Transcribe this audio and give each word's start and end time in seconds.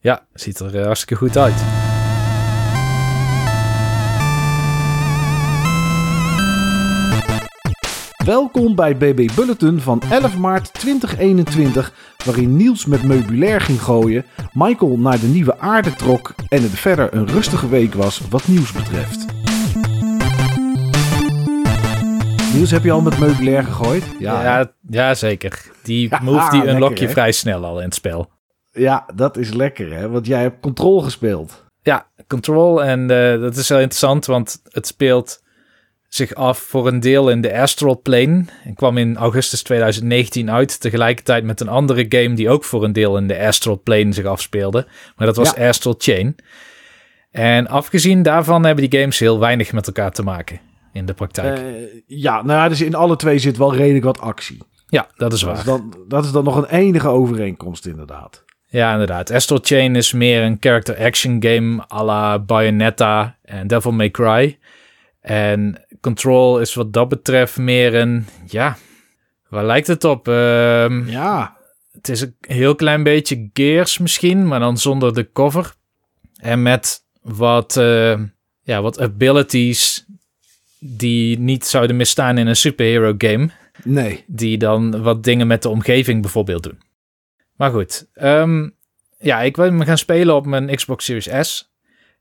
Ja, 0.00 0.26
ziet 0.32 0.58
er 0.58 0.78
eh, 0.78 0.84
hartstikke 0.84 1.14
goed 1.14 1.36
uit. 1.36 1.54
Welkom 8.24 8.74
bij 8.74 8.96
BB 8.96 9.28
Bulletin 9.34 9.80
van 9.80 10.02
11 10.10 10.38
maart 10.38 10.72
2021, 10.72 11.92
waarin 12.24 12.56
Niels 12.56 12.86
met 12.86 13.02
meubilair 13.02 13.60
ging 13.60 13.82
gooien, 13.82 14.24
Michael 14.52 14.98
naar 14.98 15.20
de 15.20 15.26
nieuwe 15.26 15.58
aarde 15.58 15.94
trok 15.94 16.34
en 16.48 16.62
het 16.62 16.78
verder 16.78 17.14
een 17.14 17.26
rustige 17.26 17.68
week 17.68 17.94
was 17.94 18.20
wat 18.28 18.48
nieuws 18.48 18.72
betreft. 18.72 19.27
Niels, 22.58 22.70
heb 22.70 22.84
je 22.84 22.92
al 22.92 23.00
met 23.00 23.18
meubilair 23.18 23.64
gegooid? 23.64 24.04
Ja, 24.18 24.42
ja, 24.42 24.72
ja, 24.88 25.14
zeker. 25.14 25.62
Die 25.82 26.08
move 26.22 26.50
die 26.50 26.58
lekker, 26.58 26.74
unlock 26.74 26.96
je 26.96 27.06
hè? 27.06 27.10
vrij 27.10 27.32
snel 27.32 27.64
al 27.64 27.78
in 27.78 27.84
het 27.84 27.94
spel. 27.94 28.30
Ja, 28.72 29.06
dat 29.14 29.36
is 29.36 29.52
lekker 29.52 29.92
hè, 29.92 30.08
want 30.08 30.26
jij 30.26 30.40
hebt 30.40 30.60
Control 30.60 31.00
gespeeld. 31.00 31.64
Ja, 31.82 32.06
Control. 32.26 32.84
En 32.84 33.00
eh, 33.00 33.40
dat 33.40 33.56
is 33.56 33.68
heel 33.68 33.78
interessant, 33.78 34.26
want 34.26 34.60
het 34.68 34.86
speelt 34.86 35.42
zich 36.08 36.34
af 36.34 36.58
voor 36.58 36.86
een 36.86 37.00
deel 37.00 37.30
in 37.30 37.40
de 37.40 37.58
Astral 37.58 38.00
Plane. 38.02 38.44
En 38.64 38.74
kwam 38.74 38.96
in 38.96 39.16
augustus 39.16 39.62
2019 39.62 40.50
uit, 40.50 40.80
tegelijkertijd 40.80 41.44
met 41.44 41.60
een 41.60 41.68
andere 41.68 42.06
game 42.08 42.34
die 42.34 42.50
ook 42.50 42.64
voor 42.64 42.84
een 42.84 42.92
deel 42.92 43.16
in 43.16 43.26
de 43.26 43.38
Astral 43.38 43.80
Plane 43.82 44.12
zich 44.12 44.24
afspeelde. 44.24 44.86
Maar 45.16 45.26
dat 45.26 45.36
was 45.36 45.52
Ja. 45.56 45.68
Astral 45.68 45.94
Chain. 45.98 46.36
En 47.30 47.68
afgezien 47.68 48.22
daarvan 48.22 48.64
hebben 48.64 48.90
die 48.90 49.00
games 49.00 49.18
heel 49.18 49.38
weinig 49.38 49.72
met 49.72 49.86
elkaar 49.86 50.12
te 50.12 50.22
maken 50.22 50.67
in 50.98 51.06
de 51.06 51.14
praktijk. 51.14 51.58
Eh, 51.58 51.64
ja, 52.06 52.34
nou 52.42 52.58
ja, 52.58 52.68
dus 52.68 52.80
in 52.80 52.94
alle 52.94 53.16
twee 53.16 53.38
zit 53.38 53.56
wel 53.56 53.74
redelijk 53.74 54.04
wat 54.04 54.20
actie. 54.20 54.58
ja, 54.88 55.06
dat 55.16 55.32
is 55.32 55.40
Dat 55.40 55.48
waar. 55.48 55.58
is, 55.58 55.64
dan, 55.64 55.94
dat 56.08 56.24
is 56.24 56.30
dan 56.32 56.44
nog 56.44 56.56
een 56.56 56.68
enige 56.78 57.08
overeenkomst 57.08 57.86
inderdaad. 57.86 58.44
Ja, 58.70 58.92
inderdaad. 58.92 59.30
Astral 59.30 59.58
Chain 59.62 59.96
is 59.96 60.12
meer 60.12 60.42
een 60.42 60.56
character 60.60 60.96
action 60.98 61.36
game 61.42 61.84
à 61.92 62.04
la 62.04 62.38
Bayonetta 62.38 63.36
en 63.42 63.66
Devil 63.66 63.92
May 63.92 64.10
Cry. 64.10 64.58
En 65.20 65.84
Control 66.00 66.60
is 66.60 66.74
wat 66.74 66.92
dat 66.92 67.08
betreft 67.08 67.56
meer 67.58 67.94
een, 67.94 68.26
ja, 68.46 68.76
waar 69.48 69.64
lijkt 69.64 69.86
het 69.86 70.04
op? 70.04 70.28
Ehm, 70.28 71.08
Ja, 71.08 71.56
Het 71.92 72.08
is 72.08 72.20
een 72.20 72.34
heel 72.40 72.74
klein 72.74 73.02
beetje 73.02 73.50
Gears 73.52 73.98
misschien, 73.98 74.46
maar 74.46 74.60
dan 74.60 74.76
zonder 74.78 75.14
de 75.14 75.32
cover. 75.32 75.74
En 76.36 76.62
met 76.62 77.04
wat, 77.22 77.76
eh, 77.76 78.20
ja, 78.62 78.82
wat 78.82 79.00
abilities 79.00 80.06
die 80.80 81.38
niet 81.38 81.66
zouden 81.66 81.96
misstaan 81.96 82.38
in 82.38 82.46
een 82.46 82.56
superhero 82.56 83.14
game 83.18 83.48
nee. 83.84 84.24
die 84.26 84.58
dan 84.58 85.02
wat 85.02 85.24
dingen 85.24 85.46
met 85.46 85.62
de 85.62 85.68
omgeving 85.68 86.22
bijvoorbeeld 86.22 86.62
doen. 86.62 86.80
Maar 87.56 87.70
goed, 87.70 88.06
ehm, 88.14 88.68
ja, 89.18 89.40
ik 89.40 89.56
wil 89.56 89.64
hem 89.64 89.84
gaan 89.84 89.98
spelen 89.98 90.34
op 90.34 90.46
mijn 90.46 90.74
Xbox 90.76 91.04
Series 91.04 91.48
S. 91.48 91.72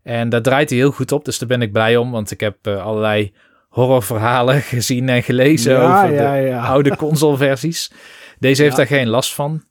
En 0.04 0.30
daar 0.30 0.42
draait 0.42 0.70
hij 0.70 0.80
heel 0.80 0.92
goed 0.92 1.12
op, 1.12 1.26
dus 1.26 1.38
daar 1.38 1.48
ben 1.48 1.62
ik 1.62 1.72
blij 1.72 1.98
om, 1.98 2.12
want 2.12 2.32
ik 2.32 2.40
heb 2.40 2.58
eh, 2.62 2.86
allerlei 2.86 3.34
horrorverhalen 3.70 4.62
gezien 4.76 5.10
en 5.10 5.24
gelezen 5.24 5.74
Ja, 5.74 6.04
over 6.04 6.14
ja, 6.14 6.36
de 6.36 6.42
ja. 6.42 6.66
oude 6.74 6.96
consoleversies. 6.96 7.92
Deze 8.40 8.64
heeft 8.64 8.76
daar 8.76 8.88
geen 8.88 9.08
last 9.08 9.34
van. 9.34 9.64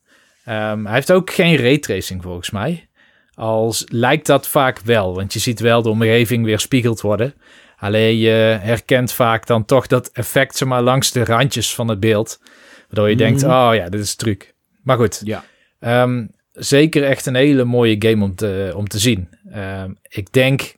Ehm, 0.44 0.84
hij 0.84 0.94
heeft 0.94 1.12
ook 1.12 1.30
geen 1.30 1.56
raytracing 1.56 2.22
volgens 2.22 2.50
mij. 2.50 2.88
Als 3.34 3.84
lijkt 3.88 4.26
dat 4.26 4.48
vaak 4.48 4.80
wel, 4.80 5.14
want 5.14 5.32
je 5.32 5.38
ziet 5.38 5.60
wel 5.60 5.82
de 5.82 5.88
omgeving 5.88 6.44
weer 6.44 6.60
spiegeld 6.60 7.00
worden. 7.00 7.34
Alleen 7.76 8.16
je 8.18 8.58
herkent 8.60 9.12
vaak 9.12 9.46
dan 9.46 9.64
toch 9.64 9.86
dat 9.86 10.10
effect 10.12 10.56
zeg 10.56 10.68
maar, 10.68 10.82
langs 10.82 11.12
de 11.12 11.24
randjes 11.24 11.74
van 11.74 11.88
het 11.88 12.00
beeld. 12.00 12.40
Waardoor 12.86 13.08
je 13.10 13.16
denkt, 13.16 13.42
Mhm. 13.42 13.50
oh 13.50 13.74
ja, 13.74 13.88
dit 13.88 14.00
is 14.00 14.14
truc. 14.14 14.54
Maar 14.82 14.96
goed, 14.96 15.20
Ja. 15.24 15.44
Ehm, 15.78 16.26
zeker 16.52 17.04
echt 17.04 17.26
een 17.26 17.34
hele 17.34 17.64
mooie 17.64 17.96
game 17.98 18.24
om 18.24 18.34
te, 18.34 18.72
om 18.76 18.88
te 18.88 18.98
zien. 18.98 19.28
Ehm, 19.50 19.90
ik 20.08 20.32
denk 20.32 20.74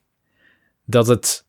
dat 0.84 1.06
het 1.06 1.46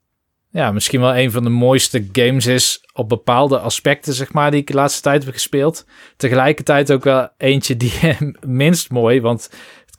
ja, 0.52 0.72
misschien 0.72 1.00
wel 1.00 1.18
een 1.18 1.32
van 1.32 1.44
de 1.44 1.50
mooiste 1.50 2.08
games 2.12 2.46
is 2.46 2.84
op 2.94 3.10
bepaalde 3.10 3.60
aspecten, 3.60 4.14
zeg 4.14 4.34
maar, 4.34 4.52
die 4.52 4.60
ik 4.60 4.68
de 4.68 4.74
laatste 4.74 5.02
tijd 5.02 5.24
heb 5.24 5.34
gespeeld. 5.34 5.86
Tegelijkertijd 6.18 6.92
ook 6.92 7.04
wel 7.04 7.30
eentje 7.38 7.78
die 7.78 7.94
minst 8.48 8.90
mooi, 8.92 9.22
want 9.22 9.50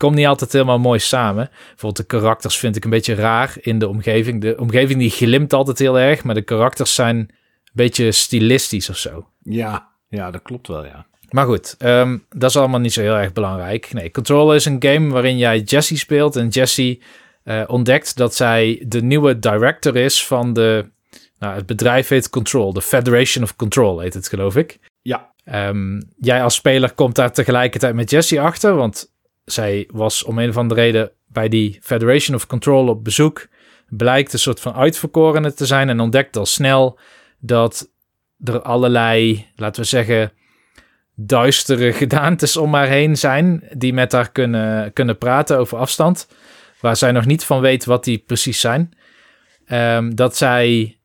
komt 0.00 0.14
niet 0.14 0.26
altijd 0.26 0.52
helemaal 0.52 0.78
mooi 0.78 0.98
samen. 0.98 1.50
Bijvoorbeeld 1.68 1.96
de 1.96 2.18
karakters 2.18 2.58
vind 2.58 2.76
ik 2.76 2.84
een 2.84 2.90
beetje 2.90 3.14
raar 3.14 3.54
in 3.60 3.78
de 3.78 3.88
omgeving. 3.88 4.40
De 4.40 4.56
omgeving 4.58 4.98
die 4.98 5.10
glimt 5.10 5.52
altijd 5.52 5.78
heel 5.78 5.98
erg, 5.98 6.24
maar 6.24 6.34
de 6.34 6.42
karakters 6.42 6.94
zijn 6.94 7.16
een 7.16 7.30
beetje 7.72 8.12
stilistisch 8.12 8.90
of 8.90 8.96
zo. 8.96 9.28
Ja, 9.42 9.88
ja, 10.08 10.30
dat 10.30 10.42
klopt 10.42 10.68
wel, 10.68 10.84
ja. 10.84 11.06
Maar 11.30 11.46
goed, 11.46 11.74
ehm, 11.78 12.18
dat 12.28 12.50
is 12.50 12.56
allemaal 12.56 12.80
niet 12.80 12.92
zo 12.92 13.00
heel 13.00 13.16
erg 13.16 13.32
belangrijk. 13.32 13.92
Nee, 13.92 14.10
Control 14.10 14.54
is 14.54 14.64
een 14.64 14.82
game 14.82 15.12
waarin 15.12 15.38
jij 15.38 15.58
Jessie 15.58 15.96
speelt. 15.96 16.36
En 16.36 16.48
Jessie 16.48 17.02
eh, 17.42 17.62
ontdekt 17.66 18.16
dat 18.16 18.34
zij 18.34 18.84
de 18.86 19.02
nieuwe 19.02 19.38
director 19.38 19.96
is 19.96 20.26
van 20.26 20.52
de... 20.52 20.90
Nou, 21.38 21.54
het 21.54 21.66
bedrijf 21.66 22.08
heet 22.08 22.30
Control. 22.30 22.72
De 22.72 22.82
Federation 22.82 23.44
of 23.44 23.56
Control 23.56 24.00
heet 24.00 24.14
het, 24.14 24.28
geloof 24.28 24.56
ik. 24.56 24.78
Ja. 25.02 25.32
Ehm, 25.44 26.00
jij 26.18 26.42
als 26.42 26.54
speler 26.54 26.92
komt 26.94 27.14
daar 27.14 27.32
tegelijkertijd 27.32 27.94
met 27.94 28.10
Jessie 28.10 28.40
achter. 28.40 28.74
Want 28.74 29.12
zij 29.52 29.88
was 29.92 30.24
om 30.24 30.38
een 30.38 30.48
of 30.48 30.56
andere 30.56 30.80
reden 30.80 31.10
bij 31.26 31.48
die 31.48 31.78
Federation 31.82 32.36
of 32.36 32.46
Control 32.46 32.88
op 32.88 33.04
bezoek. 33.04 33.48
Blijkt 33.88 34.32
een 34.32 34.38
soort 34.38 34.60
van 34.60 34.74
uitverkorene 34.74 35.54
te 35.54 35.66
zijn. 35.66 35.88
En 35.88 36.00
ontdekt 36.00 36.36
al 36.36 36.46
snel 36.46 36.98
dat 37.38 37.90
er 38.44 38.62
allerlei, 38.62 39.46
laten 39.56 39.82
we 39.82 39.88
zeggen 39.88 40.32
duistere 41.14 41.92
gedaantes 42.02 42.56
om 42.56 42.74
haar 42.74 42.88
heen 42.88 43.16
zijn. 43.16 43.62
Die 43.72 43.92
met 43.92 44.12
haar 44.12 44.30
kunnen, 44.30 44.92
kunnen 44.92 45.18
praten 45.18 45.58
over 45.58 45.78
afstand. 45.78 46.28
Waar 46.80 46.96
zij 46.96 47.12
nog 47.12 47.26
niet 47.26 47.44
van 47.44 47.60
weet 47.60 47.84
wat 47.84 48.04
die 48.04 48.18
precies 48.18 48.60
zijn. 48.60 48.92
Ehm, 49.66 50.14
dat 50.14 50.36
zij, 50.36 50.98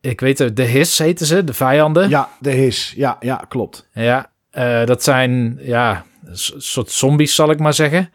ik 0.00 0.20
weet 0.20 0.38
het, 0.38 0.56
de 0.56 0.62
His 0.62 0.98
heten 0.98 1.26
ze, 1.26 1.44
de 1.44 1.54
vijanden. 1.54 2.08
Ja, 2.08 2.28
de 2.40 2.50
his. 2.50 2.92
Ja, 2.96 3.16
ja, 3.20 3.44
klopt. 3.48 3.88
Ja, 3.92 4.32
eh, 4.50 4.84
dat 4.84 5.02
zijn 5.02 5.58
ja, 5.60 6.04
een 6.24 6.60
soort 6.62 6.90
zombies, 6.90 7.34
zal 7.34 7.50
ik 7.50 7.58
maar 7.58 7.74
zeggen. 7.74 8.10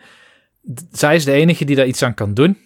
Zij 0.91 1.16
is 1.16 1.25
de 1.25 1.31
enige 1.31 1.66
die 1.66 1.75
daar 1.75 1.85
iets 1.85 2.03
aan 2.03 2.13
kan 2.13 2.34
doen. 2.34 2.57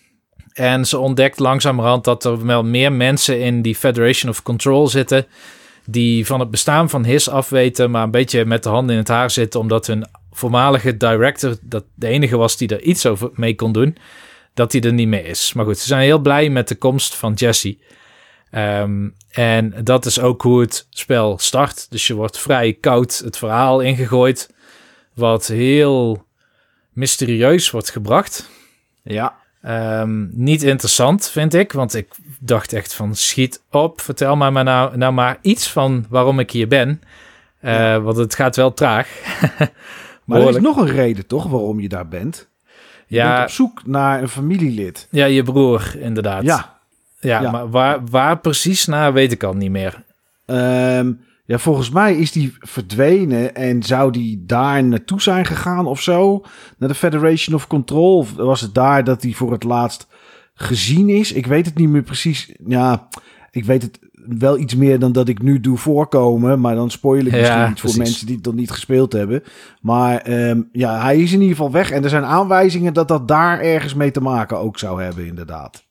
En 0.53 0.85
ze 0.85 0.97
ontdekt 0.97 1.39
langzamerhand 1.39 2.03
dat 2.03 2.25
er 2.25 2.45
wel 2.45 2.63
meer 2.63 2.91
mensen 2.91 3.39
in 3.39 3.61
die 3.61 3.75
Federation 3.75 4.31
of 4.31 4.43
Control 4.43 4.87
zitten. 4.87 5.25
die 5.85 6.25
van 6.25 6.39
het 6.39 6.51
bestaan 6.51 6.89
van 6.89 7.05
HIS 7.05 7.29
afweten, 7.29 7.91
maar 7.91 8.03
een 8.03 8.11
beetje 8.11 8.45
met 8.45 8.63
de 8.63 8.69
handen 8.69 8.91
in 8.95 9.01
het 9.01 9.07
haar 9.07 9.31
zitten. 9.31 9.59
omdat 9.59 9.87
hun 9.87 10.05
voormalige 10.31 10.97
director, 10.97 11.55
dat 11.61 11.83
de 11.95 12.07
enige 12.07 12.37
was 12.37 12.57
die 12.57 12.67
er 12.67 12.81
iets 12.81 13.05
over 13.05 13.29
mee 13.33 13.55
kon 13.55 13.71
doen, 13.71 13.97
dat 14.53 14.71
hij 14.71 14.81
er 14.81 14.93
niet 14.93 15.07
meer 15.07 15.25
is. 15.25 15.53
Maar 15.53 15.65
goed, 15.65 15.77
ze 15.77 15.87
zijn 15.87 16.01
heel 16.01 16.19
blij 16.19 16.49
met 16.49 16.67
de 16.67 16.75
komst 16.75 17.15
van 17.15 17.33
Jesse. 17.33 17.77
Ehm, 18.51 19.09
en 19.29 19.73
dat 19.83 20.05
is 20.05 20.19
ook 20.19 20.41
hoe 20.41 20.61
het 20.61 20.87
spel 20.89 21.37
start. 21.37 21.91
Dus 21.91 22.07
je 22.07 22.13
wordt 22.13 22.39
vrij 22.39 22.73
koud 22.73 23.21
het 23.23 23.37
verhaal 23.37 23.79
ingegooid. 23.79 24.49
Wat 25.13 25.47
heel 25.47 26.25
mysterieus 26.93 27.71
wordt 27.71 27.89
gebracht. 27.89 28.49
Ja. 29.03 29.39
Ehm, 29.61 30.27
niet 30.31 30.63
interessant, 30.63 31.29
vind 31.29 31.53
ik. 31.53 31.71
Want 31.71 31.93
ik 31.93 32.07
dacht 32.39 32.73
echt 32.73 32.93
van 32.93 33.15
schiet 33.15 33.61
op. 33.71 34.01
Vertel 34.01 34.35
mij 34.35 34.51
maar 34.51 34.63
nou, 34.63 34.97
nou 34.97 35.13
maar 35.13 35.37
iets 35.41 35.69
van 35.69 36.05
waarom 36.09 36.39
ik 36.39 36.51
hier 36.51 36.67
ben. 36.67 37.01
Eh, 37.59 38.03
Want 38.03 38.17
het 38.17 38.35
gaat 38.35 38.55
wel 38.55 38.73
traag. 38.73 39.09
Maar 40.25 40.41
er 40.41 40.49
is 40.49 40.59
nog 40.61 40.77
een 40.77 40.87
reden, 40.87 41.27
toch, 41.27 41.47
waarom 41.47 41.79
je 41.79 41.89
daar 41.89 42.07
bent. 42.07 42.47
Je 43.07 43.21
bent 43.21 43.41
op 43.41 43.49
zoek 43.49 43.85
naar 43.85 44.21
een 44.21 44.29
familielid. 44.29 45.07
ja, 45.09 45.25
je 45.25 45.43
broer 45.43 45.95
inderdaad. 45.99 46.43
Ja. 46.43 46.79
ja, 47.19 47.41
ja. 47.41 47.51
maar 47.51 47.69
waar, 47.69 48.05
waar 48.05 48.39
precies 48.39 48.85
naar 48.85 49.13
weet 49.13 49.31
ik 49.31 49.43
al 49.43 49.53
niet 49.53 49.71
meer. 49.71 50.03
Ehm, 50.45 51.11
ja, 51.51 51.57
volgens 51.57 51.89
mij 51.89 52.15
is 52.15 52.31
die 52.31 52.53
verdwenen 52.59 53.55
en 53.55 53.83
zou 53.83 54.11
die 54.11 54.43
daar 54.45 54.83
naartoe 54.83 55.21
zijn 55.21 55.45
gegaan 55.45 55.85
of 55.85 56.01
zo. 56.01 56.43
Naar 56.77 56.89
de 56.89 56.95
Federation 56.95 57.55
of 57.55 57.67
Control. 57.67 58.17
Of 58.17 58.33
was 58.33 58.61
het 58.61 58.73
daar 58.73 59.03
dat 59.03 59.23
hij 59.23 59.31
voor 59.31 59.51
het 59.51 59.63
laatst 59.63 60.07
gezien 60.53 61.09
is? 61.09 61.31
Ik 61.31 61.45
weet 61.45 61.65
het 61.65 61.77
niet 61.77 61.89
meer 61.89 62.03
precies. 62.03 62.55
Ja, 62.65 63.07
ik 63.49 63.65
weet 63.65 63.81
het 63.81 63.99
wel 64.27 64.57
iets 64.57 64.75
meer 64.75 64.99
dan 64.99 65.11
dat 65.11 65.27
ik 65.27 65.41
nu 65.41 65.59
doe 65.59 65.77
voorkomen. 65.77 66.59
Maar 66.59 66.75
dan 66.75 66.91
spoil 66.91 67.25
ik 67.25 67.31
Ja, 67.31 67.39
misschien 67.39 67.71
iets 67.71 67.81
voor 67.81 67.97
mensen 67.97 68.25
die 68.25 68.35
het 68.35 68.45
nog 68.45 68.55
niet 68.55 68.71
gespeeld 68.71 69.13
hebben. 69.13 69.43
Maar 69.81 70.17
ehm, 70.17 70.61
ja, 70.71 71.01
hij 71.01 71.21
is 71.21 71.33
in 71.33 71.41
ieder 71.41 71.55
geval 71.55 71.71
weg. 71.71 71.91
En 71.91 72.03
er 72.03 72.09
zijn 72.09 72.25
aanwijzingen 72.25 72.93
dat 72.93 73.07
dat 73.07 73.27
daar 73.27 73.59
ergens 73.59 73.93
mee 73.93 74.11
te 74.11 74.21
maken 74.21 74.57
ook 74.57 74.79
zou 74.79 75.03
hebben, 75.03 75.25
inderdaad. 75.25 75.89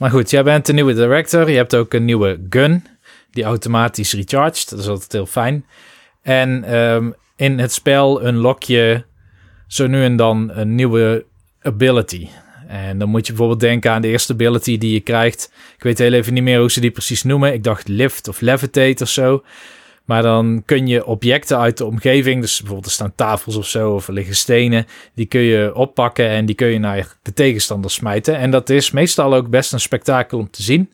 Maar 0.00 0.10
goed, 0.10 0.30
jij 0.30 0.42
bent 0.42 0.66
de 0.66 0.72
nieuwe 0.72 0.94
director. 0.94 1.50
Je 1.50 1.56
hebt 1.56 1.76
ook 1.76 1.92
een 1.92 2.04
nieuwe 2.04 2.46
gun 2.48 2.84
die 3.32 3.44
automatisch 3.44 4.12
recharged. 4.12 4.70
Dat 4.70 4.78
is 4.78 4.88
altijd 4.88 5.12
heel 5.12 5.26
fijn. 5.26 5.66
En 6.22 6.64
ehm, 6.64 7.10
in 7.36 7.58
het 7.58 7.72
spel 7.72 8.26
unlock 8.26 8.62
je 8.62 9.04
zo 9.66 9.86
nu 9.86 10.02
en 10.02 10.16
dan 10.16 10.50
een 10.52 10.74
nieuwe 10.74 11.24
ability. 11.62 12.28
En 12.68 12.98
dan 12.98 13.08
moet 13.08 13.26
je 13.26 13.32
bijvoorbeeld 13.32 13.60
denken 13.60 13.90
aan 13.92 14.02
de 14.02 14.08
eerste 14.08 14.32
ability 14.32 14.78
die 14.78 14.92
je 14.92 15.00
krijgt. 15.00 15.52
Ik 15.76 15.82
weet 15.82 15.98
heel 15.98 16.12
even 16.12 16.34
niet 16.34 16.42
meer 16.42 16.58
hoe 16.58 16.70
ze 16.70 16.80
die 16.80 16.90
precies 16.90 17.22
noemen. 17.22 17.52
Ik 17.52 17.64
dacht 17.64 17.88
lift 17.88 18.28
of 18.28 18.40
levitate 18.40 19.02
of 19.02 19.08
zo. 19.08 19.42
Maar 20.04 20.22
dan 20.22 20.62
kun 20.64 20.86
je 20.86 21.06
objecten 21.06 21.58
uit 21.58 21.78
de 21.78 21.84
omgeving, 21.84 22.40
dus 22.40 22.56
bijvoorbeeld 22.58 22.86
er 22.86 22.92
staan 22.92 23.14
tafels 23.14 23.56
of 23.56 23.66
zo, 23.66 23.94
of 23.94 24.06
er 24.06 24.12
liggen 24.12 24.34
stenen, 24.34 24.86
die 25.14 25.26
kun 25.26 25.40
je 25.40 25.74
oppakken 25.74 26.28
en 26.28 26.46
die 26.46 26.54
kun 26.54 26.68
je 26.68 26.78
naar 26.78 27.16
de 27.22 27.32
tegenstander 27.32 27.90
smijten. 27.90 28.36
En 28.36 28.50
dat 28.50 28.70
is 28.70 28.90
meestal 28.90 29.34
ook 29.34 29.48
best 29.48 29.72
een 29.72 29.80
spektakel 29.80 30.38
om 30.38 30.50
te 30.50 30.62
zien. 30.62 30.92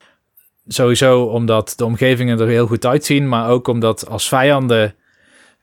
Sowieso 0.69 1.23
omdat 1.23 1.73
de 1.77 1.85
omgevingen 1.85 2.41
er 2.41 2.47
heel 2.49 2.67
goed 2.67 2.87
uitzien, 2.87 3.29
maar 3.29 3.49
ook 3.49 3.69
omdat 3.69 4.09
als 4.09 4.29
vijanden 4.29 4.95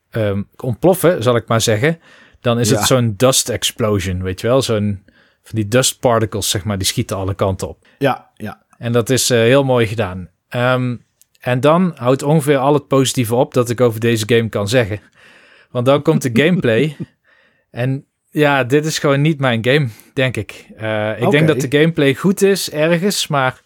ehm, 0.10 0.42
ontploffen, 0.58 1.24
zal 1.24 1.36
ik 1.36 1.48
maar 1.48 1.62
zeggen, 1.62 2.00
dan 2.42 2.60
is 2.60 2.70
Ja. 2.70 2.78
het 2.78 2.88
zo'n 2.88 3.14
dust 3.18 3.50
explosion, 3.50 4.24
weet 4.24 4.42
je 4.42 4.48
wel? 4.48 4.62
Zo'n 4.62 5.04
van 5.44 5.56
die 5.56 5.68
dust 5.68 6.00
particles, 6.00 6.50
zeg 6.50 6.64
maar, 6.64 6.78
die 6.78 6.88
schieten 6.88 7.18
alle 7.18 7.34
kanten 7.34 7.68
op. 7.68 7.88
Ja, 7.98 8.30
ja. 8.36 8.64
En 8.78 8.92
dat 8.92 9.10
is 9.10 9.30
eh, 9.30 9.38
heel 9.38 9.64
mooi 9.64 9.88
gedaan. 9.88 10.30
Ehm, 10.50 10.96
en 11.40 11.60
dan 11.60 11.92
houdt 11.96 12.24
ongeveer 12.24 12.58
al 12.58 12.74
het 12.74 12.88
positieve 12.88 13.36
op 13.36 13.54
dat 13.54 13.70
ik 13.70 13.82
over 13.82 14.00
deze 14.00 14.24
game 14.28 14.50
kan 14.50 14.68
zeggen. 14.68 15.00
Want 15.72 15.86
dan 15.86 16.02
komt 16.02 16.22
de 16.22 16.30
gameplay. 16.44 16.96
en 17.72 18.06
ja, 18.30 18.64
dit 18.64 18.86
is 18.86 19.00
gewoon 19.00 19.22
niet 19.22 19.40
mijn 19.40 19.66
game, 19.66 19.88
denk 20.14 20.38
ik. 20.38 20.66
Eh, 20.78 21.22
ik 21.22 21.32
denk 21.32 21.48
dat 21.48 21.62
de 21.62 21.78
gameplay 21.80 22.16
goed 22.16 22.42
is 22.42 22.72
ergens, 22.72 23.28
maar 23.28 23.62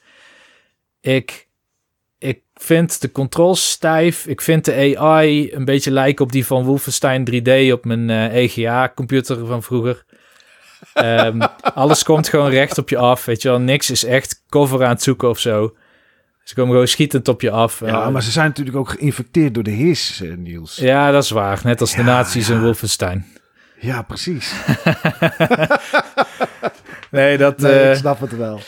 ik, 1.16 1.48
ik 2.18 2.42
vind 2.56 3.02
de 3.02 3.12
controls 3.12 3.70
stijf. 3.70 4.26
Ik 4.26 4.42
vind 4.42 4.66
de 4.66 4.98
AI 4.98 5.54
een 5.54 5.66
beetje 5.66 5.92
lijken 5.92 6.26
op 6.26 6.32
die 6.32 6.46
van 6.46 6.64
Wolfenstein 6.64 7.28
3D 7.32 7.72
op 7.72 7.86
mijn 7.86 8.10
eh, 8.10 8.36
EGA-computer 8.36 9.46
van 9.46 9.64
vroeger. 9.64 10.06
Ehm, 10.94 11.42
alles 11.74 12.04
komt 12.04 12.30
gewoon 12.30 12.50
recht 12.50 12.78
op 12.78 12.90
je 12.90 12.98
af, 12.98 13.26
weet 13.26 13.42
je 13.42 13.50
wel. 13.50 13.60
Niks 13.60 13.90
is 13.90 14.04
echt 14.04 14.44
cover 14.50 14.84
aan 14.84 14.90
het 14.90 15.02
zoeken 15.04 15.30
of 15.30 15.40
zo. 15.40 15.76
Ze 16.44 16.56
komen 16.56 16.72
gewoon 16.72 16.88
schietend 16.88 17.28
op 17.28 17.42
je 17.42 17.52
af. 17.52 17.80
Ja, 17.80 17.86
Eh, 18.06 18.10
maar 18.10 18.24
ze 18.24 18.32
zijn 18.32 18.48
natuurlijk 18.48 18.78
ook 18.78 18.90
geïnfecteerd 18.90 19.54
door 19.54 19.64
de 19.64 19.72
his, 19.72 20.22
eh, 20.22 20.34
Niels. 20.38 20.76
Ja, 20.76 20.86
ja, 20.86 21.12
dat 21.12 21.24
is 21.24 21.30
waar. 21.30 21.60
Net 21.64 21.82
als 21.82 21.92
de 21.92 21.98
Ja, 21.98 22.04
nazi's 22.04 22.50
in 22.50 22.56
ja. 22.56 22.62
Wolfenstein. 22.62 23.26
precies. 24.08 24.54
Nee, 27.12 27.38
dat... 27.38 27.58
Nee, 27.58 27.72
eh, 27.80 27.92
ik 27.92 27.98
snap 27.98 28.20
het 28.20 28.38
wel. 28.38 28.60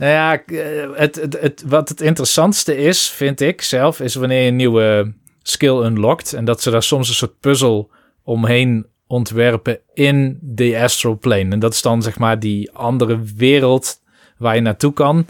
Nou 0.00 0.12
ja, 0.12 0.44
eh, 0.44 0.88
het, 0.94 1.16
het, 1.16 1.40
het, 1.40 1.64
wat 1.66 1.88
het 1.88 2.00
interessantste 2.00 2.76
is, 2.76 3.08
vind 3.10 3.40
ik 3.40 3.62
zelf, 3.62 4.00
is 4.00 4.14
wanneer 4.14 4.42
je 4.42 4.48
een 4.48 4.56
nieuwe 4.56 5.12
skill 5.42 5.84
unlockt. 5.84 6.32
En 6.32 6.44
dat 6.44 6.62
ze 6.62 6.70
daar 6.70 6.82
soms 6.82 7.08
een 7.08 7.14
soort 7.14 7.40
puzzel 7.40 7.90
omheen 8.22 8.86
ontwerpen 9.06 9.78
in 9.94 10.38
de 10.42 10.80
astral 10.82 11.18
plane. 11.18 11.50
En 11.50 11.58
dat 11.58 11.72
is 11.72 11.82
dan 11.82 12.02
zeg 12.02 12.18
maar 12.18 12.38
die 12.38 12.72
andere 12.72 13.20
wereld 13.36 14.00
waar 14.38 14.54
je 14.54 14.60
naartoe 14.60 14.92
kan. 14.92 15.26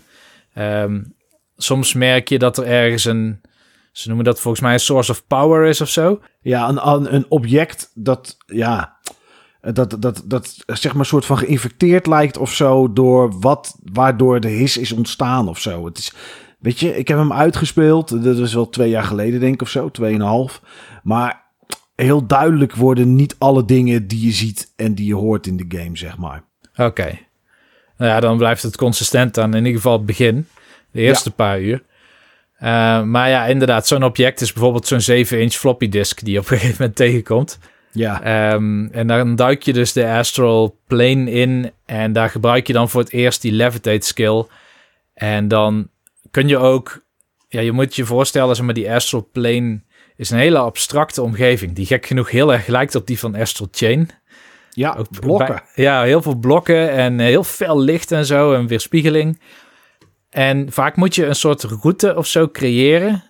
Ehm, 0.54 1.02
soms 1.56 1.94
merk 1.94 2.28
je 2.28 2.38
dat 2.38 2.58
er 2.58 2.64
ergens 2.64 3.04
een, 3.04 3.40
ze 3.92 4.06
noemen 4.08 4.24
dat 4.24 4.40
volgens 4.40 4.62
mij 4.62 4.72
een 4.72 4.80
source 4.80 5.10
of 5.10 5.26
power 5.26 5.66
is 5.66 5.80
of 5.80 5.88
zo. 5.88 6.20
Ja, 6.40 6.68
een, 6.68 7.14
een 7.14 7.26
object 7.28 7.90
dat, 7.94 8.36
ja, 8.46 8.98
dat, 9.60 9.96
dat, 9.98 10.22
dat 10.24 10.56
zeg 10.66 10.92
maar 10.92 11.00
een 11.00 11.06
soort 11.06 11.26
van 11.26 11.38
geïnfecteerd 11.38 12.06
lijkt 12.06 12.38
of 12.38 12.52
zo 12.52 12.92
door 12.92 13.40
wat, 13.40 13.78
waardoor 13.92 14.40
de 14.40 14.48
his 14.48 14.76
is 14.76 14.92
ontstaan 14.92 15.48
of 15.48 15.58
zo. 15.58 15.84
Het 15.84 15.98
is, 15.98 16.12
weet 16.58 16.80
je, 16.80 16.96
ik 16.96 17.08
heb 17.08 17.18
hem 17.18 17.32
uitgespeeld, 17.32 18.24
dat 18.24 18.38
is 18.38 18.54
wel 18.54 18.68
twee 18.68 18.90
jaar 18.90 19.04
geleden 19.04 19.40
denk 19.40 19.54
ik 19.54 19.62
of 19.62 19.68
zo, 19.68 19.90
tweeënhalf. 19.90 20.62
Maar 21.02 21.42
heel 21.94 22.26
duidelijk 22.26 22.74
worden 22.74 23.14
niet 23.14 23.36
alle 23.38 23.64
dingen 23.64 24.06
die 24.06 24.26
je 24.26 24.32
ziet 24.32 24.72
en 24.76 24.94
die 24.94 25.06
je 25.06 25.14
hoort 25.14 25.46
in 25.46 25.56
de 25.56 25.78
game, 25.78 25.96
zeg 25.96 26.18
maar. 26.18 26.42
Oké. 26.76 27.18
Nou 27.96 28.12
ja, 28.12 28.20
dan 28.20 28.36
blijft 28.36 28.62
het 28.62 28.76
consistent 28.76 29.38
aan 29.38 29.50
in 29.50 29.64
ieder 29.64 29.80
geval 29.80 29.96
het 29.96 30.06
begin. 30.06 30.46
De 30.90 31.00
eerste 31.00 31.30
paar 31.30 31.60
uur. 31.60 31.82
Eh, 32.56 33.02
maar 33.02 33.28
ja, 33.28 33.46
inderdaad, 33.46 33.86
zo'n 33.86 34.04
object 34.04 34.40
is 34.40 34.52
bijvoorbeeld 34.52 34.86
zo'n 34.86 35.26
7-inch 35.26 35.52
floppy 35.52 35.88
disk 35.88 36.24
die 36.24 36.32
je 36.32 36.38
op 36.38 36.50
een 36.50 36.56
gegeven 36.56 36.76
moment 36.78 36.96
tegenkomt. 36.96 37.58
Ja, 37.92 38.22
Ehm, 38.22 38.86
en 38.86 39.06
dan 39.06 39.36
duik 39.36 39.62
je 39.62 39.72
dus 39.72 39.92
de 39.92 40.08
astral 40.08 40.78
plane 40.86 41.30
in 41.30 41.70
en 41.86 42.12
daar 42.12 42.30
gebruik 42.30 42.66
je 42.66 42.72
dan 42.72 42.88
voor 42.90 43.00
het 43.00 43.12
eerst 43.12 43.42
die 43.42 43.52
levitate 43.52 44.06
skill. 44.06 44.44
En 45.14 45.48
dan 45.48 45.88
kun 46.30 46.48
je 46.48 46.58
ook, 46.58 47.02
ja, 47.48 47.60
je 47.60 47.72
moet 47.72 47.96
je 47.96 48.04
voorstellen, 48.04 48.56
zeg 48.56 48.64
maar, 48.64 48.74
die 48.74 48.92
astral 48.92 49.28
plane 49.32 49.80
is 50.16 50.30
een 50.30 50.38
hele 50.38 50.58
abstracte 50.58 51.22
omgeving 51.22 51.72
die 51.72 51.86
gek 51.86 52.06
genoeg 52.06 52.30
heel 52.30 52.52
erg 52.52 52.66
lijkt 52.66 52.94
op 52.94 53.06
die 53.06 53.18
van 53.18 53.34
Astral 53.36 53.68
Chain. 53.70 54.08
ja 54.70 54.94
Ook 54.98 55.20
blokken. 55.20 55.46
bij- 55.46 55.84
ja, 55.84 56.02
heel 56.02 56.22
veel 56.22 56.34
blokken 56.36 56.90
en 56.90 57.18
heel 57.18 57.44
fel 57.44 57.80
licht 57.80 58.12
en 58.12 58.26
zo 58.26 58.52
en 58.54 58.66
weerspiegeling. 58.66 59.40
En 60.30 60.72
vaak 60.72 60.96
moet 60.96 61.14
je 61.14 61.26
een 61.26 61.34
soort 61.34 61.62
route 61.62 62.16
of 62.16 62.26
zo 62.26 62.48
creëren. 62.48 63.22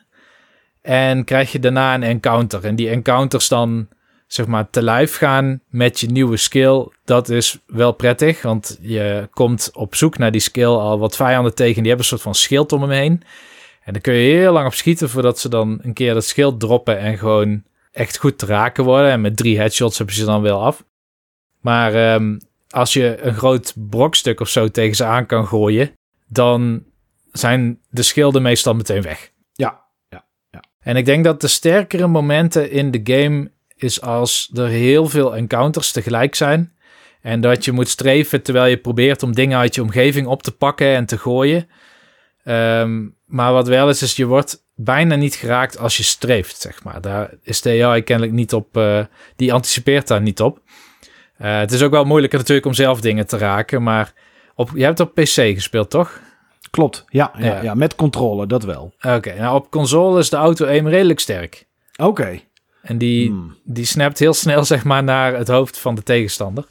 En 0.82 1.24
krijg 1.24 1.52
je 1.52 1.58
daarna 1.58 1.94
een 1.94 2.02
encounter. 2.02 2.64
En 2.64 2.74
die 2.76 2.88
encounters 2.88 3.48
dan, 3.48 3.88
zeg 4.32 4.47
maar, 4.47 4.71
te 4.71 4.82
lijf 4.82 5.17
gaan 5.17 5.61
met 5.69 6.00
je 6.00 6.06
nieuwe 6.06 6.37
skill. 6.37 6.88
Dat 7.05 7.29
is 7.29 7.59
wel 7.67 7.93
prettig, 7.93 8.43
want 8.43 8.79
je 8.81 9.29
komt 9.31 9.71
op 9.73 9.94
zoek 9.94 10.19
naar 10.19 10.31
die 10.31 10.41
skill 10.41 10.65
al 10.67 10.99
wat 10.99 11.17
vijanden 11.17 11.55
tegen. 11.55 11.82
Die 11.82 11.87
hebben 11.87 11.99
een 11.99 12.05
soort 12.05 12.23
van 12.23 12.35
schild 12.35 12.73
om 12.73 12.81
hem 12.81 12.91
heen. 12.91 13.23
En 13.85 13.93
dan 13.93 14.03
kun 14.03 14.15
je 14.15 14.37
heel 14.37 14.53
lang 14.53 14.67
op 14.67 14.75
schieten 14.75 15.09
voordat 15.09 15.38
ze 15.38 15.49
dan 15.49 15.79
een 15.82 15.93
keer 15.93 16.15
dat 16.15 16.25
schild 16.25 16.61
droppen 16.61 16.99
en 16.99 17.19
gewoon 17.19 17.62
echt 17.93 18.19
goed 18.19 18.38
te 18.38 18.47
raken 18.47 18.85
worden. 18.85 19.11
En 19.11 19.21
met 19.21 19.37
drie 19.37 19.59
headshots 19.59 19.99
heb 19.99 20.11
je 20.11 20.17
ze 20.17 20.25
dan 20.25 20.43
wel 20.43 20.62
af. 20.62 20.85
Maar 21.61 21.94
ehm, 21.94 22.38
als 22.69 22.93
je 22.93 23.23
een 23.23 23.35
groot 23.35 23.75
brokstuk 23.77 24.41
of 24.41 24.49
zo 24.49 24.69
tegen 24.69 24.97
ze 24.97 25.05
aan 25.05 25.27
kan 25.27 25.47
gooien, 25.47 25.93
dan 26.27 26.85
zijn 27.32 27.79
de 27.88 28.03
schilden 28.03 28.43
meestal 28.43 28.75
meteen 28.75 29.03
weg. 29.03 29.32
Ja, 29.53 29.85
ja, 30.09 30.25
ja. 30.50 30.62
En 30.81 30.97
ik 30.97 31.05
denk 31.05 31.25
dat 31.25 31.41
de 31.41 31.49
sterkere 31.49 32.06
momenten 32.06 32.71
in 32.71 32.91
de 32.91 33.00
game 33.03 33.50
is 33.82 34.00
als 34.00 34.50
er 34.55 34.67
heel 34.67 35.09
veel 35.09 35.37
encounters 35.37 35.93
tegelijk 35.93 36.35
zijn. 36.35 36.73
En 37.23 37.41
dat 37.41 37.65
je 37.65 37.73
moet 37.73 37.88
streven 37.88 38.43
terwijl 38.43 38.67
je 38.67 38.77
probeert 38.77 39.23
om 39.23 39.35
dingen 39.35 39.59
uit 39.59 39.75
je 39.75 39.82
omgeving 39.82 40.27
op 40.27 40.43
te 40.43 40.53
pakken 40.53 40.94
en 40.94 41.06
te 41.06 41.19
gooien. 41.19 41.69
Ehm, 42.44 43.06
maar 43.27 43.53
wat 43.53 43.69
wel 43.69 43.88
is, 43.88 44.03
is 44.03 44.17
je 44.17 44.27
wordt 44.27 44.65
bijna 44.75 45.15
niet 45.15 45.35
geraakt 45.35 45.79
als 45.79 45.97
je 45.97 46.03
streeft, 46.03 46.61
zeg 46.61 46.85
maar. 46.85 47.00
Daar 47.00 47.31
is 47.43 47.61
de 47.61 47.85
AI 47.85 48.03
kennelijk 48.03 48.37
niet 48.37 48.53
op, 48.53 48.77
eh, 48.77 49.05
die 49.37 49.53
anticipeert 49.53 50.09
daar 50.09 50.21
niet 50.21 50.41
op. 50.41 50.61
Eh, 51.37 51.59
het 51.59 51.73
is 51.73 51.82
ook 51.82 51.91
wel 51.91 52.05
moeilijker 52.05 52.38
natuurlijk 52.38 52.67
om 52.67 52.75
zelf 52.75 53.00
dingen 53.00 53.27
te 53.27 53.38
raken, 53.38 53.82
maar 53.82 54.12
op, 54.55 54.71
je 54.75 54.85
hebt 54.85 55.00
op 55.00 55.15
PC 55.15 55.35
gespeeld, 55.35 55.91
toch? 55.91 56.21
Klopt. 56.71 57.05
Ja, 57.09 57.32
ja, 57.38 57.44
Ja. 57.47 57.62
ja. 57.62 57.75
met 57.75 57.94
controle, 57.94 58.47
dat 58.47 58.65
wel. 58.65 58.93
Oké, 59.03 59.35
nou 59.35 59.55
op 59.55 59.71
console 59.71 60.19
is 60.19 60.31
de 60.31 60.37
auto-aim 60.37 60.88
redelijk 60.88 61.21
sterk. 61.21 61.67
Oké. 61.97 62.41
En 62.82 62.99
die, 62.99 63.29
Hmm. 63.29 63.56
die 63.65 63.85
snapt 63.85 64.19
heel 64.19 64.35
snel, 64.35 64.65
zeg 64.75 64.85
maar, 64.85 65.03
naar 65.03 65.35
het 65.35 65.49
hoofd 65.49 65.79
van 65.79 65.94
de 65.94 66.03
tegenstander. 66.03 66.67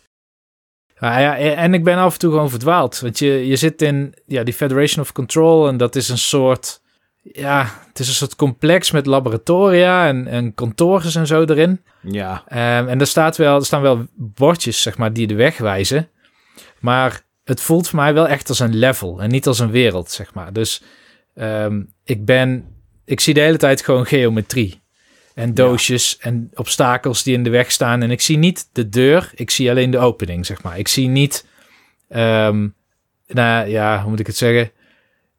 Ja, 0.99 1.37
en 1.37 1.73
ik 1.73 1.83
ben 1.83 1.97
af 1.97 2.13
en 2.13 2.19
toe 2.19 2.31
gewoon 2.31 2.49
verdwaald. 2.49 2.99
Want 2.99 3.19
je, 3.19 3.47
je 3.47 3.55
zit 3.55 3.81
in 3.81 4.13
ja, 4.25 4.43
die 4.43 4.53
Federation 4.53 5.03
of 5.03 5.11
Control 5.11 5.67
en 5.67 5.77
dat 5.77 5.95
is 5.95 6.09
een 6.09 6.17
soort... 6.17 6.81
Ja, 7.21 7.65
het 7.87 7.99
is 7.99 8.07
een 8.07 8.13
soort 8.13 8.35
complex 8.35 8.91
met 8.91 9.05
laboratoria 9.05 10.07
en, 10.07 10.27
en 10.27 10.53
kantoren 10.53 11.13
en 11.13 11.27
zo 11.27 11.43
erin. 11.43 11.83
Ja, 12.01 12.43
Ehm, 12.47 12.87
en 12.87 12.99
er, 12.99 13.07
staat 13.07 13.37
wel, 13.37 13.55
er 13.55 13.65
staan 13.65 13.81
wel 13.81 14.05
bordjes, 14.15 14.81
zeg 14.81 14.97
maar, 14.97 15.13
die 15.13 15.27
de 15.27 15.35
weg 15.35 15.57
wijzen. 15.57 16.09
Maar 16.79 17.21
het 17.43 17.61
voelt 17.61 17.87
voor 17.87 17.99
mij 17.99 18.13
wel 18.13 18.27
echt 18.27 18.49
als 18.49 18.59
een 18.59 18.75
level 18.75 19.21
en 19.21 19.29
niet 19.29 19.47
als 19.47 19.59
een 19.59 19.71
wereld, 19.71 20.11
zeg 20.11 20.33
maar. 20.33 20.53
Dus 20.53 20.81
ehm, 21.35 21.81
ik 22.03 22.25
ben... 22.25 22.65
Ik 23.05 23.19
zie 23.19 23.33
de 23.33 23.39
hele 23.39 23.57
tijd 23.57 23.81
gewoon 23.83 24.05
geometrie. 24.05 24.81
En 25.39 25.53
doosjes 25.53 26.17
en 26.17 26.49
obstakels 26.53 27.23
die 27.23 27.33
in 27.33 27.43
de 27.43 27.49
weg 27.49 27.71
staan. 27.71 28.01
En 28.01 28.11
ik 28.11 28.21
zie 28.21 28.37
niet 28.37 28.69
de 28.73 28.89
deur, 28.89 29.31
ik 29.35 29.49
zie 29.49 29.69
alleen 29.69 29.91
de 29.91 29.97
opening, 29.97 30.45
zeg 30.45 30.63
maar. 30.63 30.77
Ik 30.79 30.87
zie 30.87 31.07
niet... 31.07 31.45
ehm, 32.09 32.67
nou 33.27 33.69
ja, 33.69 34.01
hoe 34.01 34.09
moet 34.09 34.19
ik 34.19 34.27
het 34.27 34.37
zeggen? 34.37 34.71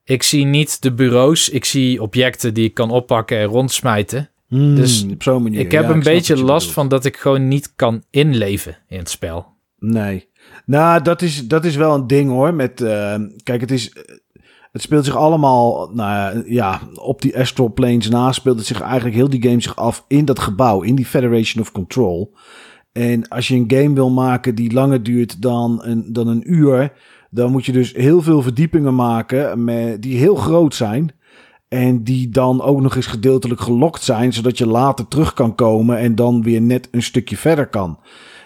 Ik 0.04 0.22
zie 0.22 0.44
niet 0.44 0.82
de 0.82 0.92
bureaus. 0.92 1.48
Ik 1.48 1.64
zie 1.64 2.02
objecten 2.02 2.54
die 2.54 2.64
ik 2.64 2.74
kan 2.74 2.90
oppakken 2.90 3.38
en 3.38 3.44
rondsmijten. 3.44 4.30
Hmm, 4.48 4.74
Dus 4.74 5.06
op 5.10 5.22
zo'n 5.22 5.42
manier. 5.42 5.60
Ik 5.60 5.70
heb 5.72 5.82
Ja, 5.84 5.90
een 5.90 6.02
beetje 6.02 6.34
last 6.36 6.46
bedoelt. 6.46 6.72
van 6.72 6.88
dat 6.88 7.04
ik 7.04 7.16
gewoon 7.16 7.48
niet 7.48 7.72
kan 7.76 8.02
inleven 8.10 8.76
in 8.88 8.98
het 8.98 9.10
spel. 9.10 9.46
Nee. 9.78 10.28
Nou, 10.64 11.02
dat 11.02 11.22
is, 11.22 11.46
dat 11.46 11.64
is 11.64 11.76
wel 11.76 11.94
een 11.94 12.06
ding 12.06 12.30
hoor. 12.30 12.54
Met, 12.54 12.80
eh, 12.80 13.14
kijk, 13.42 13.60
het 13.60 13.70
is. 13.70 13.92
Het 14.72 14.82
speelt 14.82 15.04
zich 15.04 15.16
allemaal, 15.16 15.90
nou 15.92 16.42
ja, 16.46 16.80
op 16.94 17.22
die 17.22 17.38
astral 17.38 17.72
planes 17.72 18.08
na 18.08 18.32
speelt 18.32 18.58
het 18.58 18.66
zich 18.66 18.80
eigenlijk 18.80 19.14
heel 19.14 19.30
die 19.30 19.42
game 19.42 19.60
zich 19.60 19.76
af 19.76 20.04
in 20.08 20.24
dat 20.24 20.38
gebouw, 20.38 20.82
in 20.82 20.94
die 20.94 21.06
Federation 21.06 21.62
of 21.62 21.72
Control. 21.72 22.34
En 22.92 23.28
als 23.28 23.48
je 23.48 23.54
een 23.54 23.70
game 23.70 23.94
wil 23.94 24.10
maken 24.10 24.54
die 24.54 24.72
langer 24.72 25.02
duurt 25.02 25.42
dan 25.42 25.80
een, 25.82 26.12
dan 26.12 26.28
een 26.28 26.52
uur, 26.52 26.92
dan 27.30 27.50
moet 27.50 27.66
je 27.66 27.72
dus 27.72 27.92
heel 27.92 28.22
veel 28.22 28.42
verdiepingen 28.42 28.94
maken 28.94 29.64
met, 29.64 30.02
die 30.02 30.18
heel 30.18 30.34
groot 30.34 30.74
zijn. 30.74 31.12
En 31.68 32.04
die 32.04 32.28
dan 32.28 32.62
ook 32.62 32.80
nog 32.80 32.96
eens 32.96 33.06
gedeeltelijk 33.06 33.60
gelokt 33.60 34.02
zijn, 34.02 34.32
zodat 34.32 34.58
je 34.58 34.66
later 34.66 35.08
terug 35.08 35.32
kan 35.32 35.54
komen 35.54 35.98
en 35.98 36.14
dan 36.14 36.42
weer 36.42 36.60
net 36.60 36.88
een 36.90 37.02
stukje 37.02 37.36
verder 37.36 37.66
kan. 37.66 37.98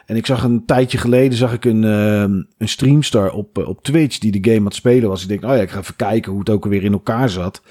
En 0.06 0.16
ik 0.16 0.26
zag 0.26 0.42
een 0.42 0.64
tijdje 0.64 0.98
geleden 0.98 1.38
zag 1.38 1.52
ik 1.52 1.64
een, 1.64 1.84
ehm, 1.84 2.42
een 2.58 2.68
streamstar 2.68 3.32
op, 3.32 3.58
eh, 3.58 3.68
op 3.68 3.82
Twitch 3.82 4.18
die 4.18 4.40
de 4.40 4.52
game 4.52 4.64
het 4.64 4.74
spelen 4.74 5.08
was. 5.08 5.22
Ik 5.22 5.28
denk, 5.28 5.44
oh 5.44 5.50
ja, 5.50 5.62
ik 5.62 5.70
ga 5.70 5.78
even 5.78 5.96
kijken 5.96 6.30
hoe 6.30 6.40
het 6.40 6.50
ook 6.50 6.64
weer 6.64 6.84
in 6.84 6.92
elkaar 6.92 7.28
zat. 7.28 7.62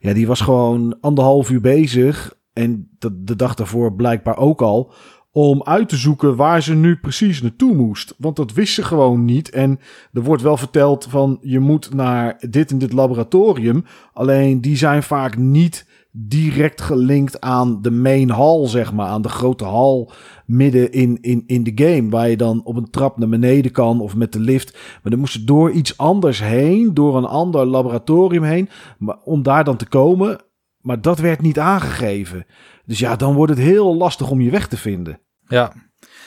Ja, 0.00 0.12
die 0.12 0.26
was 0.26 0.40
gewoon 0.40 0.96
anderhalf 1.00 1.50
uur 1.50 1.60
bezig 1.60 2.38
en 2.52 2.88
de, 2.98 3.22
de 3.22 3.36
dag 3.36 3.54
daarvoor 3.54 3.94
blijkbaar 3.94 4.36
ook 4.36 4.62
al, 4.62 4.92
om 5.32 5.62
uit 5.62 5.88
te 5.88 5.96
zoeken 5.96 6.36
waar 6.36 6.62
ze 6.62 6.74
nu 6.74 6.96
precies 6.96 7.42
naartoe 7.42 7.74
moest. 7.74 8.14
Want 8.18 8.36
dat 8.36 8.52
wist 8.52 8.74
ze 8.74 8.82
gewoon 8.82 9.24
niet. 9.24 9.50
En 9.50 9.80
er 10.12 10.22
wordt 10.22 10.42
wel 10.42 10.56
verteld 10.56 11.06
van 11.10 11.38
je 11.40 11.60
moet 11.60 11.94
naar 11.94 12.36
dit 12.50 12.70
en 12.70 12.78
dit 12.78 12.92
laboratorium. 12.92 13.84
Alleen 14.12 14.60
die 14.60 14.76
zijn 14.76 15.02
vaak 15.02 15.36
niet 15.36 15.86
direct 16.12 16.80
gelinkt 16.80 17.40
aan 17.40 17.82
de 17.82 17.90
main 17.90 18.30
hall, 18.30 18.66
zeg 18.66 18.92
maar. 18.92 19.06
Aan 19.06 19.22
de 19.22 19.28
grote 19.28 19.64
hal 19.64 20.12
midden 20.46 20.92
in, 20.92 21.18
in, 21.20 21.44
in 21.46 21.64
de 21.64 21.72
game. 21.74 22.10
Waar 22.10 22.28
je 22.28 22.36
dan 22.36 22.60
op 22.64 22.76
een 22.76 22.90
trap 22.90 23.18
naar 23.18 23.28
beneden 23.28 23.70
kan 23.70 24.00
of 24.00 24.16
met 24.16 24.32
de 24.32 24.40
lift. 24.40 24.72
Maar 24.72 25.10
dan 25.10 25.18
moest 25.18 25.32
je 25.32 25.44
door 25.44 25.70
iets 25.70 25.96
anders 25.96 26.40
heen, 26.40 26.94
door 26.94 27.16
een 27.16 27.24
ander 27.24 27.66
laboratorium 27.66 28.42
heen. 28.42 28.68
Maar 28.98 29.16
om 29.24 29.42
daar 29.42 29.64
dan 29.64 29.76
te 29.76 29.88
komen. 29.88 30.40
Maar 30.80 31.00
dat 31.00 31.18
werd 31.18 31.40
niet 31.40 31.58
aangegeven. 31.58 32.46
Dus 32.84 32.98
ja, 32.98 33.16
dan 33.16 33.34
wordt 33.34 33.52
het 33.52 33.62
heel 33.62 33.96
lastig 33.96 34.30
om 34.30 34.40
je 34.40 34.50
weg 34.50 34.68
te 34.68 34.76
vinden. 34.76 35.20
Ja, 35.46 35.72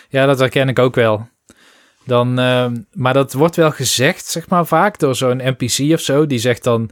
ja 0.10 0.26
dat 0.26 0.40
herken 0.40 0.70
ik 0.70 0.80
ook 0.80 0.96
wel. 0.96 1.28
Dan, 2.06 2.40
uh, 2.40 2.66
maar 2.92 3.14
dat 3.14 3.34
wordt 3.34 3.56
wel 3.56 3.72
gezegd, 3.72 4.26
zeg 4.26 4.50
maar, 4.50 4.66
vaak 4.66 5.00
door 5.00 5.16
zo'n 5.16 5.42
NPC 5.44 5.94
of 5.94 6.00
zo. 6.00 6.26
Die 6.26 6.40
zegt 6.40 6.64
dan 6.64 6.90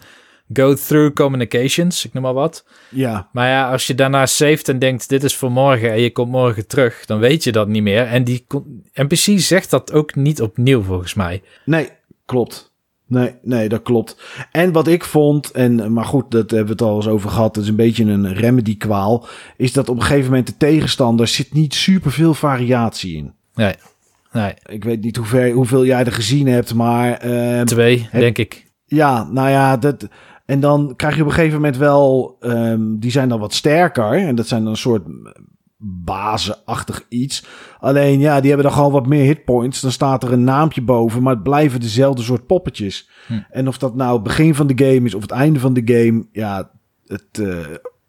go 0.53 0.74
through 0.74 1.13
communications, 1.13 2.05
ik 2.05 2.13
noem 2.13 2.24
maar 2.24 2.34
wat. 2.34 2.65
Ja. 2.89 3.29
Maar 3.31 3.48
ja, 3.48 3.72
als 3.72 3.88
je 3.88 3.96
daarna 3.96 4.25
saved 4.25 4.70
en 4.70 4.79
denkt, 4.79 5.10
dit 5.10 5.24
is 5.24 5.36
voor 5.36 5.51
morgen 5.51 5.91
en 5.91 6.01
je 6.01 6.12
komt 6.12 6.31
morgen 6.31 6.67
terug, 6.67 7.05
dan 7.05 7.20
weet 7.20 7.43
je 7.43 7.51
dat 7.51 7.67
niet 7.67 7.84
meer. 7.84 8.05
En 8.05 8.24
die 8.24 8.46
NPC 8.93 9.39
zegt 9.39 9.70
dat 9.70 9.91
ook 9.91 10.15
niet 10.15 10.41
opnieuw, 10.41 10.81
volgens 10.81 11.13
mij. 11.13 11.41
Nee, 11.65 11.89
klopt. 12.25 12.72
Nee, 13.12 13.34
nee, 13.41 13.70
dat 13.70 13.81
klopt. 13.81 14.17
En 14.51 14.72
wat 14.72 14.88
ik 14.88 15.03
vond, 15.03 15.51
en 15.51 15.93
maar 15.93 16.05
goed, 16.05 16.31
dat 16.31 16.50
hebben 16.51 16.65
we 16.65 16.72
het 16.72 16.81
al 16.81 16.96
eens 16.96 17.08
over 17.08 17.29
gehad, 17.29 17.53
dat 17.53 17.63
is 17.63 17.70
een 17.70 17.75
beetje 17.75 18.03
een 18.03 18.34
remedy-kwaal, 18.34 19.27
is 19.58 19.74
dat 19.74 19.89
op 19.89 19.96
een 19.96 20.01
gegeven 20.01 20.29
moment 20.29 20.48
de 20.48 20.58
tegenstander 20.58 21.27
zit 21.27 21.53
niet 21.53 21.74
super 21.74 22.12
veel 22.12 22.34
variatie 22.34 23.17
in. 23.17 23.34
Nee, 23.53 23.74
nee. 24.31 24.53
Ik 24.65 24.84
weet 24.84 25.01
niet 25.01 25.15
hoe 25.15 25.25
ver, 25.25 25.51
hoeveel 25.51 25.86
jij 25.86 26.05
er 26.05 26.12
gezien 26.12 26.48
hebt, 26.48 26.74
maar... 26.74 27.25
Uh, 27.25 27.62
Twee, 27.62 28.10
denk 28.12 28.38
ik. 28.38 28.65
Ja, 28.86 29.24
nou 29.24 29.50
ja, 29.50 29.77
dat... 29.77 30.08
En 30.45 30.60
dan 30.60 30.93
krijg 30.95 31.15
je 31.15 31.21
op 31.21 31.27
een 31.27 31.33
gegeven 31.33 31.55
moment 31.55 31.77
wel, 31.77 32.38
um, 32.39 33.00
die 33.00 33.12
zijn 33.12 33.29
dan 33.29 33.39
wat 33.39 33.53
sterker. 33.53 34.13
En 34.13 34.36
dat 34.36 34.48
zijn 34.48 34.62
dan 34.63 34.71
een 34.71 34.77
soort 34.77 35.03
bazenachtig 35.83 37.05
iets. 37.10 37.45
Alleen 37.79 38.19
ja, 38.19 38.39
die 38.39 38.48
hebben 38.48 38.67
dan 38.67 38.75
gewoon 38.75 38.91
wat 38.91 39.07
meer 39.07 39.25
hitpoints. 39.25 39.81
Dan 39.81 39.91
staat 39.91 40.24
er 40.24 40.31
een 40.31 40.43
naampje 40.43 40.81
boven, 40.81 41.24
maar 41.24 41.33
het 41.33 41.43
blijven 41.43 41.79
dezelfde 41.79 42.24
soort 42.24 42.45
poppetjes. 42.45 43.10
Hm. 43.27 43.39
En 43.50 43.67
of 43.67 43.77
dat 43.77 43.95
nou 43.95 44.13
het 44.13 44.24
begin 44.24 44.55
van 44.55 44.67
de 44.67 44.86
game 44.86 45.05
is 45.05 45.13
of 45.13 45.21
het 45.21 45.31
einde 45.31 45.60
van 45.60 45.74
de 45.74 45.81
game, 45.86 46.25
ja, 46.31 46.71
het, 47.07 47.38
uh, 47.39 47.57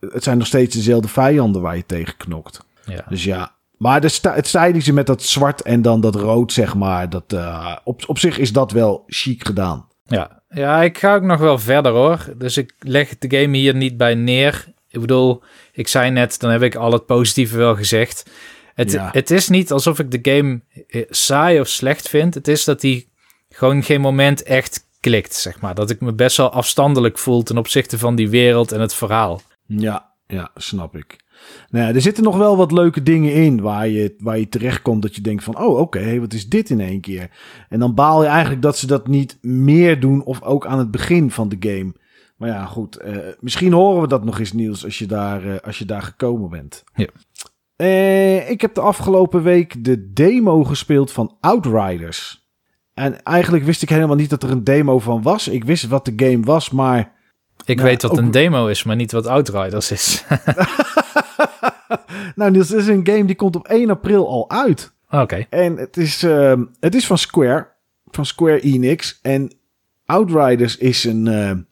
het 0.00 0.22
zijn 0.22 0.38
nog 0.38 0.46
steeds 0.46 0.74
dezelfde 0.74 1.08
vijanden 1.08 1.62
waar 1.62 1.76
je 1.76 1.86
tegen 1.86 2.16
knokt. 2.16 2.60
Ja. 2.84 3.04
Dus 3.08 3.24
ja, 3.24 3.52
maar 3.76 4.00
de 4.00 4.08
sta 4.08 4.34
het 4.34 4.46
stylische 4.46 4.92
met 4.92 5.06
dat 5.06 5.22
zwart 5.22 5.62
en 5.62 5.82
dan 5.82 6.00
dat 6.00 6.14
rood, 6.14 6.52
zeg 6.52 6.74
maar, 6.74 7.10
dat, 7.10 7.32
uh, 7.32 7.76
op, 7.84 8.02
op 8.06 8.18
zich 8.18 8.38
is 8.38 8.52
dat 8.52 8.72
wel 8.72 9.02
chic 9.06 9.46
gedaan. 9.46 9.86
Ja. 10.14 10.42
ja, 10.48 10.82
ik 10.82 10.98
ga 10.98 11.14
ook 11.14 11.22
nog 11.22 11.40
wel 11.40 11.58
verder 11.58 11.92
hoor. 11.92 12.34
Dus 12.36 12.56
ik 12.56 12.74
leg 12.78 13.18
de 13.18 13.38
game 13.38 13.56
hier 13.56 13.74
niet 13.74 13.96
bij 13.96 14.14
neer. 14.14 14.64
Ik 14.88 15.00
bedoel, 15.00 15.42
ik 15.72 15.88
zei 15.88 16.10
net, 16.10 16.40
dan 16.40 16.50
heb 16.50 16.62
ik 16.62 16.74
al 16.74 16.92
het 16.92 17.06
positieve 17.06 17.56
wel 17.56 17.76
gezegd. 17.76 18.30
Het, 18.74 18.98
het 19.00 19.30
is 19.30 19.48
niet 19.48 19.72
alsof 19.72 19.98
ik 19.98 20.10
de 20.10 20.32
game 20.32 20.60
eh, 20.88 21.02
saai 21.08 21.60
of 21.60 21.68
slecht 21.68 22.08
vind. 22.08 22.34
Het 22.34 22.48
is 22.48 22.64
dat 22.64 22.80
die 22.80 23.08
gewoon 23.48 23.82
geen 23.82 24.00
moment 24.00 24.42
echt 24.42 24.86
klikt, 25.00 25.34
zeg 25.34 25.60
maar. 25.60 25.74
Dat 25.74 25.90
ik 25.90 26.00
me 26.00 26.12
best 26.12 26.36
wel 26.36 26.50
afstandelijk 26.50 27.18
voel 27.18 27.42
ten 27.42 27.58
opzichte 27.58 27.98
van 27.98 28.14
die 28.14 28.28
wereld 28.28 28.72
en 28.72 28.80
het 28.80 28.94
verhaal. 28.94 29.42
Ja, 29.66 30.12
ja, 30.26 30.50
snap 30.54 30.96
ik. 30.96 31.16
Nou 31.70 31.86
ja, 31.86 31.94
er 31.94 32.00
zitten 32.00 32.24
nog 32.24 32.36
wel 32.36 32.56
wat 32.56 32.72
leuke 32.72 33.02
dingen 33.02 33.32
in 33.32 33.60
waar 33.60 33.88
je, 33.88 34.14
waar 34.18 34.38
je 34.38 34.48
terechtkomt 34.48 35.02
dat 35.02 35.14
je 35.14 35.20
denkt 35.20 35.44
van, 35.44 35.58
oh 35.58 35.78
oké, 35.78 36.20
wat 36.20 36.32
is 36.32 36.48
dit 36.48 36.70
in 36.70 36.80
één 36.80 37.00
keer? 37.00 37.30
En 37.68 37.78
dan 37.78 37.94
baal 37.94 38.22
je 38.22 38.28
eigenlijk 38.28 38.62
dat 38.62 38.78
ze 38.78 38.86
dat 38.86 39.06
niet 39.06 39.38
meer 39.40 40.00
doen 40.00 40.24
of 40.24 40.42
ook 40.42 40.66
aan 40.66 40.78
het 40.78 40.90
begin 40.90 41.30
van 41.30 41.48
de 41.48 41.56
game. 41.60 41.92
Maar 42.36 42.48
ja, 42.48 42.64
goed. 42.64 42.98
Uh, 43.04 43.16
misschien 43.40 43.72
horen 43.72 44.00
we 44.00 44.08
dat 44.08 44.24
nog 44.24 44.38
eens, 44.38 44.52
Niels, 44.52 44.84
als 44.84 44.98
je 44.98 45.06
daar, 45.06 45.44
uh, 45.44 45.56
als 45.58 45.78
je 45.78 45.84
daar 45.84 46.02
gekomen 46.02 46.50
bent. 46.50 46.84
Ja. 46.94 47.06
Uh, 47.76 48.50
ik 48.50 48.60
heb 48.60 48.74
de 48.74 48.80
afgelopen 48.80 49.42
week 49.42 49.84
de 49.84 50.12
demo 50.12 50.64
gespeeld 50.64 51.12
van 51.12 51.36
Outriders. 51.40 52.50
En 52.94 53.22
eigenlijk 53.22 53.64
wist 53.64 53.82
ik 53.82 53.88
helemaal 53.88 54.16
niet 54.16 54.30
dat 54.30 54.42
er 54.42 54.50
een 54.50 54.64
demo 54.64 54.98
van 54.98 55.22
was. 55.22 55.48
Ik 55.48 55.64
wist 55.64 55.88
wat 55.88 56.04
de 56.04 56.12
game 56.16 56.44
was, 56.44 56.70
maar... 56.70 57.12
Ik 57.64 57.76
nou, 57.76 57.88
weet 57.88 58.02
wat 58.02 58.10
ook... 58.10 58.18
een 58.18 58.30
demo 58.30 58.66
is, 58.66 58.82
maar 58.82 58.96
niet 58.96 59.12
wat 59.12 59.26
Outriders 59.26 59.90
is. 59.90 60.24
nou, 62.34 62.50
Niels, 62.50 62.70
is 62.70 62.86
een 62.86 63.06
game 63.06 63.24
die 63.24 63.36
komt 63.36 63.56
op 63.56 63.68
1 63.68 63.90
april 63.90 64.28
al 64.28 64.50
uit. 64.50 64.92
Oké. 65.10 65.22
Okay. 65.22 65.46
En 65.50 65.76
het 65.76 65.96
is, 65.96 66.24
uh, 66.24 66.60
het 66.80 66.94
is 66.94 67.06
van 67.06 67.18
Square, 67.18 67.68
van 68.04 68.26
Square 68.26 68.60
Enix. 68.60 69.18
En 69.22 69.52
Outriders 70.04 70.76
is 70.76 71.04
een 71.04 71.66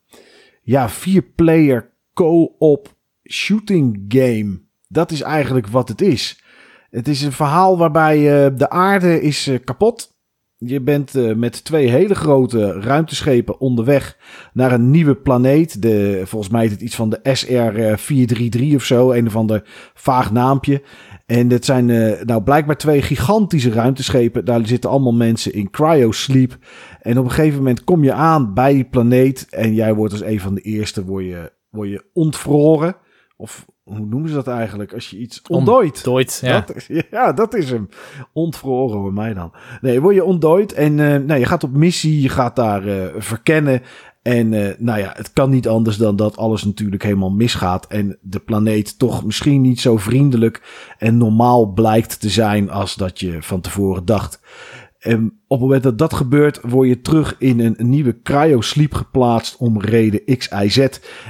ja, 0.62 0.88
vier-player 0.88 1.90
co-op 2.14 2.94
shooting 3.30 4.04
game. 4.08 4.60
Dat 4.88 5.10
is 5.10 5.20
eigenlijk 5.20 5.66
wat 5.66 5.88
het 5.88 6.00
is. 6.00 6.42
Het 6.90 7.08
is 7.08 7.22
een 7.22 7.32
verhaal 7.32 7.78
waarbij 7.78 8.18
uh, 8.18 8.56
de 8.56 8.70
aarde 8.70 9.20
is 9.20 9.48
uh, 9.48 9.58
kapot. 9.64 10.18
Je 10.64 10.80
bent 10.80 11.16
uh, 11.16 11.34
met 11.34 11.64
twee 11.64 11.88
hele 11.88 12.14
grote 12.14 12.72
ruimteschepen 12.72 13.60
onderweg 13.60 14.16
naar 14.52 14.72
een 14.72 14.90
nieuwe 14.90 15.14
planeet. 15.14 15.82
De, 15.82 16.22
volgens 16.24 16.52
mij 16.52 16.64
is 16.64 16.70
het 16.70 16.80
iets 16.80 16.94
van 16.94 17.10
de 17.10 17.20
SR-433 17.22 18.74
of 18.74 18.84
zo. 18.84 19.12
Een 19.12 19.26
of 19.26 19.36
ander 19.36 19.62
vaag 19.94 20.32
naampje. 20.32 20.82
En 21.26 21.48
dit 21.48 21.64
zijn 21.64 21.86
nou 22.26 22.42
blijkbaar 22.42 22.76
twee 22.76 23.02
gigantische 23.02 23.70
ruimteschepen. 23.70 24.44
Daar 24.44 24.66
zitten 24.66 24.90
allemaal 24.90 25.12
mensen 25.12 25.52
in 25.52 25.70
cryo-sleep. 25.70 26.58
En 27.00 27.18
op 27.18 27.24
een 27.24 27.30
gegeven 27.30 27.58
moment 27.58 27.84
kom 27.84 28.04
je 28.04 28.12
aan 28.12 28.54
bij 28.54 28.72
die 28.72 28.84
planeet. 28.84 29.46
En 29.50 29.74
jij 29.74 29.94
wordt 29.94 30.12
als 30.12 30.22
een 30.22 30.40
van 30.40 30.54
de 30.54 30.60
eerste 30.60 31.04
word 31.04 31.24
je, 31.24 31.52
word 31.70 31.88
je 31.88 32.04
ontvroren. 32.12 32.96
Of 33.36 33.66
hoe 33.96 34.06
noemen 34.06 34.28
ze 34.28 34.34
dat 34.34 34.46
eigenlijk? 34.46 34.92
Als 34.92 35.10
je 35.10 35.18
iets 35.18 35.42
ontdooit. 35.48 35.96
Ontdooit, 35.96 36.38
ja. 36.42 36.64
Dat, 36.66 36.86
ja, 37.10 37.32
dat 37.32 37.54
is 37.54 37.70
hem. 37.70 37.88
Ontvroren 38.32 39.02
bij 39.02 39.10
mij 39.10 39.34
dan. 39.34 39.52
Nee, 39.80 40.00
word 40.00 40.14
je 40.14 40.24
ontdooid. 40.24 40.72
En 40.72 40.98
uh, 40.98 41.16
nou, 41.16 41.40
je 41.40 41.46
gaat 41.46 41.64
op 41.64 41.72
missie. 41.72 42.20
Je 42.20 42.28
gaat 42.28 42.56
daar 42.56 42.86
uh, 42.86 43.04
verkennen. 43.16 43.82
En 44.22 44.52
uh, 44.52 44.68
nou 44.78 44.98
ja, 44.98 45.12
het 45.16 45.32
kan 45.32 45.50
niet 45.50 45.68
anders 45.68 45.96
dan 45.96 46.16
dat 46.16 46.36
alles 46.36 46.64
natuurlijk 46.64 47.02
helemaal 47.02 47.30
misgaat. 47.30 47.86
En 47.86 48.18
de 48.20 48.38
planeet 48.38 48.98
toch 48.98 49.24
misschien 49.24 49.60
niet 49.60 49.80
zo 49.80 49.96
vriendelijk 49.96 50.62
en 50.98 51.16
normaal 51.16 51.66
blijkt 51.66 52.20
te 52.20 52.28
zijn 52.28 52.70
als 52.70 52.94
dat 52.94 53.20
je 53.20 53.42
van 53.42 53.60
tevoren 53.60 54.04
dacht. 54.04 54.40
En 55.00 55.24
op 55.26 55.58
het 55.58 55.60
moment 55.60 55.82
dat 55.82 55.98
dat 55.98 56.14
gebeurt, 56.14 56.60
word 56.62 56.88
je 56.88 57.00
terug 57.00 57.36
in 57.38 57.60
een, 57.60 57.76
nieuwe 57.78 58.22
cryo-sleep 58.22 58.94
geplaatst 58.94 59.56
om 59.56 59.80
reden 59.80 60.36
X, 60.38 60.48
Y, 60.62 60.68
Z. 60.68 60.86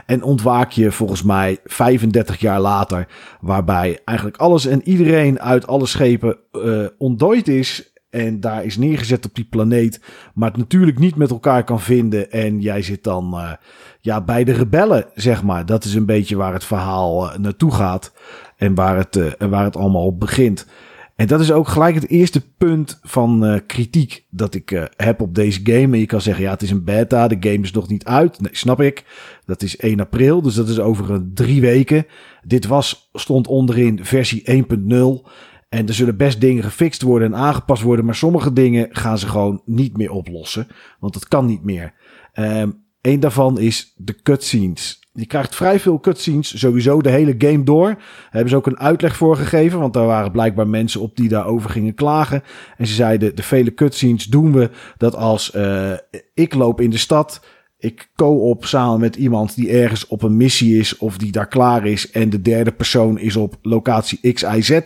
En 0.06 0.22
ontwaak 0.22 0.70
je 0.70 0.92
volgens 0.92 1.22
mij 1.22 1.58
35 1.64 2.40
jaar 2.40 2.60
later, 2.60 3.08
waarbij 3.40 4.00
eigenlijk 4.04 4.38
alles 4.38 4.66
en 4.66 4.88
iedereen 4.88 5.40
uit 5.40 5.66
alle 5.66 5.86
schepen 5.86 6.38
uh, 6.52 6.86
ontdooid 6.98 7.48
is. 7.48 7.92
En 8.10 8.40
daar 8.40 8.64
is 8.64 8.76
neergezet 8.76 9.26
op 9.26 9.34
die 9.34 9.46
planeet, 9.50 10.00
maar 10.34 10.48
het 10.48 10.58
natuurlijk 10.58 10.98
niet 10.98 11.16
met 11.16 11.30
elkaar 11.30 11.64
kan 11.64 11.80
vinden. 11.80 12.30
En 12.30 12.60
jij 12.60 12.82
zit 12.82 13.04
dan 13.04 13.34
uh, 13.34 13.52
ja, 14.00 14.20
bij 14.20 14.44
de 14.44 14.52
rebellen, 14.52 15.06
zeg 15.14 15.42
maar. 15.42 15.66
Dat 15.66 15.84
is 15.84 15.94
een 15.94 16.06
beetje 16.06 16.36
waar 16.36 16.52
het 16.52 16.64
verhaal 16.64 17.26
uh, 17.26 17.36
naartoe 17.36 17.72
gaat 17.72 18.12
en 18.56 18.74
waar 18.74 18.96
het, 18.96 19.36
waar 19.38 19.64
het 19.64 19.76
allemaal 19.76 20.16
begint. 20.16 20.66
En 21.20 21.26
dat 21.26 21.40
is 21.40 21.52
ook 21.52 21.68
gelijk 21.68 21.94
het 21.94 22.08
eerste 22.08 22.40
punt 22.58 22.98
van 23.02 23.44
uh, 23.44 23.58
kritiek 23.66 24.24
dat 24.30 24.54
ik 24.54 24.70
uh, 24.70 24.84
heb 24.96 25.20
op 25.20 25.34
deze 25.34 25.60
game. 25.62 25.92
En 25.92 25.98
je 25.98 26.06
kan 26.06 26.20
zeggen, 26.20 26.44
ja, 26.44 26.50
het 26.50 26.62
is 26.62 26.70
een 26.70 26.84
beta, 26.84 27.28
de 27.28 27.36
game 27.40 27.62
is 27.62 27.72
nog 27.72 27.88
niet 27.88 28.04
uit. 28.04 28.40
Nee, 28.40 28.56
snap 28.56 28.80
ik. 28.80 29.04
Dat 29.44 29.62
is 29.62 29.76
1 29.76 30.00
april, 30.00 30.42
dus 30.42 30.54
dat 30.54 30.68
is 30.68 30.78
over 30.78 31.10
een 31.10 31.30
drie 31.34 31.60
weken. 31.60 32.06
Dit 32.42 32.66
was, 32.66 33.10
stond 33.12 33.46
onderin 33.46 34.04
versie 34.04 34.42
1.0. 34.50 35.30
En 35.68 35.86
er 35.86 35.94
zullen 35.94 36.16
best 36.16 36.40
dingen 36.40 36.62
gefixt 36.62 37.02
worden 37.02 37.32
en 37.32 37.40
aangepast 37.40 37.82
worden. 37.82 38.04
Maar 38.04 38.14
sommige 38.14 38.52
dingen 38.52 38.88
gaan 38.90 39.18
ze 39.18 39.28
gewoon 39.28 39.62
niet 39.64 39.96
meer 39.96 40.10
oplossen. 40.10 40.66
Want 41.00 41.14
het 41.14 41.28
kan 41.28 41.46
niet 41.46 41.64
meer. 41.64 41.92
Um, 42.34 42.84
Eén 43.00 43.20
daarvan 43.20 43.58
is 43.58 43.94
de 43.96 44.22
cutscenes. 44.22 44.99
Je 45.12 45.26
krijgt 45.26 45.54
vrij 45.54 45.80
veel 45.80 46.00
cutscenes, 46.00 46.58
sowieso 46.58 47.00
de 47.00 47.10
hele 47.10 47.34
game 47.38 47.62
door. 47.62 47.86
Daar 47.86 48.28
hebben 48.30 48.50
ze 48.50 48.56
ook 48.56 48.66
een 48.66 48.78
uitleg 48.78 49.16
voor 49.16 49.36
gegeven, 49.36 49.78
want 49.78 49.92
daar 49.94 50.06
waren 50.06 50.32
blijkbaar 50.32 50.68
mensen 50.68 51.00
op 51.00 51.16
die 51.16 51.28
daarover 51.28 51.70
gingen 51.70 51.94
klagen. 51.94 52.42
En 52.76 52.86
ze 52.86 52.94
zeiden, 52.94 53.36
de 53.36 53.42
vele 53.42 53.74
cutscenes 53.74 54.24
doen 54.24 54.52
we 54.52 54.70
dat 54.96 55.14
als 55.14 55.54
uh, 55.54 55.92
ik 56.34 56.54
loop 56.54 56.80
in 56.80 56.90
de 56.90 56.98
stad 56.98 57.40
ik 57.80 58.10
co-op 58.16 58.64
samen 58.64 59.00
met 59.00 59.16
iemand 59.16 59.54
die 59.54 59.70
ergens 59.70 60.06
op 60.06 60.22
een 60.22 60.36
missie 60.36 60.78
is 60.78 60.96
of 60.96 61.18
die 61.18 61.32
daar 61.32 61.48
klaar 61.48 61.86
is. 61.86 62.10
En 62.10 62.30
de 62.30 62.42
derde 62.42 62.72
persoon 62.72 63.18
is 63.18 63.36
op 63.36 63.56
locatie 63.62 64.32
X, 64.32 64.42
Y, 64.42 64.60
Z. 64.60 64.80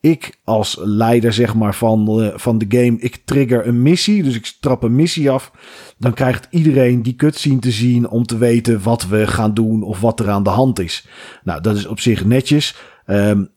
Ik 0.00 0.38
als 0.44 0.78
leider 0.80 1.32
zeg 1.32 1.54
maar 1.54 1.74
van, 1.74 2.32
van 2.36 2.58
de 2.58 2.66
game, 2.68 2.98
ik 2.98 3.22
trigger 3.24 3.66
een 3.66 3.82
missie. 3.82 4.22
Dus 4.22 4.34
ik 4.34 4.52
trap 4.60 4.82
een 4.82 4.94
missie 4.94 5.30
af. 5.30 5.52
Dan 5.98 6.14
krijgt 6.14 6.46
iedereen 6.50 7.02
die 7.02 7.16
cutscene 7.16 7.58
te 7.58 7.70
zien 7.70 8.08
om 8.08 8.26
te 8.26 8.38
weten 8.38 8.82
wat 8.82 9.08
we 9.08 9.26
gaan 9.26 9.54
doen 9.54 9.82
of 9.82 10.00
wat 10.00 10.20
er 10.20 10.30
aan 10.30 10.42
de 10.42 10.50
hand 10.50 10.78
is. 10.78 11.06
Nou, 11.44 11.60
dat 11.60 11.76
is 11.76 11.86
op 11.86 12.00
zich 12.00 12.24
netjes. 12.24 12.76
Um, 13.06 13.52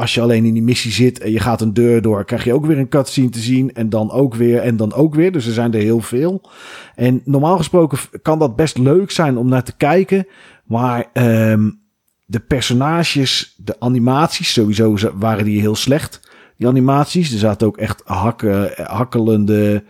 als 0.00 0.14
je 0.14 0.20
alleen 0.20 0.44
in 0.44 0.52
die 0.52 0.62
missie 0.62 0.92
zit 0.92 1.18
en 1.18 1.30
je 1.30 1.40
gaat 1.40 1.60
een 1.60 1.74
deur 1.74 2.02
door, 2.02 2.24
krijg 2.24 2.44
je 2.44 2.52
ook 2.52 2.66
weer 2.66 2.78
een 2.78 2.88
cutscene 2.88 3.28
te 3.28 3.38
zien. 3.38 3.72
En 3.74 3.88
dan 3.88 4.10
ook 4.10 4.34
weer 4.34 4.60
en 4.60 4.76
dan 4.76 4.92
ook 4.92 5.14
weer. 5.14 5.32
Dus 5.32 5.46
er 5.46 5.52
zijn 5.52 5.74
er 5.74 5.80
heel 5.80 6.00
veel. 6.00 6.50
En 6.94 7.22
normaal 7.24 7.56
gesproken 7.56 7.98
kan 8.22 8.38
dat 8.38 8.56
best 8.56 8.78
leuk 8.78 9.10
zijn 9.10 9.36
om 9.36 9.48
naar 9.48 9.62
te 9.62 9.76
kijken. 9.76 10.26
Maar 10.64 11.06
um, 11.12 11.80
de 12.26 12.40
personages, 12.40 13.54
de 13.56 13.80
animaties, 13.80 14.52
sowieso 14.52 14.96
waren 15.14 15.44
die 15.44 15.60
heel 15.60 15.76
slecht. 15.76 16.20
Die 16.56 16.68
animaties. 16.68 17.32
Er 17.32 17.38
zaten 17.38 17.66
ook 17.66 17.76
echt 17.76 18.02
hakken, 18.04 18.70
hakkelende, 18.76 19.84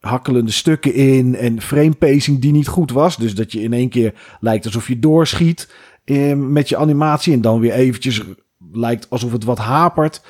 hakkelende 0.00 0.52
stukken 0.52 0.94
in. 0.94 1.36
En 1.36 1.60
framepacing 1.60 2.40
die 2.40 2.52
niet 2.52 2.68
goed 2.68 2.90
was. 2.90 3.16
Dus 3.16 3.34
dat 3.34 3.52
je 3.52 3.60
in 3.60 3.72
één 3.72 3.88
keer 3.88 4.14
lijkt 4.40 4.64
alsof 4.64 4.88
je 4.88 4.98
doorschiet 4.98 5.72
ehm, 6.04 6.52
met 6.52 6.68
je 6.68 6.76
animatie. 6.76 7.32
En 7.32 7.40
dan 7.40 7.60
weer 7.60 7.72
eventjes 7.72 8.22
lijkt 8.76 9.10
alsof 9.10 9.32
het 9.32 9.44
wat 9.44 9.58
hapert. 9.58 10.22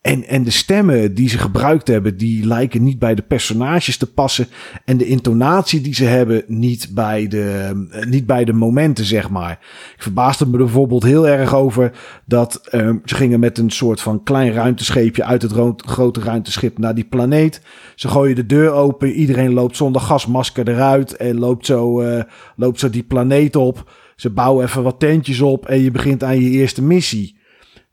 En, 0.00 0.24
en 0.24 0.44
de 0.44 0.50
stemmen 0.50 1.14
die 1.14 1.28
ze 1.28 1.38
gebruikt 1.38 1.88
hebben, 1.88 2.16
die 2.16 2.46
lijken 2.46 2.82
niet 2.82 2.98
bij 2.98 3.14
de 3.14 3.22
personages 3.22 3.96
te 3.96 4.12
passen. 4.12 4.46
En 4.84 4.96
de 4.96 5.06
intonatie 5.06 5.80
die 5.80 5.94
ze 5.94 6.04
hebben, 6.04 6.44
niet 6.46 6.88
bij 6.94 7.26
de, 7.26 7.74
eh, 7.90 8.06
niet 8.06 8.26
bij 8.26 8.44
de 8.44 8.52
momenten, 8.52 9.04
zeg 9.04 9.30
maar. 9.30 9.58
Ik 9.96 10.02
verbaasde 10.02 10.46
me 10.46 10.56
bijvoorbeeld 10.56 11.02
heel 11.02 11.28
erg 11.28 11.54
over 11.54 11.92
dat 12.24 12.68
uh, 12.70 12.90
ze 13.04 13.14
gingen 13.14 13.40
met 13.40 13.58
een 13.58 13.70
soort 13.70 14.00
van 14.00 14.22
klein 14.22 14.52
ruimtescheepje 14.52 15.24
uit 15.24 15.42
het 15.42 15.52
grote 15.76 16.20
ruimteschip 16.20 16.78
naar 16.78 16.94
die 16.94 17.04
planeet. 17.04 17.60
Ze 17.94 18.08
gooien 18.08 18.36
de 18.36 18.46
deur 18.46 18.70
open, 18.70 19.12
iedereen 19.12 19.52
loopt 19.52 19.76
zonder 19.76 20.00
gasmasker 20.00 20.68
eruit 20.68 21.16
en 21.16 21.38
loopt 21.38 21.66
zo, 21.66 22.02
uh, 22.02 22.22
loopt 22.56 22.80
zo 22.80 22.90
die 22.90 23.02
planeet 23.02 23.56
op. 23.56 23.90
Ze 24.16 24.30
bouwen 24.30 24.64
even 24.64 24.82
wat 24.82 25.00
tentjes 25.00 25.40
op 25.40 25.66
en 25.66 25.80
je 25.80 25.90
begint 25.90 26.24
aan 26.24 26.40
je 26.40 26.50
eerste 26.50 26.82
missie. 26.82 27.37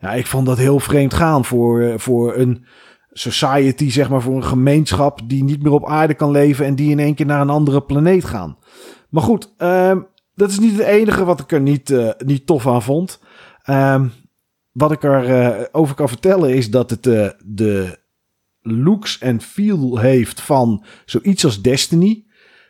Ja, 0.05 0.13
ik 0.13 0.27
vond 0.27 0.45
dat 0.45 0.57
heel 0.57 0.79
vreemd 0.79 1.13
gaan 1.13 1.45
voor, 1.45 1.81
eh, 1.81 1.97
voor 1.97 2.35
een 2.35 2.65
society, 3.11 3.89
zeg 3.89 4.09
maar, 4.09 4.21
voor 4.21 4.35
een 4.35 4.43
gemeenschap 4.43 5.19
die 5.23 5.43
niet 5.43 5.63
meer 5.63 5.71
op 5.71 5.87
aarde 5.87 6.13
kan 6.13 6.31
leven 6.31 6.65
en 6.65 6.75
die 6.75 6.91
in 6.91 6.99
één 6.99 7.15
keer 7.15 7.25
naar 7.25 7.41
een 7.41 7.49
andere 7.49 7.81
planeet 7.81 8.25
gaan. 8.25 8.57
Maar 9.09 9.23
goed, 9.23 9.53
uh, 9.57 9.97
dat 10.35 10.49
is 10.49 10.59
niet 10.59 10.77
het 10.77 10.87
enige 10.87 11.25
wat 11.25 11.39
ik 11.39 11.51
er 11.51 11.61
niet, 11.61 11.89
uh, 11.89 12.09
niet 12.17 12.45
tof 12.45 12.67
aan 12.67 12.81
vond. 12.81 13.19
Uh, 13.65 14.01
wat 14.71 14.91
ik 14.91 15.03
er 15.03 15.29
uh, 15.29 15.63
over 15.71 15.95
kan 15.95 16.09
vertellen 16.09 16.53
is 16.53 16.71
dat 16.71 16.89
het 16.89 17.03
de 17.45 17.99
looks 18.61 19.17
en 19.17 19.41
feel 19.41 19.97
heeft 19.97 20.41
van 20.41 20.85
zoiets 21.05 21.45
als 21.45 21.61
Destiny. 21.61 22.25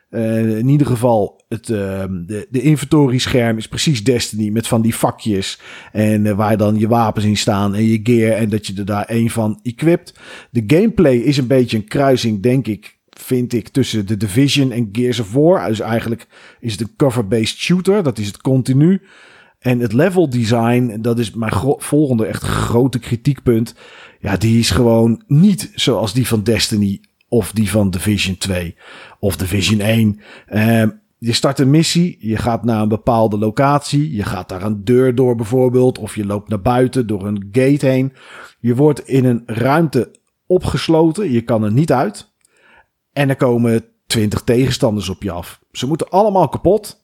In 0.10 0.68
ieder 0.68 0.88
geval, 0.88 1.35
het, 1.50 1.70
uh, 1.70 2.04
de, 2.10 2.48
de 2.50 2.62
inventory 2.62 3.18
scherm 3.18 3.58
is 3.58 3.68
precies 3.68 4.04
Destiny 4.04 4.50
met 4.50 4.68
van 4.68 4.82
die 4.82 4.96
vakjes. 4.96 5.60
En 5.92 6.25
uh, 6.25 6.34
waar 6.34 6.58
dan 6.58 6.80
je 6.80 6.88
wapens 6.88 7.25
in 7.25 7.38
staan 7.38 7.75
en 7.75 7.84
je 7.84 8.00
gear 8.04 8.38
en 8.38 8.50
dat 8.50 8.68
je 8.68 8.74
er 8.78 8.86
daar 8.86 9.06
één 9.06 9.30
van 9.30 9.60
equipt. 9.64 10.14
De 10.52 10.64
gameplay 10.68 11.16
is 11.16 11.38
een 11.38 11.48
beetje 11.48 11.78
een 11.78 11.88
kruising, 11.88 12.42
denk 12.42 12.68
ik, 12.68 12.98
vind 13.10 13.54
ik, 13.54 13.68
tussen 13.68 14.06
de 14.06 14.18
Division 14.18 14.72
en 14.72 14.90
Gears 14.92 15.20
of 15.20 15.34
War. 15.34 15.68
Dus 15.68 15.80
eigenlijk 15.80 16.28
is 16.60 16.72
het 16.72 16.82
een 16.82 16.96
cover-based 16.98 17.58
shooter, 17.58 18.04
dat 18.04 18.18
is 18.18 18.28
het 18.28 18.42
continu. 18.42 19.02
En 19.60 19.80
het 19.80 19.94
level 19.94 20.30
design, 20.30 20.98
dat 21.02 21.20
is 21.20 21.32
mijn 21.32 21.54
volgende 21.78 22.25
echt 22.25 22.44
grote 22.44 23.00
kritiekpunt. 23.00 23.75
Ja, 24.20 24.38
die 24.38 24.60
is 24.60 24.70
gewoon 24.70 25.24
niet 25.28 25.72
zoals 25.75 26.14
die 26.14 26.28
van 26.28 26.44
Destiny 26.44 27.02
of 27.28 27.52
die 27.52 27.70
van 27.70 27.90
Division 27.90 28.38
2 28.38 28.75
of 29.20 29.38
Division 29.38 29.80
1. 29.80 30.20
Uh, 30.50 30.82
ehm, 30.82 30.90
je 31.17 31.34
start 31.34 31.60
een 31.60 31.69
missie, 31.69 32.17
je 32.19 32.38
gaat 32.38 32.63
naar 32.63 32.81
een 32.81 32.88
bepaalde 32.88 33.38
locatie, 33.38 34.15
je 34.15 34.24
gaat 34.24 34.50
daar 34.50 34.63
een 34.63 34.84
deur 34.84 35.15
door 35.15 35.36
bijvoorbeeld, 35.36 35.98
of 35.98 36.15
je 36.15 36.25
loopt 36.25 36.50
naar 36.50 36.62
buiten 36.62 37.07
door 37.07 37.27
een 37.27 37.50
gate 37.51 37.86
heen. 37.86 38.13
Je 38.60 38.75
wordt 38.75 39.07
in 39.07 39.25
een 39.25 39.43
ruimte 39.45 40.12
opgesloten, 40.48 41.31
je 41.31 41.41
kan 41.41 41.63
er 41.63 41.72
niet 41.72 41.91
uit. 41.91 42.34
En 43.13 43.29
er 43.29 43.36
komen 43.36 43.86
20 44.07 44.42
tegenstanders 44.42 45.09
op 45.09 45.24
je 45.24 45.31
af. 45.31 45.59
Ze 45.72 45.87
moeten 45.87 46.09
allemaal 46.09 46.50
kapot. 46.50 47.03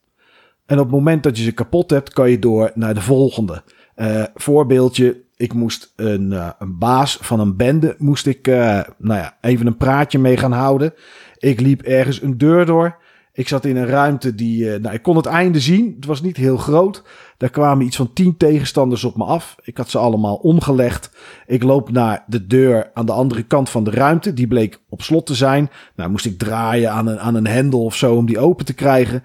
En 0.65 0.77
op 0.77 0.83
het 0.83 0.93
moment 0.93 1.23
dat 1.23 1.37
je 1.37 1.43
ze 1.43 1.51
kapot 1.51 1.89
hebt, 1.89 2.13
kan 2.13 2.29
je 2.29 2.39
door 2.39 2.71
naar 2.75 2.93
de 2.93 3.01
volgende. 3.01 3.63
Uh, 3.95 4.23
voorbeeldje, 4.35 5.21
ik 5.35 5.53
moest 5.53 5.93
een, 5.95 6.31
uh, 6.31 6.49
een 6.59 6.77
baas 6.77 7.17
van 7.21 7.39
een 7.39 7.55
bende, 7.55 7.95
moest 7.97 8.25
ik 8.25 8.47
uh, 8.47 8.55
nou 8.97 9.19
ja, 9.19 9.37
even 9.41 9.67
een 9.67 9.77
praatje 9.77 10.19
mee 10.19 10.37
gaan 10.37 10.51
houden. 10.51 10.93
Ik 11.37 11.59
liep 11.59 11.81
ergens 11.81 12.21
een 12.21 12.37
deur 12.37 12.65
door. 12.65 12.99
Ik 13.33 13.47
zat 13.47 13.65
in 13.65 13.75
een 13.75 13.87
ruimte 13.87 14.35
die, 14.35 14.63
uh, 14.63 14.79
nou, 14.79 14.95
ik 14.95 15.01
kon 15.01 15.15
het 15.15 15.25
einde 15.25 15.59
zien. 15.59 15.93
Het 15.95 16.05
was 16.05 16.21
niet 16.21 16.37
heel 16.37 16.57
groot. 16.57 17.03
Daar 17.37 17.49
kwamen 17.49 17.85
iets 17.85 17.95
van 17.95 18.13
tien 18.13 18.37
tegenstanders 18.37 19.03
op 19.03 19.17
me 19.17 19.23
af. 19.23 19.55
Ik 19.63 19.77
had 19.77 19.89
ze 19.89 19.97
allemaal 19.97 20.35
omgelegd. 20.35 21.11
Ik 21.45 21.63
loop 21.63 21.91
naar 21.91 22.23
de 22.27 22.47
deur 22.47 22.91
aan 22.93 23.05
de 23.05 23.11
andere 23.11 23.43
kant 23.43 23.69
van 23.69 23.83
de 23.83 23.91
ruimte. 23.91 24.33
Die 24.33 24.47
bleek 24.47 24.81
op 24.89 25.01
slot 25.01 25.25
te 25.25 25.35
zijn. 25.35 25.69
Nou, 25.95 26.09
moest 26.09 26.25
ik 26.25 26.39
draaien 26.39 26.91
aan 26.91 27.07
een, 27.07 27.19
aan 27.19 27.35
een 27.35 27.47
hendel 27.47 27.83
of 27.83 27.95
zo 27.95 28.15
om 28.15 28.25
die 28.25 28.39
open 28.39 28.65
te 28.65 28.73
krijgen. 28.73 29.23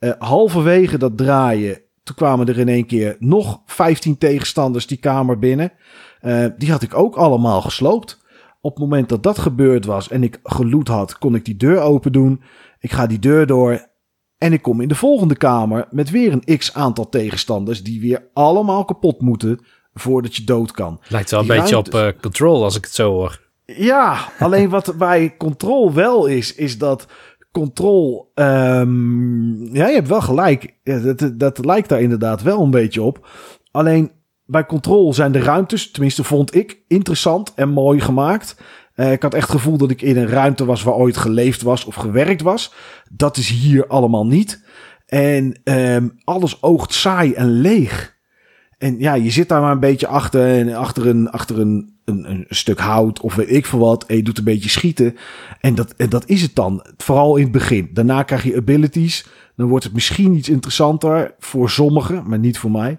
Uh, 0.00 0.12
halverwege 0.18 0.98
dat 0.98 1.16
draaien 1.16 1.80
toen 2.08 2.16
kwamen 2.16 2.46
er 2.46 2.58
in 2.58 2.68
één 2.68 2.86
keer 2.86 3.16
nog 3.18 3.60
15 3.66 4.18
tegenstanders 4.18 4.86
die 4.86 4.98
kamer 4.98 5.38
binnen. 5.38 5.72
Uh, 6.22 6.46
die 6.58 6.70
had 6.70 6.82
ik 6.82 6.94
ook 6.94 7.16
allemaal 7.16 7.62
gesloopt. 7.62 8.26
Op 8.60 8.70
het 8.70 8.82
moment 8.82 9.08
dat 9.08 9.22
dat 9.22 9.38
gebeurd 9.38 9.84
was 9.84 10.08
en 10.08 10.22
ik 10.22 10.40
geloot 10.42 10.88
had, 10.88 11.18
kon 11.18 11.34
ik 11.34 11.44
die 11.44 11.56
deur 11.56 11.80
open 11.80 12.12
doen. 12.12 12.42
Ik 12.80 12.92
ga 12.92 13.06
die 13.06 13.18
deur 13.18 13.46
door 13.46 13.88
en 14.38 14.52
ik 14.52 14.62
kom 14.62 14.80
in 14.80 14.88
de 14.88 14.94
volgende 14.94 15.36
kamer 15.36 15.86
met 15.90 16.10
weer 16.10 16.32
een 16.32 16.58
x 16.58 16.74
aantal 16.74 17.08
tegenstanders 17.08 17.82
die 17.82 18.00
weer 18.00 18.28
allemaal 18.32 18.84
kapot 18.84 19.20
moeten 19.20 19.60
voordat 19.94 20.36
je 20.36 20.44
dood 20.44 20.72
kan. 20.72 21.00
Lijkt 21.08 21.30
wel 21.30 21.40
een 21.40 21.46
beetje 21.46 21.76
op 21.76 21.94
uh, 21.94 22.08
Control 22.20 22.64
als 22.64 22.76
ik 22.76 22.84
het 22.84 22.94
zo 22.94 23.10
hoor. 23.12 23.40
Ja, 23.64 24.28
alleen 24.38 24.68
wat 24.68 24.94
bij 24.98 25.34
Control 25.36 25.92
wel 25.92 26.26
is, 26.26 26.54
is 26.54 26.78
dat 26.78 27.06
Control. 27.52 28.32
Um, 28.34 29.74
ja, 29.74 29.86
je 29.86 29.94
hebt 29.94 30.08
wel 30.08 30.20
gelijk. 30.20 30.74
Dat, 30.82 31.30
dat 31.34 31.64
lijkt 31.64 31.88
daar 31.88 32.00
inderdaad 32.00 32.42
wel 32.42 32.62
een 32.62 32.70
beetje 32.70 33.02
op. 33.02 33.28
Alleen 33.70 34.10
bij 34.44 34.66
Control 34.66 35.14
zijn 35.14 35.32
de 35.32 35.40
ruimtes, 35.40 35.90
tenminste 35.90 36.24
vond 36.24 36.54
ik, 36.54 36.78
interessant 36.86 37.52
en 37.54 37.68
mooi 37.68 38.00
gemaakt. 38.00 38.56
Uh, 38.98 39.12
ik 39.12 39.22
had 39.22 39.34
echt 39.34 39.48
het 39.48 39.56
gevoel 39.56 39.76
dat 39.76 39.90
ik 39.90 40.02
in 40.02 40.16
een 40.16 40.28
ruimte 40.28 40.64
was 40.64 40.82
waar 40.82 40.94
ooit 40.94 41.16
geleefd 41.16 41.62
was 41.62 41.84
of 41.84 41.94
gewerkt 41.94 42.42
was. 42.42 42.72
Dat 43.10 43.36
is 43.36 43.48
hier 43.48 43.86
allemaal 43.86 44.26
niet. 44.26 44.64
En 45.06 45.60
um, 45.64 46.18
alles 46.24 46.62
oogt 46.62 46.92
saai 46.92 47.32
en 47.32 47.50
leeg. 47.60 48.16
En 48.78 48.98
ja, 48.98 49.14
je 49.14 49.30
zit 49.30 49.48
daar 49.48 49.60
maar 49.60 49.72
een 49.72 49.80
beetje 49.80 50.06
achter, 50.06 50.58
en 50.58 50.74
achter, 50.74 51.06
een, 51.06 51.30
achter 51.30 51.58
een, 51.58 51.98
een, 52.04 52.30
een 52.30 52.46
stuk 52.48 52.78
hout 52.78 53.20
of 53.20 53.34
weet 53.34 53.50
ik 53.50 53.66
veel 53.66 53.78
wat. 53.78 54.06
En 54.06 54.16
je 54.16 54.22
doet 54.22 54.38
een 54.38 54.44
beetje 54.44 54.68
schieten. 54.68 55.16
En 55.60 55.74
dat, 55.74 55.94
en 55.96 56.08
dat 56.08 56.26
is 56.26 56.42
het 56.42 56.54
dan. 56.54 56.86
Vooral 56.96 57.36
in 57.36 57.42
het 57.42 57.52
begin. 57.52 57.90
Daarna 57.92 58.22
krijg 58.22 58.42
je 58.42 58.56
abilities. 58.56 59.26
Dan 59.56 59.68
wordt 59.68 59.84
het 59.84 59.94
misschien 59.94 60.34
iets 60.34 60.48
interessanter 60.48 61.34
voor 61.38 61.70
sommigen, 61.70 62.22
maar 62.26 62.38
niet 62.38 62.58
voor 62.58 62.70
mij. 62.70 62.98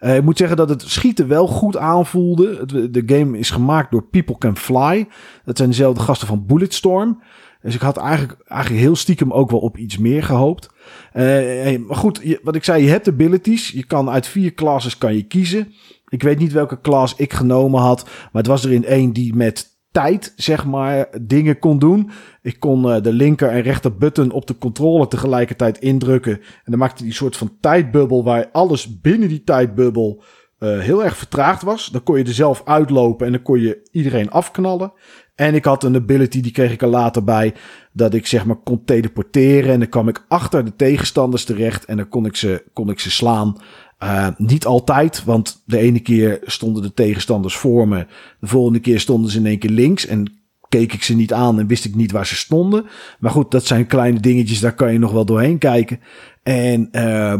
Uh, 0.00 0.16
ik 0.16 0.22
moet 0.22 0.38
zeggen 0.38 0.56
dat 0.56 0.68
het 0.68 0.82
schieten 0.82 1.28
wel 1.28 1.46
goed 1.46 1.76
aanvoelde. 1.76 2.66
de 2.90 3.02
game 3.06 3.38
is 3.38 3.50
gemaakt 3.50 3.90
door 3.90 4.02
People 4.02 4.38
Can 4.38 4.56
Fly. 4.56 5.06
Dat 5.44 5.56
zijn 5.56 5.68
dezelfde 5.68 6.02
gasten 6.02 6.26
van 6.26 6.46
Bulletstorm. 6.46 7.22
Dus 7.62 7.74
ik 7.74 7.80
had 7.80 7.96
eigenlijk, 7.96 8.38
eigenlijk 8.48 8.82
heel 8.82 8.96
stiekem 8.96 9.32
ook 9.32 9.50
wel 9.50 9.60
op 9.60 9.76
iets 9.76 9.98
meer 9.98 10.22
gehoopt. 10.22 10.68
Uh, 11.14 11.78
maar 11.86 11.96
goed, 11.96 12.20
je, 12.22 12.40
wat 12.42 12.54
ik 12.54 12.64
zei, 12.64 12.82
je 12.82 12.90
hebt 12.90 13.08
abilities. 13.08 13.70
Je 13.70 13.84
kan 13.84 14.10
uit 14.10 14.26
vier 14.26 14.54
classes 14.54 14.98
kan 14.98 15.14
je 15.14 15.22
kiezen. 15.22 15.72
Ik 16.08 16.22
weet 16.22 16.38
niet 16.38 16.52
welke 16.52 16.80
class 16.80 17.14
ik 17.16 17.32
genomen 17.32 17.80
had. 17.80 18.04
Maar 18.04 18.42
het 18.42 18.46
was 18.46 18.64
er 18.64 18.72
in 18.72 18.84
één 18.84 19.12
die 19.12 19.34
met 19.34 19.69
tijd, 19.90 20.32
zeg 20.36 20.66
maar, 20.66 21.08
dingen 21.20 21.58
kon 21.58 21.78
doen. 21.78 22.10
Ik 22.42 22.60
kon 22.60 22.86
uh, 22.86 23.02
de 23.02 23.12
linker 23.12 23.48
en 23.48 23.62
rechter 23.62 23.96
button 23.96 24.30
op 24.30 24.46
de 24.46 24.58
controller 24.58 25.08
tegelijkertijd 25.08 25.78
indrukken. 25.78 26.32
En 26.32 26.70
dan 26.70 26.78
maakte 26.78 27.02
die 27.02 27.12
soort 27.12 27.36
van 27.36 27.56
tijdbubbel 27.60 28.24
waar 28.24 28.48
alles 28.52 29.00
binnen 29.00 29.28
die 29.28 29.44
tijdbubbel 29.44 30.22
uh, 30.58 30.78
heel 30.78 31.04
erg 31.04 31.16
vertraagd 31.16 31.62
was. 31.62 31.86
Dan 31.86 32.02
kon 32.02 32.18
je 32.18 32.24
er 32.24 32.32
zelf 32.32 32.62
uitlopen 32.64 33.26
en 33.26 33.32
dan 33.32 33.42
kon 33.42 33.60
je 33.60 33.88
iedereen 33.90 34.30
afknallen. 34.30 34.92
En 35.34 35.54
ik 35.54 35.64
had 35.64 35.84
een 35.84 35.94
ability, 35.94 36.40
die 36.40 36.52
kreeg 36.52 36.72
ik 36.72 36.82
er 36.82 36.88
later 36.88 37.24
bij, 37.24 37.54
dat 37.92 38.14
ik 38.14 38.26
zeg 38.26 38.44
maar 38.44 38.56
kon 38.56 38.84
teleporteren. 38.84 39.72
En 39.72 39.78
dan 39.78 39.88
kwam 39.88 40.08
ik 40.08 40.24
achter 40.28 40.64
de 40.64 40.76
tegenstanders 40.76 41.44
terecht 41.44 41.84
en 41.84 41.96
dan 41.96 42.08
kon 42.08 42.26
ik 42.26 42.36
ze, 42.36 42.64
kon 42.72 42.90
ik 42.90 43.00
ze 43.00 43.10
slaan. 43.10 43.56
Uh, 44.02 44.28
niet 44.36 44.66
altijd, 44.66 45.24
want 45.24 45.62
de 45.64 45.78
ene 45.78 46.00
keer 46.00 46.38
stonden 46.42 46.82
de 46.82 46.94
tegenstanders 46.94 47.56
voor 47.56 47.88
me. 47.88 48.06
De 48.40 48.46
volgende 48.46 48.80
keer 48.80 49.00
stonden 49.00 49.30
ze 49.30 49.38
in 49.38 49.46
één 49.46 49.58
keer 49.58 49.70
links. 49.70 50.06
En 50.06 50.40
keek 50.68 50.92
ik 50.92 51.02
ze 51.02 51.14
niet 51.14 51.32
aan 51.32 51.58
en 51.58 51.66
wist 51.66 51.84
ik 51.84 51.94
niet 51.94 52.12
waar 52.12 52.26
ze 52.26 52.36
stonden. 52.36 52.86
Maar 53.18 53.30
goed, 53.30 53.50
dat 53.50 53.66
zijn 53.66 53.86
kleine 53.86 54.20
dingetjes, 54.20 54.60
daar 54.60 54.74
kan 54.74 54.92
je 54.92 54.98
nog 54.98 55.12
wel 55.12 55.24
doorheen 55.24 55.58
kijken. 55.58 56.00
En, 56.42 56.88
uh, 56.92 57.34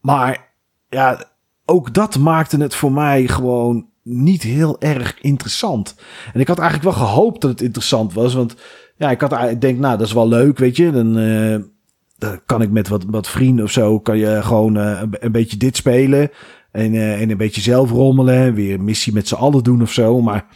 maar 0.00 0.52
ja, 0.88 1.24
ook 1.64 1.94
dat 1.94 2.18
maakte 2.18 2.56
het 2.56 2.74
voor 2.74 2.92
mij 2.92 3.28
gewoon 3.28 3.86
niet 4.02 4.42
heel 4.42 4.80
erg 4.80 5.20
interessant. 5.20 5.94
En 6.32 6.40
ik 6.40 6.48
had 6.48 6.58
eigenlijk 6.58 6.96
wel 6.96 7.06
gehoopt 7.06 7.40
dat 7.40 7.50
het 7.50 7.60
interessant 7.60 8.12
was, 8.12 8.34
want 8.34 8.56
ja, 8.96 9.10
ik 9.10 9.20
had 9.20 9.50
ik 9.50 9.60
denk, 9.60 9.78
nou, 9.78 9.98
dat 9.98 10.06
is 10.06 10.12
wel 10.12 10.28
leuk, 10.28 10.58
weet 10.58 10.76
je. 10.76 10.90
Dan, 10.90 11.18
uh, 11.18 11.58
dan 12.22 12.40
kan 12.46 12.62
ik 12.62 12.70
met 12.70 12.88
wat, 12.88 13.04
wat 13.06 13.28
vrienden 13.28 13.64
of 13.64 13.70
zo, 13.70 14.00
kan 14.00 14.18
je 14.18 14.42
gewoon 14.42 14.76
uh, 14.76 15.00
een, 15.00 15.16
een, 15.20 15.32
beetje 15.32 15.56
dit 15.56 15.76
spelen. 15.76 16.30
En, 16.70 16.94
uh, 16.94 17.20
en 17.20 17.30
een 17.30 17.36
beetje 17.36 17.60
zelf 17.60 17.90
rommelen. 17.90 18.54
Weer 18.54 18.74
een 18.74 18.84
missie 18.84 19.12
met 19.12 19.28
z'n 19.28 19.34
allen 19.34 19.64
doen 19.64 19.82
of 19.82 19.92
zo. 19.92 20.20
Maar 20.20 20.46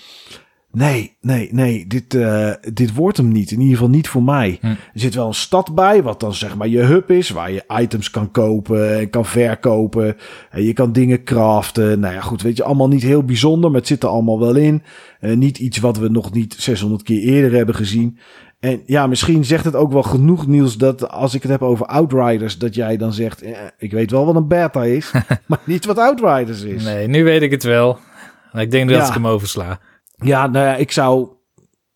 nee, 0.70 1.16
nee, 1.20 1.48
nee. 1.52 1.86
Dit, 1.86 2.14
uh, 2.14 2.50
dit 2.72 2.94
wordt 2.94 3.16
hem 3.16 3.32
niet. 3.32 3.50
In 3.50 3.60
ieder 3.60 3.74
geval 3.76 3.90
niet 3.90 4.08
voor 4.08 4.22
mij. 4.22 4.58
Hm. 4.60 4.66
Er 4.66 4.76
zit 4.92 5.14
wel 5.14 5.26
een 5.26 5.34
stad 5.34 5.74
bij, 5.74 6.02
wat 6.02 6.20
dan 6.20 6.34
zeg 6.34 6.56
maar 6.56 6.68
je 6.68 6.80
hub 6.80 7.10
is. 7.10 7.30
Waar 7.30 7.52
je 7.52 7.64
items 7.80 8.10
kan 8.10 8.30
kopen 8.30 8.98
en 8.98 9.10
kan 9.10 9.24
verkopen. 9.24 10.16
En 10.50 10.62
je 10.62 10.72
kan 10.72 10.92
dingen 10.92 11.24
craften. 11.24 12.00
Nou 12.00 12.14
ja, 12.14 12.20
goed. 12.20 12.42
Weet 12.42 12.56
je, 12.56 12.64
allemaal 12.64 12.88
niet 12.88 13.02
heel 13.02 13.24
bijzonder. 13.24 13.70
Maar 13.70 13.78
het 13.78 13.88
zit 13.88 14.02
er 14.02 14.08
allemaal 14.08 14.40
wel 14.40 14.56
in. 14.56 14.82
Uh, 15.20 15.36
niet 15.36 15.58
iets 15.58 15.78
wat 15.78 15.98
we 15.98 16.08
nog 16.08 16.32
niet 16.32 16.54
600 16.58 17.02
keer 17.02 17.20
eerder 17.20 17.52
hebben 17.52 17.74
gezien. 17.74 18.18
En 18.60 18.82
ja, 18.86 19.06
misschien 19.06 19.44
zegt 19.44 19.64
het 19.64 19.74
ook 19.74 19.92
wel 19.92 20.02
genoeg, 20.02 20.46
Niels, 20.46 20.76
dat 20.76 21.10
als 21.10 21.34
ik 21.34 21.42
het 21.42 21.50
heb 21.50 21.62
over 21.62 21.86
Outriders, 21.86 22.58
dat 22.58 22.74
jij 22.74 22.96
dan 22.96 23.12
zegt, 23.12 23.42
eh, 23.42 23.58
ik 23.78 23.92
weet 23.92 24.10
wel 24.10 24.26
wat 24.26 24.34
een 24.34 24.48
beta 24.48 24.84
is, 24.84 25.12
maar 25.46 25.60
niet 25.64 25.84
wat 25.84 25.98
Outriders 25.98 26.62
is. 26.62 26.84
Nee, 26.84 27.08
nu 27.08 27.24
weet 27.24 27.42
ik 27.42 27.50
het 27.50 27.62
wel. 27.62 27.98
Ik 28.52 28.70
denk 28.70 28.88
dat 28.88 28.98
ja. 28.98 29.06
ik 29.06 29.14
hem 29.14 29.26
oversla. 29.26 29.80
Ja, 30.16 30.46
nou 30.46 30.66
ja, 30.66 30.76
ik 30.76 30.92
zou, 30.92 31.28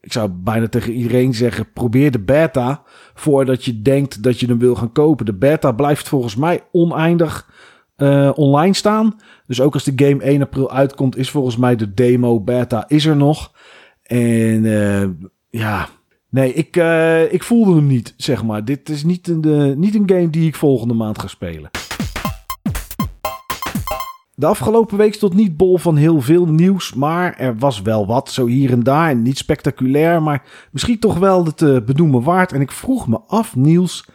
ik 0.01 0.13
zou 0.13 0.31
bijna 0.33 0.69
tegen 0.69 0.93
iedereen 0.93 1.35
zeggen, 1.35 1.73
probeer 1.73 2.11
de 2.11 2.19
beta 2.19 2.83
voordat 3.15 3.65
je 3.65 3.83
denkt 3.83 4.23
dat 4.23 4.41
je 4.41 4.47
hem 4.47 4.59
wil 4.59 4.75
gaan 4.75 4.93
kopen. 4.93 5.27
De 5.27 5.35
beta 5.35 5.73
blijft 5.73 6.09
volgens 6.09 6.37
mij 6.37 6.63
oneindig 6.73 7.49
uh, 7.97 8.31
online 8.35 8.75
staan. 8.75 9.17
Dus 9.47 9.61
ook 9.61 9.75
als 9.75 9.85
de 9.85 10.07
game 10.07 10.23
1 10.23 10.43
april 10.43 10.73
uitkomt, 10.73 11.17
is 11.17 11.31
volgens 11.31 11.57
mij 11.57 11.77
de 11.77 11.95
demo 11.95 12.41
beta 12.41 12.85
is 12.89 13.05
er 13.07 13.17
nog. 13.17 13.53
En 14.03 14.65
uh, 14.65 15.09
ja, 15.51 15.89
Nee, 16.31 16.53
ik, 16.53 16.77
uh, 16.77 17.33
ik 17.33 17.43
voelde 17.43 17.75
hem 17.75 17.87
niet, 17.87 18.15
zeg 18.17 18.45
maar. 18.45 18.65
Dit 18.65 18.89
is 18.89 19.05
niet 19.05 19.29
een, 19.29 19.41
de, 19.41 19.75
niet 19.77 19.95
een 19.95 20.11
game 20.11 20.31
die 20.31 20.47
ik 20.47 20.55
volgende 20.55 20.95
maand 20.95 21.19
ga 21.19 21.27
spelen. 21.27 21.71
De 24.35 24.47
afgelopen 24.47 24.97
week 24.97 25.15
stond 25.15 25.35
niet 25.35 25.57
bol 25.57 25.79
van 25.79 25.97
heel 25.97 26.21
veel 26.21 26.47
nieuws, 26.47 26.95
maar 26.95 27.39
er 27.39 27.59
was 27.59 27.83
wel 27.83 28.07
wat, 28.07 28.31
zo 28.31 28.47
hier 28.47 28.73
en 28.73 28.83
daar. 28.83 29.11
En 29.11 29.23
niet 29.23 29.39
spectaculair, 29.39 30.23
maar 30.23 30.43
misschien 30.71 30.99
toch 30.99 31.19
wel 31.19 31.45
het 31.45 31.61
uh, 31.61 31.81
benoemen 31.81 32.23
waard. 32.23 32.53
En 32.53 32.61
ik 32.61 32.71
vroeg 32.71 33.09
me 33.09 33.21
af, 33.27 33.57
Niels, 33.57 34.07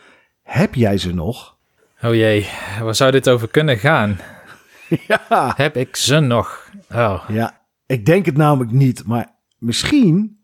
heb 0.43 0.75
jij 0.75 0.97
ze 0.97 1.13
nog? 1.13 1.57
Oh 2.01 2.13
jee, 2.13 2.47
waar 2.81 2.95
zou 2.95 3.11
dit 3.11 3.29
over 3.29 3.47
kunnen 3.47 3.77
gaan? 3.77 4.17
ja. 5.07 5.53
Heb 5.55 5.77
ik 5.77 5.95
ze 5.95 6.19
nog? 6.19 6.69
Oh. 6.91 7.23
Ja, 7.27 7.61
ik 7.85 8.05
denk 8.05 8.25
het 8.25 8.37
namelijk 8.37 8.71
niet, 8.71 9.03
maar 9.05 9.35
misschien 9.57 10.34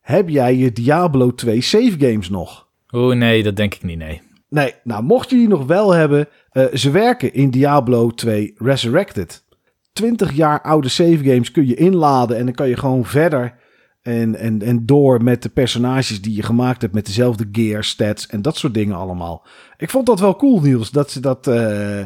heb 0.00 0.28
jij 0.28 0.56
je 0.56 0.72
Diablo 0.72 1.34
2 1.34 1.60
save 1.60 1.94
games 1.98 2.28
nog? 2.28 2.68
Oeh, 2.92 3.16
nee, 3.16 3.42
dat 3.42 3.56
denk 3.56 3.74
ik 3.74 3.82
niet, 3.82 3.98
nee. 3.98 4.20
Nee, 4.48 4.74
nou 4.84 5.02
mocht 5.02 5.30
je 5.30 5.36
die 5.36 5.48
nog 5.48 5.66
wel 5.66 5.90
hebben, 5.90 6.28
uh, 6.52 6.64
ze 6.74 6.90
werken 6.90 7.34
in 7.34 7.50
Diablo 7.50 8.10
2 8.10 8.52
Resurrected. 8.56 9.44
20 9.92 10.32
jaar 10.32 10.62
oude 10.62 10.88
save 10.88 11.18
games 11.24 11.50
kun 11.50 11.66
je 11.66 11.74
inladen 11.74 12.36
en 12.36 12.44
dan 12.44 12.54
kan 12.54 12.68
je 12.68 12.76
gewoon 12.76 13.04
verder 13.04 13.54
en, 14.02 14.34
en, 14.34 14.62
en 14.62 14.86
door 14.86 15.22
met 15.22 15.42
de 15.42 15.48
personages 15.48 16.22
die 16.22 16.36
je 16.36 16.42
gemaakt 16.42 16.82
hebt 16.82 16.94
met 16.94 17.06
dezelfde 17.06 17.48
gear, 17.52 17.84
stats 17.84 18.26
en 18.26 18.42
dat 18.42 18.56
soort 18.56 18.74
dingen 18.74 18.96
allemaal. 18.96 19.46
Ik 19.76 19.90
vond 19.90 20.06
dat 20.06 20.20
wel 20.20 20.36
cool, 20.36 20.60
Niels, 20.60 20.90
dat 20.90 21.10
ze 21.10 21.20
dat... 21.20 21.46
Uh, 21.46 22.02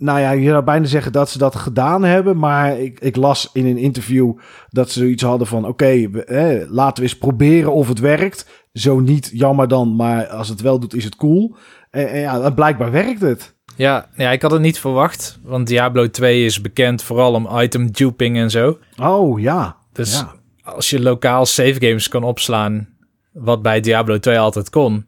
nou 0.00 0.20
ja, 0.20 0.30
je 0.30 0.48
zou 0.48 0.64
bijna 0.64 0.86
zeggen 0.86 1.12
dat 1.12 1.30
ze 1.30 1.38
dat 1.38 1.56
gedaan 1.56 2.04
hebben. 2.04 2.38
Maar 2.38 2.78
ik, 2.78 3.00
ik 3.00 3.16
las 3.16 3.50
in 3.52 3.66
een 3.66 3.76
interview 3.76 4.32
dat 4.68 4.90
ze 4.90 4.98
zoiets 4.98 5.22
hadden 5.22 5.46
van... 5.46 5.66
oké, 5.66 6.08
okay, 6.08 6.66
laten 6.68 7.02
we 7.02 7.08
eens 7.08 7.18
proberen 7.18 7.72
of 7.72 7.88
het 7.88 7.98
werkt. 7.98 8.66
Zo 8.72 9.00
niet, 9.00 9.30
jammer 9.32 9.68
dan. 9.68 9.96
Maar 9.96 10.26
als 10.26 10.48
het 10.48 10.60
wel 10.60 10.78
doet, 10.78 10.94
is 10.94 11.04
het 11.04 11.16
cool. 11.16 11.56
En, 11.90 12.08
en 12.08 12.20
ja, 12.20 12.50
blijkbaar 12.50 12.90
werkt 12.90 13.20
het. 13.20 13.54
Ja, 13.76 14.08
ja, 14.14 14.30
ik 14.30 14.42
had 14.42 14.50
het 14.50 14.60
niet 14.60 14.78
verwacht. 14.78 15.38
Want 15.42 15.66
Diablo 15.66 16.10
2 16.10 16.44
is 16.44 16.60
bekend 16.60 17.02
vooral 17.02 17.34
om 17.34 17.48
item 17.58 17.92
duping 17.92 18.36
en 18.36 18.50
zo. 18.50 18.78
Oh, 18.96 19.40
ja. 19.40 19.76
Dus 19.92 20.18
ja. 20.18 20.32
als 20.62 20.90
je 20.90 21.00
lokaal 21.00 21.46
save 21.46 21.86
games 21.86 22.08
kan 22.08 22.22
opslaan... 22.22 22.88
wat 23.32 23.62
bij 23.62 23.80
Diablo 23.80 24.18
2 24.18 24.38
altijd 24.38 24.70
kon... 24.70 25.06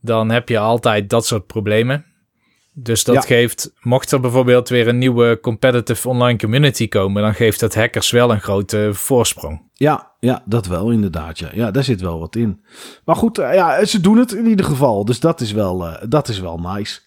dan 0.00 0.30
heb 0.30 0.48
je 0.48 0.58
altijd 0.58 1.10
dat 1.10 1.26
soort 1.26 1.46
problemen. 1.46 2.11
Dus 2.74 3.04
dat 3.04 3.14
ja. 3.14 3.20
geeft, 3.20 3.72
mocht 3.80 4.12
er 4.12 4.20
bijvoorbeeld 4.20 4.68
weer 4.68 4.88
een 4.88 4.98
nieuwe 4.98 5.38
competitive 5.40 6.08
online 6.08 6.38
community 6.38 6.88
komen, 6.88 7.22
dan 7.22 7.34
geeft 7.34 7.60
dat 7.60 7.74
hackers 7.74 8.10
wel 8.10 8.30
een 8.30 8.40
grote 8.40 8.90
voorsprong. 8.92 9.62
Ja, 9.72 10.12
ja, 10.20 10.42
dat 10.44 10.66
wel 10.66 10.90
inderdaad. 10.90 11.38
Ja, 11.38 11.48
ja 11.52 11.70
daar 11.70 11.84
zit 11.84 12.00
wel 12.00 12.18
wat 12.18 12.36
in. 12.36 12.60
Maar 13.04 13.16
goed, 13.16 13.36
ja, 13.36 13.84
ze 13.84 14.00
doen 14.00 14.18
het 14.18 14.32
in 14.32 14.46
ieder 14.46 14.66
geval. 14.66 15.04
Dus 15.04 15.20
dat 15.20 15.40
is 15.40 15.52
wel, 15.52 15.86
uh, 15.86 15.94
dat 16.08 16.28
is 16.28 16.40
wel 16.40 16.58
nice. 16.58 17.00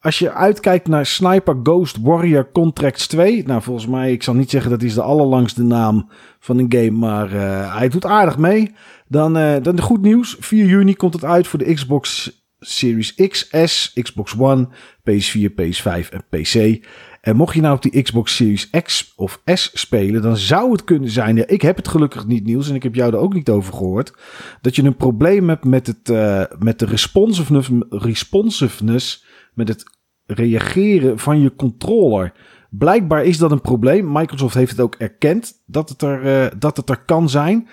Als 0.00 0.18
je 0.18 0.32
uitkijkt 0.32 0.88
naar 0.88 1.06
Sniper 1.06 1.56
Ghost 1.62 1.98
Warrior 2.02 2.50
Contracts 2.52 3.06
2. 3.06 3.46
Nou, 3.46 3.62
volgens 3.62 3.86
mij, 3.86 4.12
ik 4.12 4.22
zal 4.22 4.34
niet 4.34 4.50
zeggen 4.50 4.70
dat 4.70 4.82
is 4.82 4.94
de 4.94 5.02
allerlangste 5.02 5.62
naam 5.62 6.10
van 6.40 6.58
een 6.58 6.72
game. 6.72 6.90
Maar 6.90 7.32
uh, 7.32 7.76
hij 7.76 7.88
doet 7.88 8.04
aardig 8.04 8.38
mee. 8.38 8.74
Dan, 9.08 9.38
uh, 9.38 9.56
dan 9.62 9.76
de 9.76 9.82
goed 9.82 10.02
nieuws. 10.02 10.36
4 10.40 10.66
juni 10.66 10.94
komt 10.94 11.14
het 11.14 11.24
uit 11.24 11.46
voor 11.46 11.58
de 11.58 11.74
Xbox 11.74 12.30
Series 12.66 13.14
X, 13.14 13.48
S, 13.64 13.92
Xbox 14.02 14.34
One, 14.38 14.68
PS4, 15.10 15.50
PS5 15.50 16.08
en 16.10 16.24
PC. 16.30 16.84
En 17.20 17.36
mocht 17.36 17.54
je 17.54 17.60
nou 17.60 17.74
op 17.74 17.82
die 17.82 18.02
Xbox 18.02 18.36
Series 18.36 18.70
X 18.70 19.12
of 19.16 19.40
S 19.44 19.70
spelen, 19.74 20.22
dan 20.22 20.36
zou 20.36 20.72
het 20.72 20.84
kunnen 20.84 21.10
zijn. 21.10 21.36
Ja, 21.36 21.46
ik 21.46 21.62
heb 21.62 21.76
het 21.76 21.88
gelukkig 21.88 22.26
niet, 22.26 22.44
Niels, 22.44 22.68
en 22.68 22.74
ik 22.74 22.82
heb 22.82 22.94
jou 22.94 23.12
er 23.12 23.18
ook 23.18 23.34
niet 23.34 23.50
over 23.50 23.72
gehoord. 23.72 24.12
Dat 24.60 24.76
je 24.76 24.82
een 24.82 24.96
probleem 24.96 25.48
hebt 25.48 25.64
met, 25.64 25.86
het, 25.86 26.08
uh, 26.08 26.42
met 26.58 26.78
de 26.78 26.86
responsiveness, 26.86 27.70
responsiveness, 27.88 29.24
met 29.54 29.68
het 29.68 29.84
reageren 30.26 31.18
van 31.18 31.40
je 31.40 31.54
controller. 31.54 32.32
Blijkbaar 32.70 33.24
is 33.24 33.38
dat 33.38 33.50
een 33.50 33.60
probleem. 33.60 34.12
Microsoft 34.12 34.54
heeft 34.54 34.70
het 34.70 34.80
ook 34.80 34.94
erkend 34.94 35.62
dat 35.66 35.88
het 35.88 36.02
er, 36.02 36.24
uh, 36.24 36.58
dat 36.58 36.76
het 36.76 36.90
er 36.90 37.02
kan 37.04 37.28
zijn. 37.28 37.68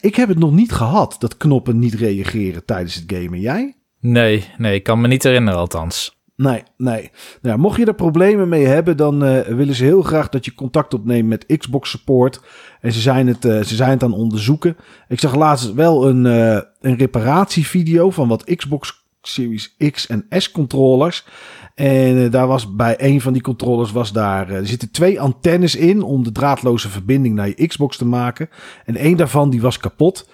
Ik 0.00 0.14
heb 0.14 0.28
het 0.28 0.38
nog 0.38 0.52
niet 0.52 0.72
gehad, 0.72 1.16
dat 1.18 1.36
knoppen 1.36 1.78
niet 1.78 1.94
reageren 1.94 2.64
tijdens 2.64 2.94
het 2.94 3.04
gamen. 3.06 3.40
Jij? 3.40 3.77
Nee, 4.00 4.44
nee, 4.56 4.74
ik 4.74 4.82
kan 4.82 5.00
me 5.00 5.08
niet 5.08 5.22
herinneren 5.22 5.60
althans. 5.60 6.16
Nee, 6.38 6.62
nee. 6.76 7.10
Nou, 7.42 7.58
mocht 7.58 7.78
je 7.78 7.84
er 7.84 7.94
problemen 7.94 8.48
mee 8.48 8.66
hebben, 8.66 8.96
dan 8.96 9.24
uh, 9.24 9.40
willen 9.40 9.74
ze 9.74 9.84
heel 9.84 10.02
graag 10.02 10.28
dat 10.28 10.44
je 10.44 10.54
contact 10.54 10.94
opneemt 10.94 11.28
met 11.28 11.58
Xbox 11.58 11.90
Support. 11.90 12.40
En 12.80 12.92
ze 12.92 13.00
zijn 13.00 13.26
het, 13.26 13.44
uh, 13.44 13.62
ze 13.62 13.74
zijn 13.74 13.90
het 13.90 14.02
aan 14.02 14.10
het 14.10 14.20
onderzoeken. 14.20 14.76
Ik 15.08 15.20
zag 15.20 15.34
laatst 15.34 15.74
wel 15.74 16.08
een, 16.08 16.24
uh, 16.24 16.60
een 16.80 16.96
reparatievideo 16.96 18.10
van 18.10 18.28
wat 18.28 18.54
Xbox 18.56 19.06
Series 19.22 19.76
X 19.90 20.06
en 20.06 20.26
S 20.30 20.50
controllers. 20.50 21.26
En 21.74 22.30
daar 22.30 22.46
was 22.46 22.74
bij 22.74 22.94
een 22.98 23.20
van 23.20 23.32
die 23.32 23.42
controllers 23.42 23.92
was 23.92 24.12
daar. 24.12 24.66
zitten 24.66 24.90
twee 24.90 25.20
antennes 25.20 25.76
in 25.76 26.02
om 26.02 26.24
de 26.24 26.32
draadloze 26.32 26.88
verbinding 26.88 27.34
naar 27.34 27.48
je 27.48 27.66
Xbox 27.66 27.96
te 27.96 28.06
maken. 28.06 28.48
En 28.84 28.96
één 28.96 29.16
daarvan 29.16 29.50
die 29.50 29.60
was 29.60 29.78
kapot. 29.78 30.28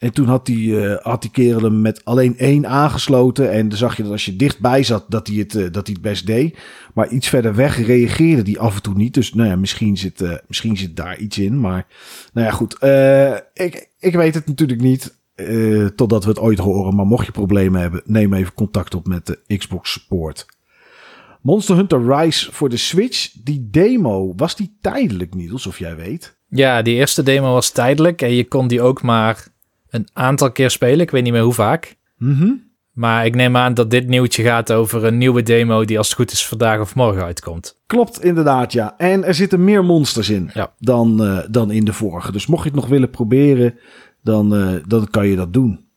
En 0.00 0.12
toen 0.12 0.26
had 0.26 0.46
die, 0.46 0.68
uh, 0.68 0.96
had 0.96 1.22
die 1.22 1.30
kerel 1.30 1.62
hem 1.62 1.80
met 1.80 2.04
alleen 2.04 2.38
één 2.38 2.66
aangesloten. 2.66 3.50
En 3.50 3.68
dan 3.68 3.78
zag 3.78 3.96
je 3.96 4.02
dat 4.02 4.12
als 4.12 4.24
je 4.24 4.36
dichtbij 4.36 4.82
zat, 4.82 5.04
dat 5.08 5.26
hij 5.26 5.36
het, 5.36 5.54
uh, 5.54 5.62
dat 5.62 5.86
hij 5.86 5.94
het 5.94 6.02
best 6.02 6.26
deed. 6.26 6.58
Maar 6.94 7.08
iets 7.08 7.28
verder 7.28 7.54
weg 7.54 7.86
reageerde 7.86 8.42
die 8.42 8.58
af 8.58 8.76
en 8.76 8.82
toe 8.82 8.94
niet. 8.94 9.14
Dus 9.14 9.34
nou 9.34 9.48
ja, 9.48 9.56
misschien 9.56 9.96
zit, 9.96 10.20
uh, 10.20 10.32
misschien 10.46 10.76
zit 10.76 10.96
daar 10.96 11.18
iets 11.18 11.38
in. 11.38 11.60
Maar 11.60 11.86
nou 12.32 12.46
ja, 12.46 12.52
goed. 12.52 12.74
ik, 13.54 13.88
ik 13.98 14.14
weet 14.14 14.34
het 14.34 14.46
natuurlijk 14.46 14.80
niet. 14.80 15.18
totdat 15.96 16.24
we 16.24 16.30
het 16.30 16.38
ooit 16.38 16.58
horen. 16.58 16.94
Maar 16.94 17.06
mocht 17.06 17.26
je 17.26 17.32
problemen 17.32 17.80
hebben, 17.80 18.02
neem 18.04 18.34
even 18.34 18.54
contact 18.54 18.94
op 18.94 19.06
met 19.06 19.26
de 19.26 19.56
Xbox 19.56 19.92
Support. 19.92 20.46
Monster 21.42 21.76
Hunter 21.76 22.16
Rise 22.16 22.52
voor 22.52 22.68
de 22.68 22.76
Switch. 22.76 23.30
Die 23.44 23.68
demo, 23.70 24.32
was 24.36 24.56
die 24.56 24.76
tijdelijk, 24.80 25.34
Niels, 25.34 25.66
of 25.66 25.78
jij 25.78 25.96
weet? 25.96 26.38
Ja, 26.48 26.82
die 26.82 26.94
eerste 26.94 27.22
demo 27.22 27.52
was 27.52 27.70
tijdelijk. 27.70 28.22
En 28.22 28.34
je 28.34 28.44
kon 28.44 28.68
die 28.68 28.82
ook 28.82 29.02
maar 29.02 29.48
een 29.90 30.08
aantal 30.12 30.52
keer 30.52 30.70
spelen. 30.70 31.00
Ik 31.00 31.10
weet 31.10 31.22
niet 31.22 31.32
meer 31.32 31.42
hoe 31.42 31.52
vaak. 31.52 31.96
Mm 32.16 32.68
Maar 32.92 33.26
ik 33.26 33.34
neem 33.34 33.56
aan 33.56 33.74
dat 33.74 33.90
dit 33.90 34.06
nieuwtje 34.06 34.42
gaat 34.42 34.72
over 34.72 35.04
een 35.04 35.18
nieuwe 35.18 35.42
demo 35.42 35.84
die 35.84 35.98
als 35.98 36.06
het 36.06 36.16
goed 36.16 36.32
is 36.32 36.46
vandaag 36.46 36.80
of 36.80 36.94
morgen 36.94 37.24
uitkomt. 37.24 37.80
Klopt, 37.86 38.24
inderdaad, 38.24 38.72
ja. 38.72 38.94
En 38.96 39.24
er 39.24 39.34
zitten 39.34 39.64
meer 39.64 39.84
monsters 39.84 40.28
in 40.28 40.50
ja. 40.54 40.72
dan, 40.78 41.22
uh, 41.22 41.38
dan 41.50 41.70
in 41.70 41.84
de 41.84 41.92
vorige. 41.92 42.32
Dus 42.32 42.46
mocht 42.46 42.62
je 42.62 42.68
het 42.68 42.78
nog 42.78 42.88
willen 42.88 43.10
proberen, 43.10 43.78
dan, 44.22 44.54
uh, 44.54 44.76
dan 44.86 45.10
kan 45.10 45.26
je 45.26 45.36
dat 45.36 45.52
doen. 45.52 45.88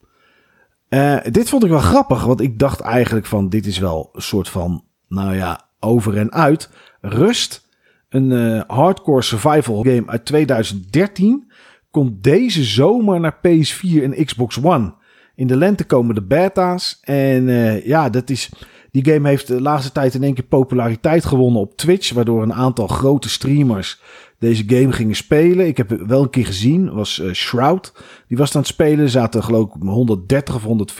Uh, 0.89 1.17
dit 1.31 1.49
vond 1.49 1.63
ik 1.63 1.69
wel 1.69 1.79
grappig, 1.79 2.23
want 2.23 2.41
ik 2.41 2.59
dacht 2.59 2.79
eigenlijk 2.79 3.25
van 3.25 3.49
dit 3.49 3.65
is 3.65 3.77
wel 3.77 4.09
een 4.13 4.21
soort 4.21 4.49
van, 4.49 4.83
nou 5.07 5.35
ja, 5.35 5.69
over 5.79 6.17
en 6.17 6.31
uit. 6.31 6.69
Rust, 7.01 7.67
een 8.09 8.63
hardcore 8.67 9.21
survival 9.21 9.83
game 9.83 10.03
uit 10.05 10.25
2013 10.25 11.51
komt 11.93 12.23
deze 12.23 12.63
zomer 12.63 13.19
naar 13.19 13.35
PS4 13.35 14.03
en 14.03 14.25
Xbox 14.25 14.63
One. 14.63 14.93
In 15.35 15.47
de 15.47 15.57
lente 15.57 15.83
komen 15.83 16.15
de 16.15 16.21
beta's. 16.21 16.99
En 17.01 17.47
uh, 17.47 17.85
ja, 17.85 18.09
dat 18.09 18.29
is. 18.29 18.49
Die 18.91 19.05
game 19.05 19.27
heeft 19.27 19.47
de 19.47 19.61
laatste 19.61 19.91
tijd 19.91 20.13
in 20.13 20.23
één 20.23 20.33
keer 20.33 20.43
populariteit 20.43 21.25
gewonnen 21.25 21.61
op 21.61 21.77
Twitch. 21.77 22.13
Waardoor 22.13 22.43
een 22.43 22.53
aantal 22.53 22.87
grote 22.87 23.29
streamers 23.29 24.01
deze 24.43 24.63
game 24.67 24.91
gingen 24.91 25.15
spelen. 25.15 25.67
Ik 25.67 25.77
heb 25.77 25.89
wel 25.89 26.21
een 26.21 26.29
keer 26.29 26.45
gezien. 26.45 26.93
was 26.93 27.19
uh, 27.19 27.33
Shroud. 27.33 27.93
Die 28.27 28.37
was 28.37 28.55
aan 28.55 28.61
het 28.61 28.69
spelen. 28.69 28.99
Er 28.99 29.09
zaten 29.09 29.43
geloof 29.43 29.75
ik 29.75 29.81
130 29.81 30.55
of 30.55 30.93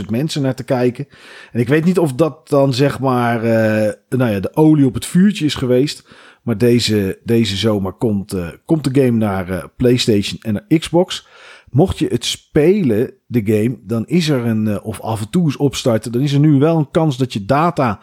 140.000 0.00 0.04
mensen 0.10 0.42
naar 0.42 0.54
te 0.54 0.64
kijken. 0.64 1.06
En 1.52 1.60
ik 1.60 1.68
weet 1.68 1.84
niet 1.84 1.98
of 1.98 2.12
dat 2.12 2.48
dan 2.48 2.74
zeg 2.74 3.00
maar 3.00 3.44
uh, 3.44 3.92
nou 4.08 4.30
ja, 4.30 4.40
de 4.40 4.56
olie 4.56 4.86
op 4.86 4.94
het 4.94 5.06
vuurtje 5.06 5.44
is 5.44 5.54
geweest. 5.54 6.08
Maar 6.42 6.58
deze, 6.58 7.18
deze 7.24 7.56
zomer 7.56 7.92
komt, 7.92 8.34
uh, 8.34 8.48
komt 8.64 8.94
de 8.94 9.02
game 9.02 9.16
naar 9.16 9.70
PlayStation 9.76 10.40
en 10.40 10.52
naar 10.52 10.78
Xbox. 10.78 11.26
Mocht 11.70 11.98
je 11.98 12.06
het 12.06 12.24
spelen, 12.24 13.12
de 13.26 13.42
game, 13.44 13.78
dan 13.82 14.06
is 14.06 14.28
er 14.28 14.46
een, 14.46 14.82
of 14.82 15.00
af 15.00 15.20
en 15.20 15.30
toe 15.30 15.44
eens 15.44 15.56
opstarten, 15.56 16.12
dan 16.12 16.22
is 16.22 16.32
er 16.32 16.40
nu 16.40 16.58
wel 16.58 16.78
een 16.78 16.90
kans 16.90 17.16
dat 17.16 17.32
je 17.32 17.44
data, 17.44 18.00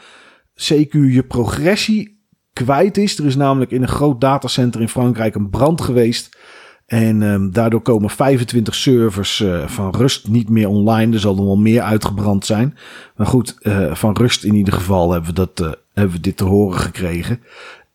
CQ, 0.56 0.91
je 0.91 1.23
progressie 1.28 2.17
kwijt 2.63 2.97
is. 2.97 3.17
Er 3.17 3.26
is 3.26 3.36
namelijk 3.36 3.71
in 3.71 3.82
een 3.82 3.88
groot 3.88 4.21
datacenter 4.21 4.82
in 4.82 4.89
Frankrijk 4.89 5.36
een 5.36 5.50
brand 5.50 5.82
geweest. 5.82 6.38
En 6.86 7.21
um, 7.21 7.52
daardoor 7.52 7.82
komen 7.82 8.10
25 8.10 8.76
servers 8.76 9.39
uh, 9.39 9.67
van 9.67 9.95
Rust 9.95 10.28
niet 10.28 10.50
meer 10.50 10.67
online. 10.67 11.13
Er 11.13 11.19
zal 11.19 11.38
er 11.38 11.45
wel 11.45 11.58
meer 11.58 11.82
uitgebrand 11.82 12.45
zijn. 12.45 12.78
Maar 13.15 13.28
goed, 13.28 13.58
uh, 13.62 13.95
van 13.95 14.17
Rust 14.17 14.43
in 14.43 14.56
ieder 14.56 14.73
geval 14.73 15.12
hebben 15.12 15.30
we, 15.30 15.36
dat, 15.36 15.60
uh, 15.62 15.71
hebben 15.93 16.15
we 16.15 16.21
dit 16.21 16.38
te 16.38 16.43
horen 16.43 16.80
gekregen. 16.80 17.39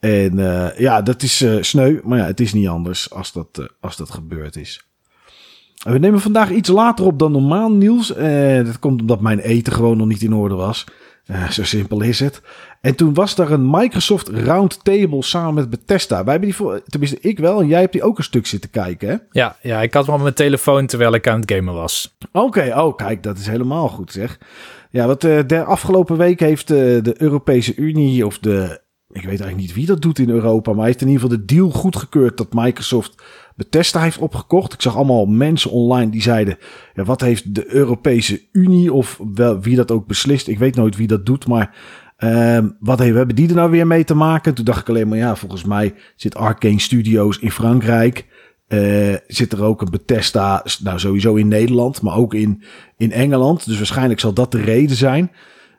En 0.02 0.36
ja, 0.76 1.02
dat 1.02 1.22
is 1.22 1.44
sneu. 1.60 2.00
Maar 2.04 2.18
ja, 2.18 2.24
het 2.24 2.40
is 2.40 2.52
niet 2.52 2.68
anders 2.68 3.10
als 3.10 3.32
dat, 3.32 3.68
als 3.80 3.96
dat 3.96 4.10
gebeurd 4.10 4.56
is. 4.56 4.86
We 5.82 5.98
nemen 5.98 6.20
vandaag 6.20 6.50
iets 6.50 6.68
later 6.68 7.04
op 7.04 7.18
dan 7.18 7.32
normaal, 7.32 7.72
Niels. 7.72 8.08
dat 8.64 8.78
komt 8.78 9.00
omdat 9.00 9.20
mijn 9.20 9.38
eten 9.38 9.72
gewoon 9.72 9.96
nog 9.96 10.06
niet 10.06 10.22
in 10.22 10.34
orde 10.34 10.54
was. 10.54 10.84
Uh, 11.26 11.50
zo 11.50 11.64
simpel 11.64 12.00
is 12.00 12.20
het. 12.20 12.42
En 12.80 12.94
toen 12.94 13.14
was 13.14 13.38
er 13.38 13.52
een 13.52 13.70
Microsoft 13.70 14.28
Roundtable 14.28 15.22
samen 15.22 15.54
met 15.54 15.70
Bethesda. 15.70 16.24
Wij 16.24 16.30
hebben 16.30 16.48
die 16.48 16.58
voor, 16.58 16.82
tenminste 16.86 17.18
ik 17.20 17.38
wel, 17.38 17.60
en 17.60 17.66
jij 17.66 17.80
hebt 17.80 17.92
die 17.92 18.02
ook 18.02 18.18
een 18.18 18.24
stuk 18.24 18.46
zitten 18.46 18.70
kijken, 18.70 19.08
hè? 19.08 19.16
Ja, 19.30 19.56
ja 19.60 19.82
ik 19.82 19.94
had 19.94 20.06
wel 20.06 20.18
mijn 20.18 20.34
telefoon 20.34 20.86
terwijl 20.86 21.14
ik 21.14 21.28
aan 21.28 21.40
het 21.40 21.52
gamen 21.52 21.74
was. 21.74 22.16
Oké, 22.32 22.72
oh 22.76 22.96
kijk, 22.96 23.22
dat 23.22 23.38
is 23.38 23.46
helemaal 23.46 23.88
goed 23.88 24.12
zeg. 24.12 24.38
Ja, 24.90 25.06
wat 25.06 25.24
uh, 25.24 25.38
de 25.46 25.64
afgelopen 25.64 26.16
week 26.16 26.40
heeft 26.40 26.70
uh, 26.70 26.78
de 27.02 27.14
Europese 27.16 27.74
Unie 27.74 28.26
of 28.26 28.38
de, 28.38 28.80
ik 29.12 29.22
weet 29.22 29.40
eigenlijk 29.40 29.57
niet 29.57 29.75
wie 29.75 29.87
dat 29.87 30.03
doet 30.03 30.18
in 30.18 30.31
Europa, 30.31 30.72
maar 30.72 30.87
heeft 30.87 31.01
in 31.01 31.09
ieder 31.09 31.22
geval 31.22 31.38
de 31.38 31.44
deal 31.44 31.70
goedgekeurd 31.70 32.37
dat 32.37 32.55
Microsoft 32.55 33.22
Bethesda 33.57 34.01
heeft 34.01 34.18
opgekocht. 34.18 34.72
Ik 34.72 34.83
zag 34.83 34.96
allemaal 34.96 35.27
mensen 35.27 35.70
online 35.70 36.11
die 36.11 36.22
zeiden: 36.22 36.59
ja, 36.94 37.05
wat 37.05 37.20
heeft 37.20 37.55
de 37.55 37.75
Europese 37.75 38.42
Unie 38.53 38.92
of 38.92 39.20
wel, 39.35 39.61
wie 39.61 39.77
dat 39.77 39.90
ook 39.90 40.07
beslist? 40.07 40.48
Ik 40.48 40.59
weet 40.59 40.77
nooit 40.77 40.96
wie 40.96 41.07
dat 41.07 41.27
doet, 41.27 41.46
maar 41.46 41.75
uh, 42.18 42.59
wat 42.81 42.98
hebben 42.98 43.35
die 43.35 43.48
er 43.48 43.55
nou 43.55 43.70
weer 43.70 43.87
mee 43.87 44.05
te 44.05 44.14
maken? 44.14 44.55
Toen 44.55 44.64
dacht 44.64 44.81
ik 44.81 44.88
alleen 44.88 45.09
maar: 45.09 45.18
ja, 45.18 45.37
volgens 45.37 45.64
mij 45.64 45.94
zit 46.16 46.35
Arcane 46.35 46.81
Studios 46.81 47.38
in 47.38 47.51
Frankrijk. 47.51 48.27
Uh, 48.68 49.14
zit 49.27 49.53
er 49.53 49.62
ook 49.62 49.81
een 49.81 49.90
Bethesda, 49.90 50.64
nou 50.83 50.98
sowieso 50.98 51.35
in 51.35 51.48
Nederland, 51.48 52.03
maar 52.03 52.16
ook 52.16 52.35
in, 52.35 52.62
in 52.96 53.12
Engeland. 53.12 53.66
Dus 53.66 53.77
waarschijnlijk 53.77 54.20
zal 54.20 54.33
dat 54.33 54.53
de 54.53 54.61
reden 54.61 54.96
zijn. 54.96 55.31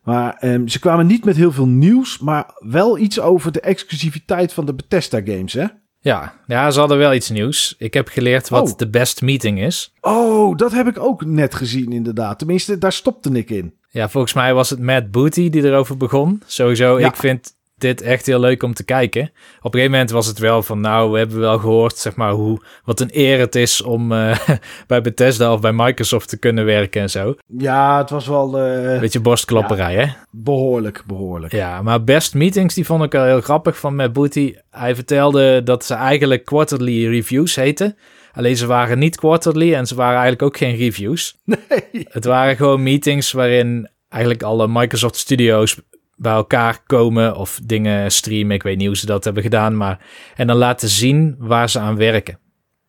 Maar 0.03 0.37
um, 0.41 0.67
ze 0.67 0.79
kwamen 0.79 1.07
niet 1.07 1.25
met 1.25 1.35
heel 1.35 1.51
veel 1.51 1.67
nieuws, 1.67 2.19
maar 2.19 2.45
wel 2.59 2.97
iets 2.97 3.19
over 3.19 3.51
de 3.51 3.61
exclusiviteit 3.61 4.53
van 4.53 4.65
de 4.65 4.73
Bethesda 4.73 5.21
games, 5.25 5.53
hè? 5.53 5.65
Ja, 5.99 6.33
ja, 6.47 6.71
ze 6.71 6.79
hadden 6.79 6.97
wel 6.97 7.13
iets 7.13 7.29
nieuws. 7.29 7.75
Ik 7.77 7.93
heb 7.93 8.07
geleerd 8.07 8.49
wat 8.49 8.71
oh. 8.71 8.77
de 8.77 8.89
best 8.89 9.21
meeting 9.21 9.59
is. 9.61 9.93
Oh, 10.01 10.57
dat 10.57 10.71
heb 10.71 10.87
ik 10.87 10.99
ook 10.99 11.25
net 11.25 11.55
gezien 11.55 11.91
inderdaad. 11.91 12.37
Tenminste, 12.37 12.77
daar 12.77 12.93
stopte 12.93 13.31
ik 13.31 13.49
in. 13.49 13.73
Ja, 13.89 14.09
volgens 14.09 14.33
mij 14.33 14.53
was 14.53 14.69
het 14.69 14.79
Matt 14.79 15.11
Booty 15.11 15.49
die 15.49 15.63
erover 15.63 15.97
begon. 15.97 16.41
Sowieso, 16.45 16.97
ik 16.97 17.15
vind 17.15 17.55
dit 17.77 18.01
echt 18.01 18.25
heel 18.25 18.39
leuk 18.39 18.63
om 18.63 18.73
te 18.73 18.85
kijken. 18.85 19.21
Op 19.21 19.65
een 19.65 19.71
gegeven 19.71 19.91
moment 19.91 20.11
was 20.11 20.27
het 20.27 20.39
wel 20.39 20.63
van, 20.63 20.79
nou, 20.79 21.11
we 21.11 21.17
hebben 21.17 21.39
wel 21.39 21.57
gehoord, 21.57 21.97
zeg 21.97 22.15
maar, 22.15 22.31
hoe, 22.31 22.61
wat 22.83 22.99
een 22.99 23.09
eer 23.11 23.39
het 23.39 23.55
is 23.55 23.81
om 23.81 24.11
uh, 24.11 24.37
bij 24.87 25.01
Bethesda 25.01 25.53
of 25.53 25.61
bij 25.61 25.73
Microsoft 25.73 26.29
te 26.29 26.37
kunnen 26.37 26.65
werken 26.65 27.01
en 27.01 27.09
zo. 27.09 27.35
Ja, 27.57 27.97
het 27.97 28.09
was 28.09 28.27
wel... 28.27 28.67
Uh, 28.67 28.99
Beetje 28.99 29.19
borstklapperij, 29.19 29.95
hè? 29.95 30.05
Behoorlijk, 30.31 31.03
behoorlijk. 31.07 31.53
Ja, 31.53 31.81
maar 31.81 32.03
best 32.03 32.33
meetings, 32.33 32.75
die 32.75 32.85
vond 32.85 33.03
ik 33.03 33.11
wel 33.11 33.25
heel 33.25 33.41
grappig 33.41 33.77
van 33.77 33.95
Matt 33.95 34.13
Booty. 34.13 34.55
Hij 34.69 34.95
vertelde 34.95 35.63
dat 35.63 35.85
ze 35.85 35.93
eigenlijk 35.93 36.45
quarterly 36.45 37.07
reviews 37.07 37.55
heten. 37.55 37.97
Alleen 38.33 38.57
ze 38.57 38.65
waren 38.65 38.99
niet 38.99 39.15
quarterly 39.15 39.73
en 39.73 39.87
ze 39.87 39.95
waren 39.95 40.19
eigenlijk 40.19 40.41
ook 40.41 40.57
geen 40.57 40.75
reviews. 40.75 41.35
Nee. 41.45 42.07
Het 42.09 42.25
waren 42.25 42.55
gewoon 42.55 42.83
meetings 42.83 43.31
waarin 43.31 43.89
eigenlijk 44.09 44.43
alle 44.43 44.67
Microsoft 44.67 45.15
Studios 45.15 45.79
bij 46.23 46.33
elkaar 46.33 46.83
komen 46.85 47.35
of 47.35 47.59
dingen 47.63 48.11
streamen. 48.11 48.55
Ik 48.55 48.63
weet 48.63 48.77
niet 48.77 48.87
hoe 48.87 48.97
ze 48.97 49.05
dat 49.05 49.23
hebben 49.23 49.43
gedaan, 49.43 49.77
maar 49.77 49.99
en 50.35 50.47
dan 50.47 50.57
laten 50.57 50.89
zien 50.89 51.35
waar 51.39 51.69
ze 51.69 51.79
aan 51.79 51.95
werken. 51.95 52.39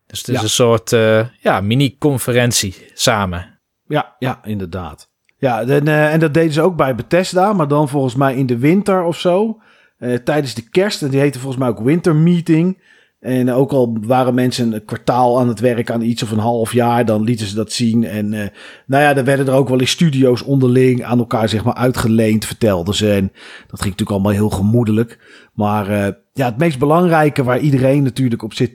Dus 0.06 0.18
het 0.18 0.28
is 0.28 0.42
een 0.42 0.48
soort 0.48 0.92
uh, 0.92 1.26
ja, 1.40 1.60
mini-conferentie 1.60 2.74
samen. 2.92 3.58
Ja, 3.86 4.16
ja, 4.18 4.40
inderdaad. 4.44 5.08
Ja, 5.38 5.60
en, 5.60 5.86
uh, 5.86 6.12
en 6.12 6.20
dat 6.20 6.34
deden 6.34 6.52
ze 6.52 6.62
ook 6.62 6.76
bij 6.76 6.94
Bethesda, 6.94 7.52
maar 7.52 7.68
dan 7.68 7.88
volgens 7.88 8.14
mij 8.14 8.34
in 8.34 8.46
de 8.46 8.58
winter 8.58 9.02
of 9.02 9.18
zo. 9.18 9.60
Uh, 9.98 10.14
tijdens 10.14 10.54
de 10.54 10.68
kerst. 10.68 11.02
En 11.02 11.10
die 11.10 11.20
heette 11.20 11.38
volgens 11.38 11.62
mij 11.62 11.70
ook 11.70 11.80
Winter 11.80 12.16
Meeting. 12.16 12.82
En 13.24 13.52
ook 13.52 13.72
al 13.72 13.96
waren 14.00 14.34
mensen 14.34 14.72
een 14.72 14.84
kwartaal 14.84 15.40
aan 15.40 15.48
het 15.48 15.60
werk 15.60 15.90
aan 15.90 16.02
iets 16.02 16.22
of 16.22 16.30
een 16.30 16.38
half 16.38 16.72
jaar, 16.72 17.04
dan 17.04 17.22
lieten 17.22 17.46
ze 17.46 17.54
dat 17.54 17.72
zien. 17.72 18.04
En 18.04 18.32
uh, 18.32 18.44
nou 18.87 19.02
ja, 19.02 19.14
dan 19.14 19.24
werden 19.24 19.46
er 19.46 19.52
ook 19.52 19.68
wel 19.68 19.80
in 19.80 19.88
studio's 19.88 20.42
onderling 20.42 21.04
aan 21.04 21.18
elkaar 21.18 21.48
zeg 21.48 21.64
maar 21.64 21.74
uitgeleend, 21.74 22.44
vertelden 22.44 22.94
ze. 22.94 23.12
En 23.12 23.32
dat 23.66 23.80
ging 23.80 23.96
natuurlijk 23.96 24.10
allemaal 24.10 24.32
heel 24.32 24.50
gemoedelijk. 24.50 25.18
Maar 25.52 25.90
uh, 25.90 26.06
ja, 26.32 26.46
het 26.46 26.58
meest 26.58 26.78
belangrijke 26.78 27.44
waar 27.44 27.58
iedereen 27.58 28.02
natuurlijk 28.02 28.42
op 28.42 28.54
zit 28.54 28.72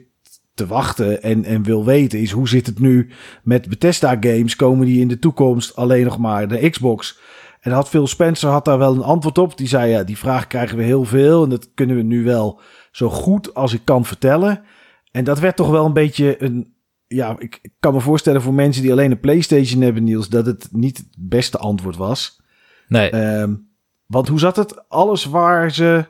te 0.54 0.66
wachten 0.66 1.22
en, 1.22 1.44
en 1.44 1.62
wil 1.62 1.84
weten 1.84 2.18
is 2.18 2.30
hoe 2.30 2.48
zit 2.48 2.66
het 2.66 2.78
nu 2.78 3.10
met 3.42 3.68
Bethesda 3.68 4.16
games? 4.20 4.56
Komen 4.56 4.86
die 4.86 5.00
in 5.00 5.08
de 5.08 5.18
toekomst 5.18 5.76
alleen 5.76 6.04
nog 6.04 6.18
maar 6.18 6.48
de 6.48 6.70
Xbox? 6.70 7.18
En 7.60 7.72
had 7.72 7.88
Phil 7.88 8.06
Spencer 8.06 8.50
had 8.50 8.64
daar 8.64 8.78
wel 8.78 8.94
een 8.94 9.02
antwoord 9.02 9.38
op. 9.38 9.56
Die 9.56 9.68
zei 9.68 9.90
ja, 9.90 10.04
die 10.04 10.18
vraag 10.18 10.46
krijgen 10.46 10.76
we 10.76 10.82
heel 10.82 11.04
veel 11.04 11.44
en 11.44 11.50
dat 11.50 11.70
kunnen 11.74 11.96
we 11.96 12.02
nu 12.02 12.24
wel 12.24 12.60
zo 12.90 13.10
goed 13.10 13.54
als 13.54 13.72
ik 13.72 13.80
kan 13.84 14.04
vertellen. 14.04 14.62
En 15.10 15.24
dat 15.24 15.38
werd 15.38 15.56
toch 15.56 15.70
wel 15.70 15.84
een 15.84 15.92
beetje 15.92 16.42
een. 16.42 16.74
Ja, 17.06 17.36
ik, 17.38 17.60
kan 17.80 17.94
me 17.94 18.00
voorstellen 18.00 18.42
voor 18.42 18.54
mensen 18.54 18.82
die 18.82 18.92
alleen 18.92 19.10
een 19.10 19.20
PlayStation 19.20 19.80
hebben, 19.80 20.04
Niels, 20.04 20.28
dat 20.28 20.46
het 20.46 20.68
niet 20.72 20.96
het 20.96 21.08
beste 21.18 21.58
antwoord 21.58 21.96
was. 21.96 22.40
Nee. 22.88 23.14
Um, 23.14 23.68
want 24.06 24.28
hoe 24.28 24.38
zat 24.38 24.56
het? 24.56 24.88
Alles 24.88 25.24
waar 25.24 25.72
ze 25.72 26.06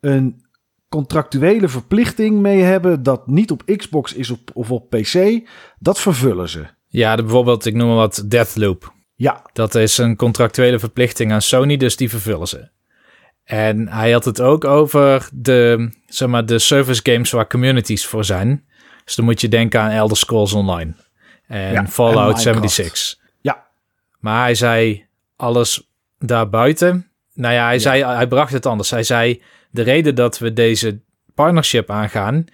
een 0.00 0.44
contractuele 0.88 1.68
verplichting 1.68 2.40
mee 2.40 2.60
hebben 2.60 3.02
dat 3.02 3.26
niet 3.26 3.50
op 3.50 3.62
Xbox 3.76 4.12
is 4.12 4.30
op, 4.30 4.50
of 4.52 4.70
op 4.70 4.90
PC, 4.90 5.40
dat 5.78 6.00
vervullen 6.00 6.48
ze. 6.48 6.66
Ja, 6.86 7.16
de, 7.16 7.22
bijvoorbeeld, 7.22 7.64
ik 7.64 7.74
noem 7.74 7.86
maar 7.86 7.96
wat 7.96 8.24
Deathloop. 8.26 8.92
Ja. 9.14 9.50
Dat 9.52 9.74
is 9.74 9.98
een 9.98 10.16
contractuele 10.16 10.78
verplichting 10.78 11.32
aan 11.32 11.42
Sony, 11.42 11.76
dus 11.76 11.96
die 11.96 12.10
vervullen 12.10 12.48
ze. 12.48 12.68
En 13.44 13.88
hij 13.88 14.12
had 14.12 14.24
het 14.24 14.40
ook 14.40 14.64
over 14.64 15.28
de, 15.32 15.90
zeg 16.06 16.28
maar, 16.28 16.46
de 16.46 16.58
service 16.58 17.00
games 17.02 17.30
waar 17.30 17.46
communities 17.46 18.06
voor 18.06 18.24
zijn. 18.24 18.64
Dus 19.04 19.14
dan 19.14 19.24
moet 19.24 19.40
je 19.40 19.48
denken 19.48 19.80
aan 19.80 19.90
Elder 19.90 20.16
Scrolls 20.16 20.52
Online 20.52 20.94
en 21.46 21.88
Fallout 21.88 22.40
76. 22.40 23.18
Ja. 23.40 23.66
Maar 24.18 24.42
hij 24.42 24.54
zei 24.54 25.06
alles 25.36 25.88
daarbuiten. 26.18 27.08
Nou 27.34 27.54
ja, 27.54 27.66
hij, 27.66 27.78
zei, 27.78 28.04
hij 28.04 28.26
bracht 28.26 28.52
het 28.52 28.66
anders. 28.66 28.90
Hij 28.90 29.02
zei, 29.02 29.42
de 29.70 29.82
reden 29.82 30.14
dat 30.14 30.38
we 30.38 30.52
deze 30.52 30.98
partnership 31.34 31.90
aangaan... 31.90 32.44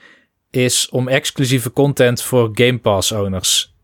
is 0.51 0.89
om 0.89 1.09
exclusieve 1.09 1.73
content 1.73 2.23
voor 2.23 2.51
Game 2.53 2.79
Pass 2.79 3.13
owners 3.13 3.75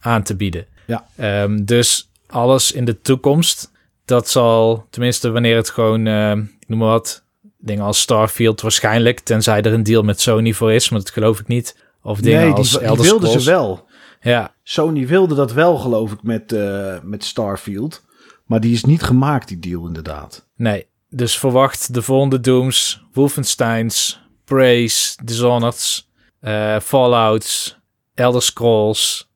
aan 0.00 0.22
te 0.22 0.36
bieden. 0.36 0.66
Ja. 0.86 1.06
Um, 1.42 1.64
dus 1.64 2.10
alles 2.26 2.72
in 2.72 2.84
de 2.84 3.00
toekomst 3.00 3.70
dat 4.06 4.28
zal, 4.28 4.86
tenminste 4.90 5.30
wanneer 5.30 5.56
het 5.56 5.70
gewoon, 5.70 6.06
uh, 6.06 6.32
noem 6.66 6.78
maar 6.78 6.88
wat, 6.88 7.24
dingen 7.58 7.84
als 7.84 8.00
Starfield 8.00 8.60
waarschijnlijk, 8.60 9.20
tenzij 9.20 9.62
er 9.62 9.72
een 9.72 9.82
deal 9.82 10.02
met 10.02 10.20
Sony 10.20 10.52
voor 10.52 10.72
is, 10.72 10.88
maar 10.88 10.98
dat 11.00 11.10
geloof 11.10 11.40
ik 11.40 11.46
niet. 11.46 11.84
Of 12.02 12.20
dingen 12.20 12.40
nee, 12.40 12.52
als 12.52 12.70
die, 12.70 12.88
die 12.88 12.96
wilden 12.96 13.40
ze 13.40 13.50
wel. 13.50 13.86
Ja. 14.20 14.54
Sony 14.62 15.06
wilde 15.06 15.34
dat 15.34 15.52
wel, 15.52 15.76
geloof 15.76 16.12
ik, 16.12 16.22
met, 16.22 16.52
uh, 16.52 16.94
met 17.02 17.24
Starfield. 17.24 18.04
Maar 18.44 18.60
die 18.60 18.72
is 18.72 18.84
niet 18.84 19.02
gemaakt, 19.02 19.48
die 19.48 19.58
deal 19.58 19.86
inderdaad. 19.86 20.48
Nee, 20.56 20.86
dus 21.08 21.38
verwacht 21.38 21.94
de 21.94 22.02
volgende 22.02 22.40
Dooms, 22.40 23.04
Wolfensteins, 23.12 24.20
Praise, 24.44 25.16
Dishonored's, 25.24 26.10
uh, 26.40 26.80
Fallouts, 26.80 27.78
Elder 28.14 28.42
Scrolls, 28.42 29.30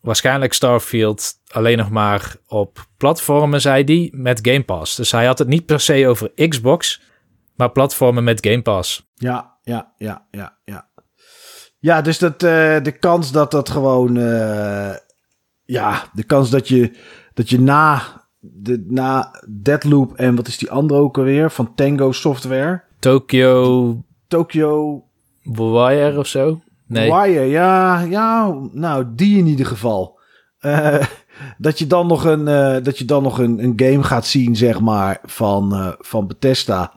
waarschijnlijk 0.00 0.52
Starfield 0.52 1.32
alleen 1.52 1.78
nog 1.78 1.90
maar 1.90 2.36
op 2.46 2.86
platformen, 2.96 3.60
zei 3.60 3.84
hij, 3.84 4.10
met 4.14 4.38
Game 4.42 4.62
Pass. 4.62 4.96
Dus 4.96 5.12
hij 5.12 5.26
had 5.26 5.38
het 5.38 5.48
niet 5.48 5.66
per 5.66 5.80
se 5.80 6.08
over 6.08 6.48
Xbox, 6.48 7.02
maar 7.56 7.70
platformen 7.70 8.24
met 8.24 8.46
Game 8.46 8.62
Pass. 8.62 9.10
Ja, 9.14 9.56
ja, 9.62 9.92
ja, 9.96 10.26
ja, 10.30 10.58
ja. 10.64 10.90
Ja, 11.78 12.02
dus 12.02 12.18
dat, 12.18 12.32
uh, 12.32 12.80
de 12.82 12.96
kans 12.98 13.32
dat 13.32 13.50
dat 13.50 13.70
gewoon... 13.70 14.16
Uh, 14.16 14.90
ja, 15.64 16.04
de 16.12 16.22
kans 16.22 16.50
dat 16.50 16.68
je, 16.68 16.96
dat 17.34 17.50
je 17.50 17.60
na, 17.60 18.02
de, 18.38 18.84
na 18.88 19.42
Deadloop 19.48 20.14
en 20.14 20.34
wat 20.34 20.46
is 20.46 20.58
die 20.58 20.70
andere 20.70 21.00
ook 21.00 21.18
alweer? 21.18 21.50
Van 21.50 21.74
Tango 21.74 22.12
Software. 22.12 22.82
Tokyo... 22.98 23.96
Tokyo... 24.28 25.04
Wire 25.42 26.18
of 26.18 26.26
zo? 26.26 26.62
Nee. 26.86 27.12
Wire, 27.12 27.40
ja, 27.40 28.00
ja, 28.00 28.58
nou, 28.72 29.04
die 29.14 29.38
in 29.38 29.46
ieder 29.46 29.66
geval. 29.66 30.20
Uh, 30.60 31.04
dat 31.58 31.78
je 31.78 31.86
dan 31.86 32.06
nog 32.06 32.24
een, 32.24 32.40
uh, 32.40 32.84
dat 32.84 32.98
je 32.98 33.04
dan 33.04 33.22
nog 33.22 33.38
een, 33.38 33.64
een 33.64 33.72
game 33.76 34.02
gaat 34.02 34.26
zien, 34.26 34.56
zeg 34.56 34.80
maar, 34.80 35.18
van, 35.24 35.74
uh, 35.74 35.92
van 35.98 36.26
Bethesda 36.26 36.92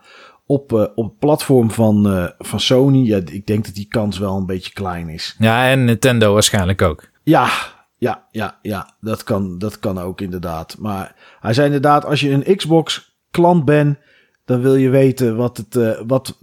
op, 0.46 0.72
uh, 0.72 0.86
op 0.96 1.06
het 1.06 1.20
platform 1.20 1.72
van, 1.72 2.32
van 2.38 2.60
Sony. 2.60 3.06
Ja, 3.06 3.20
ik 3.26 3.46
denk 3.48 3.66
dat 3.66 3.74
die 3.74 3.88
kans 3.88 4.18
wel 4.18 4.38
een 4.38 4.46
beetje 4.46 4.74
klein 4.74 5.10
is. 5.10 5.36
Ja, 5.40 5.70
en 5.70 5.86
Nintendo 5.86 6.34
waarschijnlijk 6.34 6.82
ook. 6.82 7.10
Ja, 7.24 7.50
ja, 7.98 8.28
ja, 8.32 8.60
ja. 8.62 8.96
Dat 9.00 9.24
kan, 9.24 9.58
dat 9.58 9.80
kan 9.80 10.00
ook 10.00 10.22
inderdaad. 10.22 10.76
Maar 10.80 11.16
hij 11.40 11.54
zei 11.54 11.66
inderdaad, 11.66 12.06
als 12.06 12.20
je 12.20 12.32
een 12.32 12.56
Xbox 12.56 13.18
klant 13.32 13.66
bent, 13.66 13.98
dan 14.46 14.62
wil 14.62 14.76
je 14.76 14.90
weten 14.90 15.36
wat 15.36 15.58
het, 15.58 16.04
wat, 16.08 16.38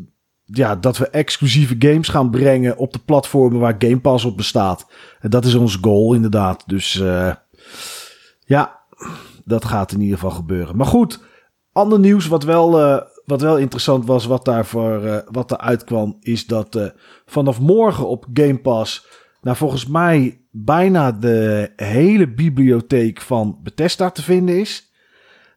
ja, 0.45 0.77
dat 0.77 0.99
we 0.99 1.09
exclusieve 1.09 1.75
games 1.79 2.09
gaan 2.09 2.31
brengen 2.31 2.77
op 2.77 2.93
de 2.93 2.99
platformen 2.99 3.61
waar 3.61 3.75
Game 3.79 4.01
Pass 4.01 4.25
op 4.25 4.37
bestaat. 4.37 4.87
En 5.21 5.31
dat 5.31 5.45
is 5.45 5.55
ons 5.55 5.79
goal 5.81 6.15
inderdaad. 6.15 6.63
Dus 6.67 6.95
uh, 6.95 7.33
ja, 8.45 8.81
dat 9.45 9.65
gaat 9.65 9.93
in 9.93 10.01
ieder 10.01 10.19
geval 10.19 10.37
gebeuren. 10.37 10.77
Maar 10.77 10.87
goed, 10.87 11.21
ander 11.73 11.99
nieuws 11.99 12.27
wat 12.27 12.45
wel, 12.45 12.81
uh, 12.81 13.01
wat 13.25 13.41
wel 13.41 13.59
interessant 13.59 14.07
was, 14.07 14.27
wat, 14.27 14.45
daarvoor, 14.45 15.05
uh, 15.05 15.17
wat 15.31 15.51
eruit 15.51 15.85
kwam, 15.85 16.17
is 16.21 16.47
dat 16.47 16.93
vanaf 17.27 17.61
morgen 17.61 18.09
op 18.09 18.27
Game 18.33 18.59
Pass, 18.59 19.07
nou 19.41 19.57
volgens 19.57 19.87
mij 19.87 20.41
bijna 20.51 21.13
de 21.13 21.73
hele 21.77 22.29
bibliotheek 22.29 23.21
van 23.21 23.59
Bethesda 23.63 24.11
te 24.11 24.23
vinden 24.23 24.61
is. 24.61 24.93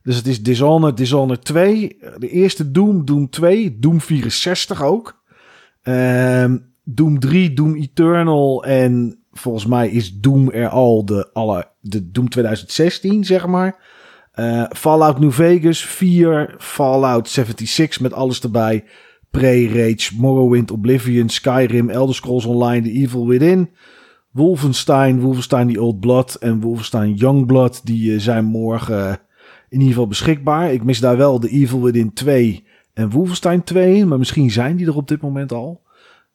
Dus 0.06 0.16
het 0.16 0.28
is 0.28 0.44
Dishonored, 0.44 0.98
Dishonored 0.98 1.46
2. 1.46 1.98
De 2.18 2.30
eerste 2.30 2.72
Doom, 2.72 3.06
Doom 3.06 3.30
2. 3.30 3.80
Doom 3.80 4.00
64 4.00 4.84
ook. 4.84 5.24
Um, 5.84 6.74
Doom 6.84 7.20
3, 7.20 7.54
Doom 7.54 7.76
Eternal. 7.76 8.64
En 8.64 9.24
volgens 9.40 9.66
mij 9.66 9.90
is 9.90 10.20
Doom 10.20 10.52
er 10.52 10.70
al 10.70 11.06
de, 11.06 11.30
alle, 11.34 11.68
de 11.80 12.12
Doom 12.12 12.30
2016, 12.30 13.24
zeg 13.24 13.48
maar. 13.48 13.84
Uh, 14.36 14.64
Fallout 14.70 15.20
New 15.20 15.32
Vegas 15.32 15.86
4. 15.86 16.56
Fallout 16.58 17.30
76 17.30 18.00
met 18.00 18.14
alles 18.14 18.42
erbij. 18.42 18.84
Pre-Rage, 19.30 20.12
Morrowind, 20.18 20.72
Oblivion, 20.72 21.30
Skyrim, 21.30 21.90
Elder 21.90 22.16
Scrolls 22.16 22.46
Online, 22.46 22.82
The 22.82 22.92
Evil 22.92 23.28
Within. 23.28 23.70
Wolfenstein, 24.32 25.20
Wolfenstein 25.20 25.74
The 25.74 25.82
Old 25.82 26.00
Blood 26.00 26.36
en 26.36 26.60
Wolfenstein 26.60 27.14
Youngblood. 27.14 27.86
Die 27.86 28.12
uh, 28.12 28.20
zijn 28.20 28.46
morgen 28.46 29.20
in 29.70 29.78
ieder 29.78 29.88
geval 29.88 30.08
beschikbaar. 30.08 30.74
Ik 30.74 30.84
mis 30.84 31.00
daar 31.00 31.18
wel 31.18 31.40
de 31.40 31.50
Evil 31.50 31.82
Within 31.82 32.14
2 32.14 32.68
en 32.94 33.10
Wolfenstein 33.10 33.64
2 33.64 34.06
maar 34.06 34.18
misschien 34.18 34.52
zijn 34.52 34.76
die 34.76 34.88
er 34.88 34.96
op 34.96 35.08
dit 35.08 35.22
moment 35.22 35.52
al. 35.52 35.82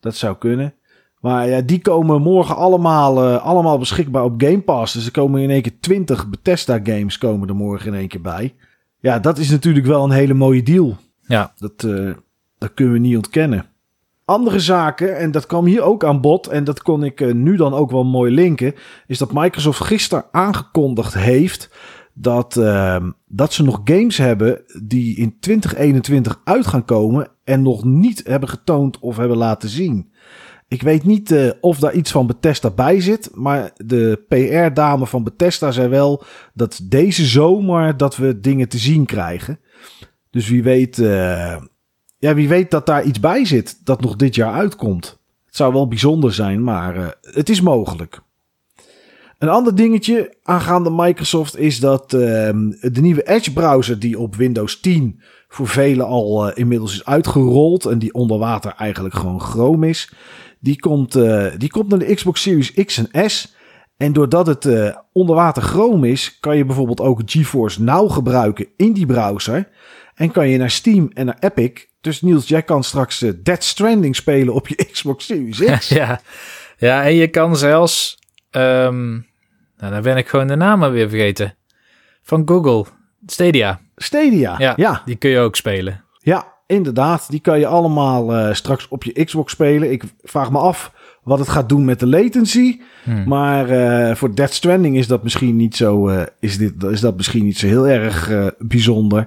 Dat 0.00 0.16
zou 0.16 0.36
kunnen. 0.36 0.74
Maar 1.20 1.48
ja, 1.48 1.60
die 1.60 1.80
komen 1.80 2.22
morgen 2.22 2.56
allemaal, 2.56 3.24
uh, 3.24 3.44
allemaal 3.44 3.78
beschikbaar 3.78 4.24
op 4.24 4.42
Game 4.42 4.60
Pass. 4.60 4.94
Dus 4.94 5.06
er 5.06 5.12
komen 5.12 5.42
in 5.42 5.50
één 5.50 5.62
keer 5.62 5.80
20 5.80 6.28
Bethesda 6.28 6.80
games 6.82 7.18
komen 7.18 7.48
er 7.48 7.56
morgen 7.56 7.86
in 7.86 7.98
één 7.98 8.08
keer 8.08 8.20
bij. 8.20 8.54
Ja, 8.98 9.18
dat 9.18 9.38
is 9.38 9.50
natuurlijk 9.50 9.86
wel 9.86 10.04
een 10.04 10.10
hele 10.10 10.34
mooie 10.34 10.62
deal. 10.62 10.96
Ja. 11.20 11.52
Dat, 11.56 11.82
uh, 11.82 12.12
dat 12.58 12.74
kunnen 12.74 12.94
we 12.94 13.00
niet 13.00 13.16
ontkennen. 13.16 13.64
Andere 14.24 14.58
zaken, 14.58 15.18
en 15.18 15.30
dat 15.30 15.46
kwam 15.46 15.64
hier 15.64 15.82
ook 15.82 16.04
aan 16.04 16.20
bod, 16.20 16.46
en 16.46 16.64
dat 16.64 16.82
kon 16.82 17.04
ik 17.04 17.20
uh, 17.20 17.34
nu 17.34 17.56
dan 17.56 17.74
ook 17.74 17.90
wel 17.90 18.04
mooi 18.04 18.34
linken, 18.34 18.74
is 19.06 19.18
dat 19.18 19.32
Microsoft 19.32 19.84
gisteren 19.84 20.24
aangekondigd 20.30 21.14
heeft 21.14 21.70
dat, 22.14 22.56
uh, 22.56 22.96
dat 23.26 23.52
ze 23.52 23.62
nog 23.62 23.80
games 23.84 24.16
hebben 24.16 24.62
die 24.82 25.16
in 25.16 25.36
2021 25.40 26.40
uit 26.44 26.66
gaan 26.66 26.84
komen 26.84 27.28
en 27.44 27.62
nog 27.62 27.84
niet 27.84 28.22
hebben 28.26 28.48
getoond 28.48 28.98
of 28.98 29.16
hebben 29.16 29.36
laten 29.36 29.68
zien. 29.68 30.12
Ik 30.70 30.82
weet 30.82 31.04
niet 31.04 31.30
uh, 31.30 31.50
of 31.60 31.78
daar 31.78 31.94
iets 31.94 32.10
van 32.10 32.26
Bethesda 32.26 32.70
bij 32.70 33.00
zit, 33.00 33.30
maar 33.34 33.72
de 33.76 34.24
PR-dame 34.28 35.06
van 35.06 35.24
Bethesda 35.24 35.70
zei 35.70 35.88
wel 35.88 36.22
dat 36.54 36.80
deze 36.82 37.24
zomer 37.24 37.96
dat 37.96 38.16
we 38.16 38.40
dingen 38.40 38.68
te 38.68 38.78
zien 38.78 39.06
krijgen. 39.06 39.60
Dus 40.30 40.48
wie 40.48 40.62
weet, 40.62 40.98
uh, 40.98 41.56
ja, 42.18 42.34
wie 42.34 42.48
weet 42.48 42.70
dat 42.70 42.86
daar 42.86 43.04
iets 43.04 43.20
bij 43.20 43.44
zit 43.44 43.80
dat 43.84 44.00
nog 44.00 44.16
dit 44.16 44.34
jaar 44.34 44.52
uitkomt. 44.52 45.18
Het 45.46 45.56
zou 45.56 45.72
wel 45.72 45.88
bijzonder 45.88 46.32
zijn, 46.32 46.64
maar 46.64 46.96
uh, 46.96 47.06
het 47.20 47.48
is 47.48 47.60
mogelijk. 47.60 48.20
Een 49.38 49.48
ander 49.48 49.74
dingetje 49.74 50.34
aangaande 50.42 50.90
Microsoft 50.90 51.58
is 51.58 51.80
dat 51.80 52.12
uh, 52.12 52.20
de 52.80 53.00
nieuwe 53.00 53.28
Edge 53.28 53.52
browser 53.52 53.98
die 53.98 54.18
op 54.18 54.36
Windows 54.36 54.80
10 54.80 55.20
voor 55.48 55.68
velen 55.68 56.06
al 56.06 56.52
inmiddels 56.52 56.92
is 56.92 57.04
uitgerold 57.04 57.84
en 57.84 57.98
die 57.98 58.14
onder 58.14 58.38
water 58.38 58.74
eigenlijk 58.76 59.14
gewoon 59.14 59.40
Chrome 59.40 59.88
is, 59.88 60.12
die 60.60 60.80
komt, 60.80 61.16
uh, 61.16 61.46
die 61.56 61.70
komt 61.70 61.88
naar 61.88 61.98
de 61.98 62.14
Xbox 62.14 62.42
Series 62.42 62.72
X 62.72 63.06
en 63.10 63.30
S. 63.30 63.54
En 63.96 64.12
doordat 64.12 64.46
het 64.46 64.64
uh, 64.64 64.96
onder 65.12 65.34
water 65.34 65.62
Chrome 65.62 66.08
is, 66.08 66.38
kan 66.40 66.56
je 66.56 66.64
bijvoorbeeld 66.64 67.00
ook 67.00 67.22
GeForce 67.24 67.82
Now 67.82 68.12
gebruiken 68.12 68.66
in 68.76 68.92
die 68.92 69.06
browser. 69.06 69.68
En 70.14 70.30
kan 70.30 70.48
je 70.48 70.58
naar 70.58 70.70
Steam 70.70 71.10
en 71.14 71.26
naar 71.26 71.36
Epic. 71.40 71.86
Dus 72.00 72.22
Niels, 72.22 72.48
jij 72.48 72.62
kan 72.62 72.84
straks 72.84 73.18
Dead 73.42 73.64
Stranding 73.64 74.16
spelen 74.16 74.54
op 74.54 74.68
je 74.68 74.74
Xbox 74.92 75.26
Series 75.26 75.64
X. 75.64 75.88
ja, 76.00 76.20
ja 76.76 77.04
en 77.04 77.14
je 77.14 77.28
kan 77.28 77.56
zelfs 77.56 78.18
um 78.50 79.28
nou, 79.80 79.92
dan 79.92 80.02
ben 80.02 80.16
ik 80.16 80.28
gewoon 80.28 80.46
de 80.46 80.56
naam 80.56 80.90
weer 80.90 81.08
vergeten. 81.08 81.56
Van 82.22 82.42
Google. 82.48 82.84
Stadia. 83.26 83.80
Stadia, 83.96 84.54
ja, 84.58 84.72
ja. 84.76 85.02
Die 85.04 85.16
kun 85.16 85.30
je 85.30 85.38
ook 85.38 85.56
spelen. 85.56 86.04
Ja, 86.18 86.49
inderdaad. 86.70 87.30
Die 87.30 87.40
kan 87.40 87.58
je 87.58 87.66
allemaal 87.66 88.36
uh, 88.36 88.54
straks 88.54 88.88
op 88.88 89.04
je 89.04 89.24
Xbox 89.24 89.52
spelen. 89.52 89.92
Ik 89.92 90.04
vraag 90.22 90.50
me 90.50 90.58
af 90.58 90.92
wat 91.22 91.38
het 91.38 91.48
gaat 91.48 91.68
doen 91.68 91.84
met 91.84 92.00
de 92.00 92.06
latency. 92.06 92.80
Hmm. 93.04 93.28
Maar 93.28 93.70
uh, 93.70 94.14
voor 94.14 94.34
Death 94.34 94.52
Stranding 94.52 94.96
is 94.96 95.06
dat 95.06 95.22
misschien 95.22 95.56
niet 95.56 95.76
zo, 95.76 96.08
uh, 96.08 96.22
is 96.40 96.58
dit, 96.58 96.82
is 96.82 97.00
dat 97.00 97.16
misschien 97.16 97.44
niet 97.44 97.58
zo 97.58 97.66
heel 97.66 97.88
erg 97.88 98.30
bijzonder. 98.58 99.26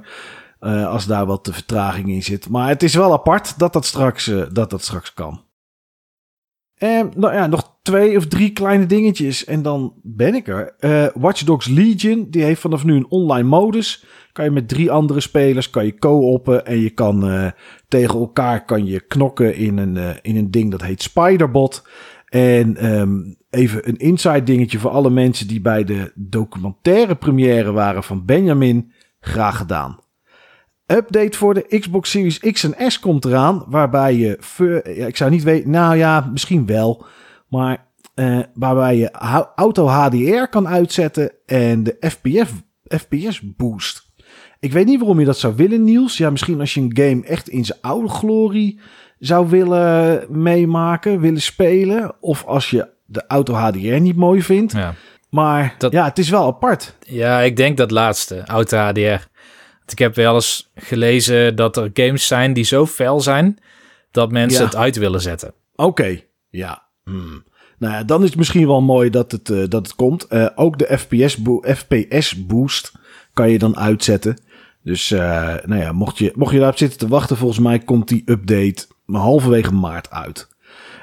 als 0.88 1.06
daar 1.06 1.26
wat 1.26 1.46
de 1.46 1.54
vertraging 1.54 2.10
in 2.10 2.24
zit. 2.24 2.50
Maar 2.50 2.68
het 2.68 2.84
is 2.84 2.96
wel 2.96 3.14
apart 3.14 3.60
dat 3.60 3.74
dat 3.74 3.86
straks, 3.86 4.32
dat 4.52 4.70
dat 4.70 4.82
straks 4.82 5.14
kan. 5.14 5.42
En 6.78 7.12
nou 7.16 7.34
ja, 7.34 7.48
nog 7.48 7.78
twee 7.82 8.18
of 8.18 8.28
drie 8.28 8.50
kleine 8.50 8.86
dingetjes 8.86 9.46
en 9.46 9.62
dan 9.62 9.94
ben 10.04 10.36
ik 10.36 10.48
er. 10.48 10.76
Watch 11.14 11.44
Dogs 11.44 11.68
Legion, 11.68 12.28
die 12.30 12.44
heeft 12.44 12.62
vanaf 12.62 12.84
nu 12.84 12.96
een 12.96 13.10
online 13.10 13.48
modus. 13.48 14.06
Kan 14.34 14.46
je 14.46 14.52
met 14.52 14.68
drie 14.68 14.92
andere 14.92 15.20
spelers, 15.20 15.70
kan 15.70 15.86
je 15.86 15.98
co-oppen 15.98 16.66
en 16.66 16.80
je 16.80 16.90
kan 16.90 17.30
uh, 17.30 17.48
tegen 17.88 18.20
elkaar 18.20 18.66
kan 18.66 18.86
je 18.86 19.00
knokken 19.00 19.56
in 19.56 19.78
een, 19.78 19.96
uh, 19.96 20.10
in 20.22 20.36
een 20.36 20.52
ding 20.52 20.72
dat 20.72 20.82
heet 20.82 21.02
Spiderbot. 21.02 21.88
En 22.30 22.92
um, 23.00 23.38
even 23.50 23.88
een 23.88 23.98
inside 23.98 24.44
dingetje 24.44 24.80
voor 24.80 24.92
alle 24.92 25.10
mensen 25.10 25.48
die 25.48 25.62
bij 25.62 25.84
de 25.84 26.12
documentaire 26.16 27.16
première 27.16 27.72
waren 27.72 28.04
van 28.04 28.26
Benjamin. 28.26 28.92
Graag 29.20 29.58
gedaan. 29.58 30.00
Update 30.86 31.38
voor 31.38 31.54
de 31.54 31.80
Xbox 31.80 32.10
Series 32.10 32.40
X 32.40 32.64
en 32.64 32.92
S 32.92 33.00
komt 33.00 33.26
eraan. 33.26 33.66
Waarbij 33.68 34.16
je. 34.16 34.38
Ik 35.08 35.18
zou 35.18 35.32
niet 35.32 35.44
weten. 35.44 35.70
Nou 35.70 35.98
ja, 35.98 36.30
misschien 36.32 36.66
wel. 36.66 37.06
Maar 37.50 37.88
uh, 38.16 38.40
waarbij 38.54 38.98
je 38.98 39.12
auto 39.56 39.88
HDR 39.88 40.48
kan 40.50 40.68
uitzetten. 40.68 41.32
En 41.46 41.84
de 41.84 41.96
FPS 42.90 43.42
boost. 43.56 44.03
Ik 44.64 44.72
weet 44.72 44.86
niet 44.86 45.00
waarom 45.00 45.20
je 45.20 45.26
dat 45.26 45.38
zou 45.38 45.56
willen, 45.56 45.84
Niels. 45.84 46.18
Ja, 46.18 46.30
misschien 46.30 46.60
als 46.60 46.74
je 46.74 46.82
een 46.82 46.92
game 46.94 47.26
echt 47.26 47.50
in 47.50 47.66
zijn 47.66 47.80
oude 47.82 48.10
glorie 48.10 48.80
zou 49.20 49.50
willen 49.50 50.26
meemaken, 50.30 51.20
willen 51.20 51.42
spelen. 51.42 52.16
Of 52.20 52.46
als 52.46 52.70
je 52.70 52.88
de 53.06 53.24
auto 53.28 53.54
HDR 53.54 54.00
niet 54.00 54.16
mooi 54.16 54.42
vindt. 54.42 54.72
Ja. 54.72 54.94
Maar 55.30 55.76
dat, 55.78 55.92
ja, 55.92 56.06
het 56.06 56.18
is 56.18 56.30
wel 56.30 56.46
apart. 56.46 56.96
Ja, 57.00 57.40
ik 57.40 57.58
denk 57.58 57.78
dat 57.78 57.92
laatste, 57.92 58.44
auto 58.46 58.78
HDR. 58.78 59.28
Ik 59.88 60.00
heb 60.00 60.16
wel 60.16 60.36
eens 60.36 60.72
gelezen 60.76 61.56
dat 61.56 61.78
er 61.78 61.90
games 61.94 62.28
zijn 62.28 62.54
die 62.54 62.64
zo 62.64 62.86
fel 62.86 63.22
zijn 63.22 63.60
dat 64.12 64.32
mensen 64.32 64.66
het 64.66 64.76
uit 64.76 64.96
willen 64.96 65.22
zetten. 65.22 65.54
Oké, 65.76 66.20
ja. 66.50 66.84
Hmm. 67.04 67.44
Nou 67.78 67.94
ja, 67.94 68.04
dan 68.04 68.22
is 68.22 68.30
het 68.30 68.38
misschien 68.38 68.68
wel 68.68 68.82
mooi 68.82 69.10
dat 69.10 69.32
het, 69.32 69.50
uh, 69.50 69.64
dat 69.68 69.86
het 69.86 69.96
komt. 69.96 70.26
Uh, 70.30 70.48
ook 70.56 70.78
de 70.78 70.98
FPS, 70.98 71.38
bo 71.38 71.62
FPS 71.62 72.46
boost 72.46 72.92
kan 73.34 73.50
je 73.50 73.60
dan 73.60 73.78
uitzetten. 73.78 74.38
Dus 74.84 75.12
uh, 75.12 75.20
nou 75.66 75.82
ja, 75.82 75.92
mocht 75.92 76.18
je, 76.18 76.32
mocht 76.36 76.52
je 76.52 76.58
daarop 76.58 76.78
zitten 76.78 77.00
te 77.00 77.08
wachten, 77.08 77.38
volgens 77.38 77.60
mij 77.60 77.80
komt 77.80 78.08
die 78.08 78.24
update 78.26 78.86
halverwege 79.06 79.74
maart 79.74 80.12
uit. 80.12 80.52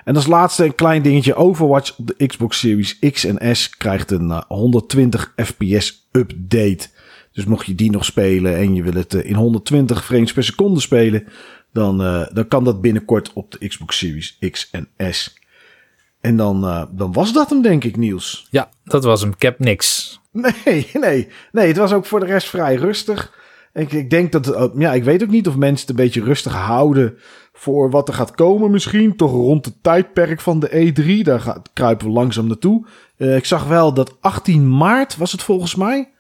En 0.05 0.17
als 0.17 0.27
laatste 0.27 0.65
een 0.65 0.75
klein 0.75 1.03
dingetje. 1.03 1.35
Overwatch 1.35 1.99
op 1.99 2.07
de 2.07 2.27
Xbox 2.27 2.59
Series 2.59 2.99
X 2.99 3.25
en 3.25 3.57
S 3.57 3.71
krijgt 3.71 4.11
een 4.11 4.45
120 4.49 5.33
FPS 5.37 6.09
update. 6.13 6.89
Dus 7.33 7.45
mocht 7.45 7.67
je 7.67 7.75
die 7.75 7.91
nog 7.91 8.05
spelen 8.05 8.57
en 8.57 8.75
je 8.75 8.83
wil 8.83 8.93
het 8.93 9.15
eh, 9.15 9.31
in 9.31 9.35
120 9.35 10.05
frames 10.05 10.33
per 10.33 10.45
seconde 10.45 10.81
spelen, 10.81 11.25
dan, 11.73 11.99
dan 12.33 12.49
kan 12.49 12.65
dat 12.65 12.81
binnenkort 12.81 13.33
op 13.33 13.51
de 13.51 13.69
Xbox 13.69 13.99
Series 13.99 14.39
X 14.51 14.71
en 14.71 14.89
S. 15.13 15.39
En 16.21 16.37
dan, 16.37 16.89
dan 16.93 17.13
was 17.13 17.33
dat 17.33 17.51
hem, 17.51 17.63
denk 17.63 17.85
ik, 17.85 17.97
Niels. 17.97 18.47
Ja, 18.51 18.71
dat 18.85 19.05
was 19.05 19.21
hem. 19.21 19.31
Ik 19.31 19.43
heb 19.43 19.59
niks. 19.59 20.21
Nee, 20.33 20.91
nee. 21.01 21.29
Nee, 21.53 21.67
het 21.67 21.77
was 21.77 21.93
ook 21.93 22.07
voor 22.07 22.21
de 22.21 22.27
rest 22.27 22.49
vrij 22.49 22.75
rustig. 22.75 23.40
Ik, 23.73 23.93
ik 23.93 24.11
denk 24.11 24.33
dat, 24.33 24.73
ja, 24.75 24.93
ik 24.93 25.05
weet 25.05 25.23
ook 25.23 25.31
niet 25.31 25.49
of 25.49 25.57
mensen 25.57 25.87
het 25.87 25.99
een 25.99 26.05
beetje 26.05 26.25
rustig 26.25 26.53
houden 26.53 27.19
voor 27.53 27.91
wat 27.91 28.09
er 28.09 28.15
gaat 28.15 28.35
komen 28.35 28.71
misschien. 28.71 29.17
Toch 29.17 29.31
rond 29.31 29.65
het 29.65 29.83
tijdperk 29.83 30.41
van 30.41 30.61
de 30.61 30.93
E3. 30.93 31.23
Daar 31.23 31.41
gaat, 31.41 31.71
kruipen 31.73 32.07
we 32.07 32.13
langzaam 32.13 32.47
naartoe. 32.47 32.87
Uh, 33.17 33.37
ik 33.37 33.45
zag 33.45 33.67
wel 33.67 33.95
dat 33.95 34.17
18 34.21 34.77
maart 34.77 35.17
was 35.17 35.33
het 35.33 35.43
volgens 35.43 35.75
mij. 35.75 36.11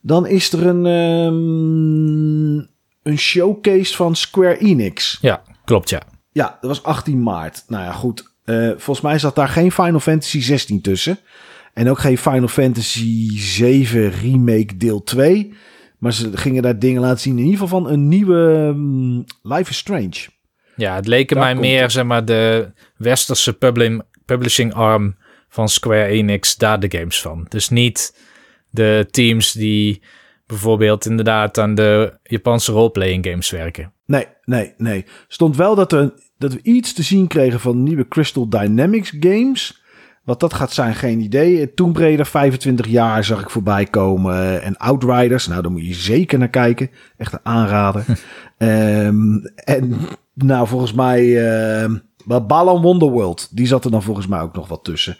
Dan 0.00 0.26
is 0.26 0.52
er 0.52 0.66
een, 0.66 0.86
um, 0.86 2.68
een 3.02 3.18
showcase 3.18 3.96
van 3.96 4.16
Square 4.16 4.58
Enix. 4.58 5.18
Ja, 5.20 5.42
klopt 5.64 5.90
ja. 5.90 6.02
Ja, 6.32 6.58
dat 6.60 6.70
was 6.70 6.82
18 6.82 7.22
maart. 7.22 7.64
Nou 7.66 7.84
ja, 7.84 7.92
goed. 7.92 8.32
Uh, 8.44 8.68
volgens 8.68 9.00
mij 9.00 9.18
zat 9.18 9.34
daar 9.34 9.48
geen 9.48 9.72
Final 9.72 10.00
Fantasy 10.00 10.40
16 10.40 10.80
tussen. 10.80 11.18
En 11.74 11.90
ook 11.90 11.98
geen 11.98 12.18
Final 12.18 12.48
Fantasy 12.48 13.38
7 13.38 14.10
Remake 14.10 14.76
deel 14.76 15.02
2. 15.02 15.54
Maar 15.98 16.12
ze 16.12 16.36
gingen 16.36 16.62
daar 16.62 16.78
dingen 16.78 17.00
laten 17.00 17.20
zien. 17.20 17.38
In 17.38 17.44
ieder 17.44 17.60
geval 17.60 17.80
van 17.80 17.90
een 17.90 18.08
nieuwe 18.08 18.66
um, 18.74 19.24
Life 19.42 19.70
is 19.70 19.76
Strange. 19.76 20.26
Ja, 20.76 20.94
het 20.94 21.06
leken 21.06 21.38
mij 21.38 21.54
meer, 21.54 21.90
zeg 21.90 22.04
maar, 22.04 22.24
de 22.24 22.72
westerse 22.96 23.58
publishing 24.24 24.74
arm 24.74 25.16
van 25.48 25.68
Square 25.68 26.04
Enix 26.04 26.56
daar 26.56 26.80
de 26.80 26.98
games 26.98 27.20
van. 27.20 27.46
Dus 27.48 27.68
niet 27.68 28.16
de 28.70 29.06
teams 29.10 29.52
die 29.52 30.02
bijvoorbeeld 30.46 31.06
inderdaad 31.06 31.58
aan 31.58 31.74
de 31.74 32.18
Japanse 32.22 32.72
roleplaying 32.72 33.26
games 33.26 33.50
werken. 33.50 33.92
Nee, 34.06 34.26
nee, 34.44 34.74
nee. 34.76 35.04
Stond 35.28 35.56
wel 35.56 35.74
dat, 35.74 35.92
er, 35.92 36.12
dat 36.38 36.52
we 36.52 36.60
iets 36.62 36.92
te 36.92 37.02
zien 37.02 37.26
kregen 37.26 37.60
van 37.60 37.82
nieuwe 37.82 38.08
Crystal 38.08 38.48
Dynamics 38.48 39.12
games. 39.20 39.82
Wat 40.28 40.40
dat 40.40 40.54
gaat 40.54 40.72
zijn, 40.72 40.94
geen 40.94 41.20
idee. 41.20 41.74
Tomb 41.74 41.96
Raider 41.96 42.26
25 42.26 42.86
jaar 42.86 43.24
zag 43.24 43.40
ik 43.40 43.50
voorbij 43.50 43.84
komen. 43.84 44.62
En 44.62 44.76
Outriders, 44.76 45.46
nou 45.46 45.62
daar 45.62 45.70
moet 45.70 45.86
je 45.86 45.94
zeker 45.94 46.38
naar 46.38 46.48
kijken. 46.48 46.90
Echt 47.16 47.32
een 47.32 47.38
aanrader. 47.42 48.04
um, 48.58 49.42
en 49.64 49.96
nou, 50.34 50.66
volgens 50.66 50.92
mij... 50.92 51.24
Uh, 51.84 51.94
Balan 52.46 52.82
Wonderworld, 52.82 53.56
die 53.56 53.66
zat 53.66 53.84
er 53.84 53.90
dan 53.90 54.02
volgens 54.02 54.26
mij 54.26 54.40
ook 54.40 54.54
nog 54.54 54.68
wat 54.68 54.84
tussen. 54.84 55.18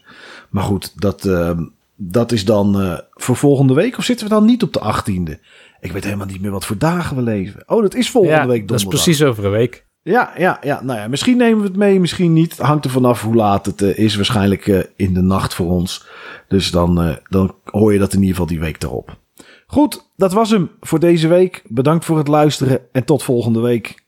Maar 0.51 0.63
goed, 0.63 0.93
dat, 1.01 1.25
uh, 1.25 1.59
dat 1.97 2.33
is 2.33 2.45
dan 2.45 2.83
uh, 2.83 2.99
voor 3.11 3.37
volgende 3.37 3.75
week. 3.75 3.99
Of 3.99 4.05
zitten 4.05 4.29
we 4.29 4.35
dan 4.35 4.45
niet 4.45 4.63
op 4.63 4.73
de 4.73 4.81
18e? 4.81 5.41
Ik 5.81 5.93
weet 5.93 6.05
helemaal 6.05 6.27
niet 6.27 6.41
meer 6.41 6.51
wat 6.51 6.67
voor 6.67 6.79
dagen 6.79 7.17
we 7.17 7.23
leven. 7.23 7.63
Oh, 7.67 7.83
dat 7.83 7.95
is 7.95 8.11
volgende 8.11 8.37
ja, 8.37 8.47
week 8.47 8.59
donderdag. 8.59 8.85
dat 8.85 8.93
is 8.93 9.05
precies 9.05 9.23
over 9.23 9.45
een 9.45 9.51
week. 9.51 9.87
Ja, 10.09 10.33
ja, 10.37 10.59
ja. 10.63 10.83
Nou 10.83 10.99
ja, 10.99 11.09
misschien 11.09 11.37
nemen 11.37 11.59
we 11.61 11.67
het 11.67 11.77
mee, 11.77 12.01
misschien 12.01 12.33
niet. 12.33 12.59
Hangt 12.59 12.85
er 12.85 12.91
vanaf 12.91 13.23
hoe 13.23 13.35
laat 13.35 13.67
het 13.67 13.83
uh, 13.83 13.99
is. 13.99 14.17
Waarschijnlijk 14.17 14.67
uh, 14.67 14.83
in 14.97 15.15
de 15.15 15.21
nacht 15.21 15.55
voor 15.55 15.67
ons. 15.67 16.07
Dus 16.49 16.71
dan, 16.71 17.05
uh, 17.05 17.17
dan 17.29 17.55
hoor 17.65 17.93
je 17.93 17.99
dat 17.99 18.13
in 18.13 18.19
ieder 18.19 18.35
geval 18.35 18.49
die 18.49 18.61
week 18.61 18.83
erop. 18.83 19.17
Goed, 19.67 20.11
dat 20.17 20.33
was 20.33 20.51
hem 20.51 20.71
voor 20.81 21.01
deze 21.01 21.29
week. 21.29 21.63
Bedankt 21.67 22.05
voor 22.05 22.19
het 22.19 22.29
luisteren 22.29 22.81
en 22.93 23.05
tot 23.05 23.23
volgende 23.23 23.61
week. 23.61 24.05